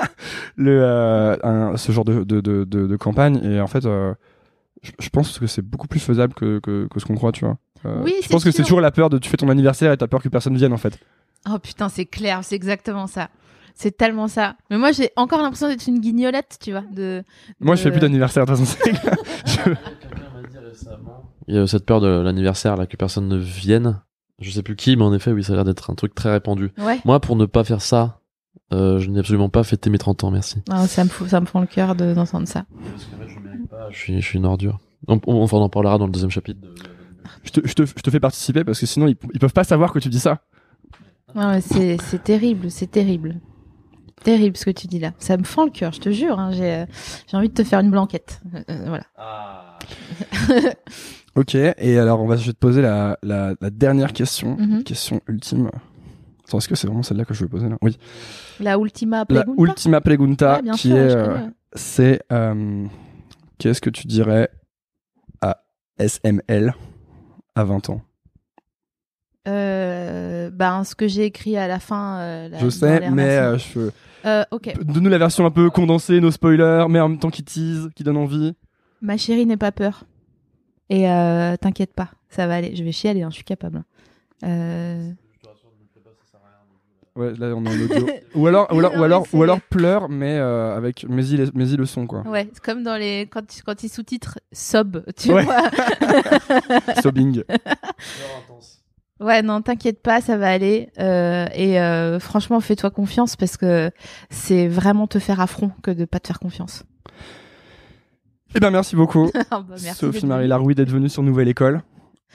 le, 0.56 0.80
euh, 0.82 1.36
un- 1.44 1.76
ce 1.76 1.92
genre 1.92 2.04
de, 2.04 2.24
de, 2.24 2.40
de, 2.40 2.64
de, 2.64 2.86
de 2.86 2.96
campagne. 2.96 3.40
Et 3.44 3.60
en 3.60 3.66
fait, 3.68 3.84
euh, 3.86 4.12
je, 4.82 4.90
je 4.98 5.08
pense 5.08 5.38
que 5.38 5.46
c'est 5.46 5.62
beaucoup 5.62 5.86
plus 5.86 6.00
faisable 6.00 6.34
que, 6.34 6.58
que, 6.58 6.88
que 6.88 6.98
ce 7.00 7.04
qu'on 7.04 7.14
croit, 7.14 7.32
tu 7.32 7.44
vois. 7.44 7.58
Euh, 7.84 8.02
Oui, 8.02 8.14
je 8.22 8.28
pense 8.28 8.42
que 8.44 8.50
c'est 8.50 8.62
toujours 8.62 8.80
la 8.80 8.90
peur 8.90 9.08
de 9.10 9.18
tu 9.18 9.28
fais 9.30 9.36
ton 9.36 9.48
anniversaire 9.48 9.92
et 9.92 9.96
t'as 9.96 10.06
peur 10.08 10.22
que 10.22 10.28
personne 10.28 10.56
vienne, 10.56 10.72
en 10.72 10.76
fait. 10.78 10.98
Oh 11.48 11.58
putain, 11.60 11.88
c'est 11.88 12.06
clair, 12.06 12.40
c'est 12.42 12.56
exactement 12.56 13.06
ça. 13.06 13.28
C'est 13.74 13.96
tellement 13.96 14.26
ça. 14.26 14.56
Mais 14.70 14.78
moi, 14.78 14.90
j'ai 14.90 15.10
encore 15.16 15.42
l'impression 15.42 15.68
d'être 15.68 15.86
une 15.86 16.00
guignolette, 16.00 16.56
tu 16.60 16.72
vois. 16.72 16.82
De, 16.90 17.22
Moi, 17.60 17.76
je 17.76 17.82
fais 17.82 17.90
plus 17.90 18.00
d'anniversaire, 18.00 18.46
de 18.46 18.56
toute 18.56 18.64
façon. 18.64 18.78
Quelqu'un 18.84 19.70
m'a 20.34 20.48
dit 20.48 20.58
récemment. 20.58 21.30
Il 21.48 21.54
y 21.54 21.58
a 21.58 21.66
cette 21.66 21.86
peur 21.86 22.00
de 22.00 22.08
l'anniversaire, 22.08 22.76
là, 22.76 22.86
que 22.86 22.96
personne 22.96 23.28
ne 23.28 23.36
vienne. 23.36 24.00
Je 24.40 24.50
sais 24.50 24.62
plus 24.62 24.76
qui, 24.76 24.96
mais 24.96 25.02
en 25.04 25.14
effet, 25.14 25.32
oui, 25.32 25.42
ça 25.44 25.52
a 25.52 25.56
l'air 25.56 25.64
d'être 25.64 25.90
un 25.90 25.94
truc 25.94 26.14
très 26.14 26.30
répandu. 26.30 26.70
Ouais. 26.78 26.98
Moi, 27.04 27.20
pour 27.20 27.36
ne 27.36 27.46
pas 27.46 27.64
faire 27.64 27.80
ça, 27.80 28.20
euh, 28.72 28.98
je 28.98 29.08
n'ai 29.08 29.20
absolument 29.20 29.48
pas 29.48 29.62
fêté 29.62 29.88
mes 29.90 29.98
30 29.98 30.24
ans, 30.24 30.30
merci. 30.30 30.62
Ah, 30.68 30.86
ça 30.86 31.04
me 31.04 31.08
fout, 31.08 31.28
ça 31.28 31.40
me 31.40 31.46
fend 31.46 31.60
le 31.60 31.66
cœur 31.66 31.94
de- 31.94 32.12
d'entendre 32.14 32.46
ça. 32.48 32.64
Parce 32.90 33.04
qu'en 33.06 33.16
fait, 33.18 33.28
je 33.28 33.38
mérite 33.38 33.68
pas. 33.68 33.88
Je 33.90 33.96
suis, 33.96 34.20
je 34.20 34.26
suis 34.26 34.38
une 34.38 34.44
ordure. 34.44 34.78
On, 35.08 35.20
on, 35.26 35.42
enfin, 35.42 35.56
on 35.58 35.62
en 35.62 35.68
parlera 35.68 35.98
dans 35.98 36.06
le 36.06 36.12
deuxième 36.12 36.30
chapitre. 36.30 36.60
De... 36.60 36.74
je, 37.44 37.50
te, 37.52 37.60
je, 37.66 37.74
te, 37.74 37.86
je 37.86 37.92
te 37.94 38.10
fais 38.10 38.20
participer 38.20 38.64
parce 38.64 38.80
que 38.80 38.86
sinon, 38.86 39.06
ils, 39.06 39.16
ils 39.32 39.38
peuvent 39.38 39.52
pas 39.52 39.64
savoir 39.64 39.92
que 39.92 39.98
tu 40.00 40.08
dis 40.08 40.20
ça. 40.20 40.42
C'est, 41.60 41.98
c'est 42.02 42.22
terrible, 42.24 42.70
c'est 42.70 42.90
terrible. 42.90 43.36
Terrible 44.24 44.56
ce 44.56 44.64
que 44.64 44.70
tu 44.70 44.86
dis 44.86 44.98
là. 44.98 45.12
Ça 45.18 45.36
me 45.36 45.44
fend 45.44 45.64
le 45.64 45.70
cœur, 45.70 45.92
je 45.92 46.00
te 46.00 46.10
jure. 46.10 46.38
hein, 46.40 46.50
j'ai, 46.52 46.72
euh, 46.72 46.86
j'ai 47.30 47.36
envie 47.36 47.48
de 47.48 47.54
te 47.54 47.62
faire 47.64 47.80
une 47.80 47.90
blanquette. 47.90 48.40
Euh, 48.54 48.60
euh, 48.70 48.84
voilà. 48.88 49.04
Ah. 49.16 49.78
Ok, 51.36 51.54
et 51.54 51.98
alors, 51.98 52.22
on 52.22 52.26
va, 52.26 52.36
je 52.36 52.46
vais 52.46 52.54
te 52.54 52.58
poser 52.58 52.80
la, 52.80 53.18
la, 53.22 53.52
la 53.60 53.68
dernière 53.68 54.14
question. 54.14 54.56
Mhm. 54.56 54.84
Question 54.84 55.20
ultime. 55.28 55.68
Attends, 56.46 56.56
est-ce 56.56 56.66
que 56.68 56.74
c'est 56.74 56.86
vraiment 56.86 57.02
celle-là 57.02 57.26
que 57.26 57.34
je 57.34 57.44
vais 57.44 57.48
poser 57.50 57.68
là? 57.68 57.76
Oui. 57.82 57.98
La 58.58 58.78
ultima 58.78 59.18
La 59.28 59.42
pregunta. 59.44 59.62
ultima 59.62 60.00
pregunta, 60.00 60.60
Ouais, 60.64 60.70
qui 60.70 60.88
sûr, 60.88 60.96
est, 60.96 61.14
euh, 61.14 61.36
c'est 61.74 62.22
euh, 62.32 62.86
qu'est-ce 63.58 63.82
que 63.82 63.90
tu 63.90 64.06
dirais 64.06 64.48
à 65.42 65.62
SML 65.98 66.74
à 67.54 67.64
20 67.64 67.90
ans? 67.90 68.00
Euh, 69.46 70.50
ben, 70.50 70.82
ce 70.84 70.94
que 70.94 71.06
j'ai 71.08 71.24
écrit 71.24 71.56
à 71.56 71.68
la 71.68 71.78
fin. 71.78 72.18
euh, 72.18 72.48
Je 72.60 72.68
sais, 72.68 73.10
mais 73.10 73.36
euh, 73.36 73.58
je... 73.58 73.90
Euh, 74.24 74.42
ok. 74.50 74.74
donne-nous 74.82 75.10
la 75.10 75.18
version 75.18 75.46
un 75.46 75.50
peu 75.52 75.70
condensée, 75.70 76.20
nos 76.20 76.32
spoilers, 76.32 76.86
mais 76.88 76.98
en 76.98 77.08
même 77.08 77.18
temps 77.18 77.30
qui 77.30 77.44
tease, 77.44 77.88
qui 77.94 78.02
donne 78.02 78.16
envie. 78.16 78.54
Ma 79.00 79.16
chérie 79.16 79.46
n'aie 79.46 79.56
pas 79.56 79.70
peur. 79.72 80.02
Et 80.90 81.08
euh, 81.08 81.56
t'inquiète 81.56 81.94
pas, 81.94 82.10
ça 82.28 82.46
va 82.46 82.54
aller. 82.56 82.74
Je 82.74 82.82
vais 82.82 82.92
chialer, 82.92 83.22
hein, 83.22 83.28
je 83.30 83.36
suis 83.36 83.44
capable. 83.44 83.84
Euh... 84.44 85.10
Ouais, 87.14 87.32
là 87.38 87.46
on 87.56 87.64
est 87.64 87.68
en 87.70 87.72
audio. 87.72 88.06
ou 88.34 88.46
alors, 88.46 88.68
ou 88.70 88.78
alors, 88.78 88.92
Non, 88.92 88.96
ou 88.98 89.00
mais 89.00 89.04
alors, 89.06 89.26
c'est- 89.26 89.36
ou 89.38 89.42
alors 89.42 89.60
pleure, 89.62 90.08
mais 90.10 90.36
euh, 90.38 90.76
avec 90.76 91.06
mais 91.08 91.24
y, 91.28 91.50
mais 91.54 91.66
y 91.70 91.76
le 91.76 91.86
son 91.86 92.06
quoi. 92.06 92.20
Ouais, 92.28 92.46
c'est 92.52 92.62
comme 92.62 92.82
dans 92.82 92.96
les 92.96 93.22
quand 93.30 93.40
quand 93.64 93.82
ils 93.82 93.88
sous-titrent 93.88 94.38
sob, 94.52 95.02
tu 95.16 95.32
Ouais. 95.32 95.42
vois. 95.44 95.62
Sobbing. 97.02 97.42
Ouais, 99.18 99.42
non, 99.42 99.62
t'inquiète 99.62 100.02
pas, 100.02 100.20
ça 100.20 100.36
va 100.36 100.50
aller. 100.50 100.90
Euh, 100.98 101.46
et 101.54 101.80
euh, 101.80 102.20
franchement, 102.20 102.60
fais-toi 102.60 102.90
confiance 102.90 103.36
parce 103.36 103.56
que 103.56 103.90
c'est 104.28 104.68
vraiment 104.68 105.06
te 105.06 105.18
faire 105.18 105.40
affront 105.40 105.70
que 105.82 105.90
de 105.90 106.04
pas 106.04 106.20
te 106.20 106.26
faire 106.26 106.38
confiance. 106.38 106.84
Eh 108.54 108.60
bien, 108.60 108.70
merci 108.70 108.96
beaucoup, 108.96 109.30
Ah 109.50 109.60
bah, 109.60 109.76
merci 109.82 109.94
Sophie 110.00 110.12
d'être 110.20 110.24
Marie 110.28 110.42
venue. 110.42 110.48
Larouille, 110.50 110.74
d'être 110.74 110.90
venue 110.90 111.08
sur 111.08 111.22
Nouvelle 111.22 111.48
École. 111.48 111.82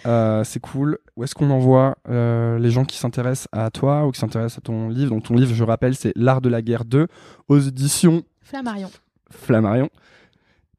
Euh, 0.07 0.43
c'est 0.43 0.59
cool. 0.59 0.97
Où 1.15 1.23
est-ce 1.23 1.35
qu'on 1.35 1.51
envoie 1.51 1.97
euh, 2.09 2.57
les 2.57 2.71
gens 2.71 2.85
qui 2.85 2.97
s'intéressent 2.97 3.47
à 3.51 3.69
toi 3.69 4.05
ou 4.07 4.11
qui 4.11 4.19
s'intéressent 4.19 4.57
à 4.57 4.61
ton 4.61 4.89
livre? 4.89 5.11
Donc 5.11 5.23
ton 5.23 5.35
livre, 5.35 5.53
je 5.53 5.63
rappelle, 5.63 5.95
c'est 5.95 6.13
L'Art 6.15 6.41
de 6.41 6.49
la 6.49 6.61
guerre 6.61 6.85
2 6.85 7.07
aux 7.47 7.59
éditions 7.59 8.23
Flammarion. 8.41 8.89
Flammarion. 9.29 9.89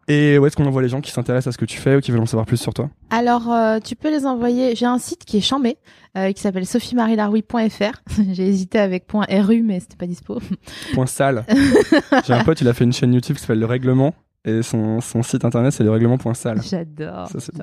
Et 0.08 0.36
où 0.38 0.46
est-ce 0.46 0.56
qu'on 0.56 0.66
envoie 0.66 0.82
les 0.82 0.88
gens 0.88 1.00
qui 1.00 1.12
s'intéressent 1.12 1.48
à 1.48 1.52
ce 1.52 1.58
que 1.58 1.64
tu 1.64 1.78
fais 1.78 1.96
ou 1.96 2.00
qui 2.00 2.10
veulent 2.10 2.20
en 2.20 2.26
savoir 2.26 2.44
plus 2.44 2.56
sur 2.56 2.74
toi 2.74 2.90
Alors, 3.10 3.50
euh, 3.52 3.78
tu 3.78 3.94
peux 3.94 4.10
les 4.10 4.26
envoyer. 4.26 4.74
J'ai 4.74 4.86
un 4.86 4.98
site 4.98 5.24
qui 5.24 5.38
est 5.38 5.42
chambé, 5.42 5.76
euh, 6.16 6.32
qui 6.32 6.42
s'appelle 6.42 6.66
sophiemarielarouille.fr. 6.66 8.02
J'ai 8.32 8.46
hésité 8.48 8.78
avec 8.78 9.06
.ru, 9.12 9.62
mais 9.62 9.80
c'était 9.80 9.96
pas 9.96 10.06
dispo. 10.06 10.40
Point 10.94 11.06
sale. 11.06 11.44
J'ai 12.26 12.32
un 12.32 12.42
pote, 12.42 12.60
il 12.60 12.68
a 12.68 12.74
fait 12.74 12.84
une 12.84 12.92
chaîne 12.92 13.14
YouTube 13.14 13.36
qui 13.36 13.42
s'appelle 13.42 13.60
Le 13.60 13.66
Règlement. 13.66 14.14
Et 14.44 14.62
son, 14.62 15.00
son 15.00 15.22
site 15.22 15.44
internet, 15.44 15.72
c'est 15.72 15.84
le 15.84 15.90
règlement.sale. 15.92 16.60
J'adore. 16.62 17.28
Ça, 17.28 17.38
c'est 17.38 17.54
bon. 17.54 17.62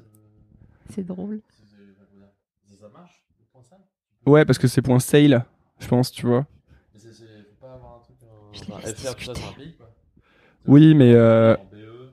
C'est 0.96 1.06
drôle. 1.06 1.42
Ouais, 4.26 4.46
parce 4.46 4.58
que 4.58 4.68
c'est 4.68 4.82
point 4.82 5.00
sale, 5.00 5.44
je 5.80 5.88
pense, 5.88 6.12
tu 6.12 6.26
vois. 6.26 6.46
Je 8.54 8.62
les 8.62 8.86
laisse 8.86 8.96
discuter. 8.96 9.42
Oui, 10.68 10.94
mais 10.94 11.14
euh, 11.14 11.56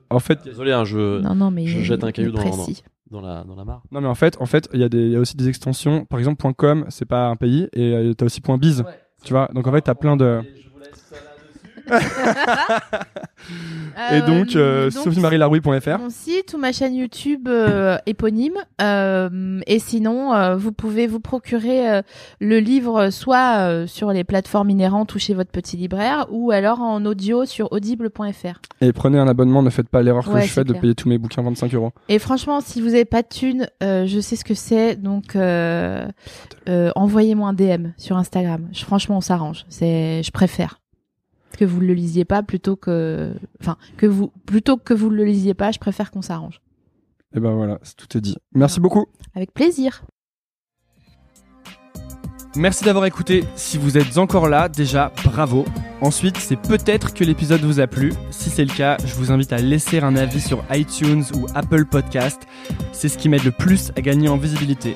en 0.09 0.19
fait, 0.19 0.39
Désolé, 0.43 0.71
hein, 0.71 0.83
je, 0.85 1.21
Non, 1.21 1.35
non, 1.35 1.51
mais 1.51 1.65
je 1.67 1.79
il- 1.79 1.83
jette 1.85 2.03
un 2.03 2.07
il 2.09 2.13
caillou 2.13 2.31
dans- 2.31 2.39
précis. 2.39 2.83
dans, 3.11 3.21
la, 3.21 3.43
dans 3.43 3.55
la 3.55 3.65
mare. 3.65 3.83
non, 3.91 4.01
mais 4.01 4.07
en 4.07 4.15
fait, 4.15 4.37
en 4.39 4.45
fait, 4.45 4.67
il 4.73 4.79
y 4.79 4.83
a 4.83 4.89
des, 4.89 4.99
il 5.05 5.11
y 5.11 5.15
a 5.15 5.19
aussi 5.19 5.35
des 5.37 5.47
extensions. 5.49 6.05
Par 6.05 6.19
exemple, 6.19 6.43
.com, 6.55 6.85
c'est 6.89 7.05
pas 7.05 7.27
un 7.27 7.35
pays, 7.35 7.67
et 7.73 7.93
euh, 7.93 8.13
t'as 8.13 8.25
aussi 8.25 8.41
.biz, 8.59 8.83
tu 9.23 9.33
vois. 9.33 9.49
Donc 9.53 9.67
en 9.67 9.71
fait, 9.71 9.81
t'as 9.81 9.95
plein 9.95 10.17
de. 10.17 10.41
Et 14.13 14.21
donc, 14.21 14.55
euh, 14.55 14.91
sophiemarielarouille.fr. 14.91 15.99
Mon 15.99 16.09
site 16.09 16.53
ou 16.53 16.57
ma 16.57 16.71
chaîne 16.71 16.95
YouTube 16.95 17.47
euh, 17.47 17.97
éponyme. 18.05 18.57
Euh, 18.81 19.59
et 19.65 19.79
sinon, 19.79 20.33
euh, 20.33 20.55
vous 20.55 20.71
pouvez 20.71 21.07
vous 21.07 21.19
procurer 21.19 21.89
euh, 21.89 22.01
le 22.39 22.59
livre 22.59 23.09
soit 23.09 23.57
euh, 23.59 23.87
sur 23.87 24.11
les 24.11 24.23
plateformes 24.23 24.69
inhérentes 24.69 25.15
ou 25.15 25.19
chez 25.19 25.33
votre 25.33 25.51
petit 25.51 25.77
libraire, 25.77 26.27
ou 26.29 26.51
alors 26.51 26.81
en 26.81 27.05
audio 27.05 27.45
sur 27.45 27.71
audible.fr. 27.71 28.61
Et 28.81 28.93
prenez 28.93 29.17
un 29.17 29.27
abonnement, 29.27 29.63
ne 29.63 29.69
faites 29.69 29.89
pas 29.89 30.03
l'erreur 30.03 30.25
que 30.25 30.39
je 30.41 30.47
fais 30.47 30.63
de 30.63 30.73
payer 30.73 30.93
tous 30.95 31.09
mes 31.09 31.17
bouquins 31.17 31.41
25 31.41 31.73
euros. 31.73 31.91
Et 32.09 32.19
franchement, 32.19 32.61
si 32.61 32.81
vous 32.81 32.89
avez 32.89 33.05
pas 33.05 33.23
de 33.23 33.27
thunes, 33.27 33.67
euh, 33.81 34.05
je 34.05 34.19
sais 34.19 34.35
ce 34.35 34.45
que 34.45 34.53
c'est, 34.53 34.95
donc 34.95 35.35
euh, 35.35 36.07
euh, 36.69 36.91
envoyez-moi 36.95 37.49
un 37.49 37.53
DM 37.53 37.87
sur 37.97 38.17
Instagram. 38.17 38.67
Je- 38.73 38.83
franchement, 38.83 39.17
on 39.17 39.21
s'arrange. 39.21 39.65
C'est, 39.69 40.21
je 40.23 40.31
préfère 40.31 40.79
que 41.57 41.65
vous 41.65 41.79
le 41.79 41.93
lisiez 41.93 42.25
pas 42.25 42.43
plutôt 42.43 42.75
que, 42.75 43.33
enfin, 43.61 43.77
que 43.97 44.05
vous 44.05 44.31
plutôt 44.45 44.77
que 44.77 44.93
vous 44.93 45.09
le 45.09 45.23
lisiez 45.23 45.53
pas. 45.53 45.71
Je 45.71 45.79
préfère 45.79 46.11
qu'on 46.11 46.21
s'arrange. 46.21 46.61
Et 47.35 47.39
ben 47.39 47.53
voilà, 47.55 47.79
c'est- 47.83 47.95
tout 47.95 48.17
est 48.17 48.21
dit. 48.21 48.37
Merci 48.53 48.79
beaucoup. 48.79 49.05
Avec 49.35 49.53
plaisir. 49.53 50.03
Merci 52.55 52.85
d'avoir 52.85 53.05
écouté. 53.05 53.43
Si 53.55 53.77
vous 53.77 53.97
êtes 53.97 54.17
encore 54.17 54.47
là, 54.49 54.67
déjà, 54.67 55.11
bravo. 55.23 55.63
Ensuite, 56.01 56.37
c'est 56.37 56.55
peut-être 56.55 57.13
que 57.13 57.23
l'épisode 57.23 57.61
vous 57.61 57.79
a 57.79 57.85
plu. 57.87 58.13
Si 58.31 58.49
c'est 58.49 58.65
le 58.65 58.73
cas, 58.73 58.97
je 59.05 59.13
vous 59.13 59.31
invite 59.31 59.53
à 59.53 59.57
laisser 59.57 59.99
un 59.99 60.15
avis 60.15 60.41
sur 60.41 60.63
iTunes 60.71 61.23
ou 61.35 61.45
Apple 61.53 61.85
Podcast. 61.85 62.43
C'est 62.93 63.09
ce 63.09 63.17
qui 63.17 63.29
m'aide 63.29 63.43
le 63.43 63.51
plus 63.51 63.91
à 63.95 64.01
gagner 64.01 64.27
en 64.29 64.37
visibilité. 64.37 64.95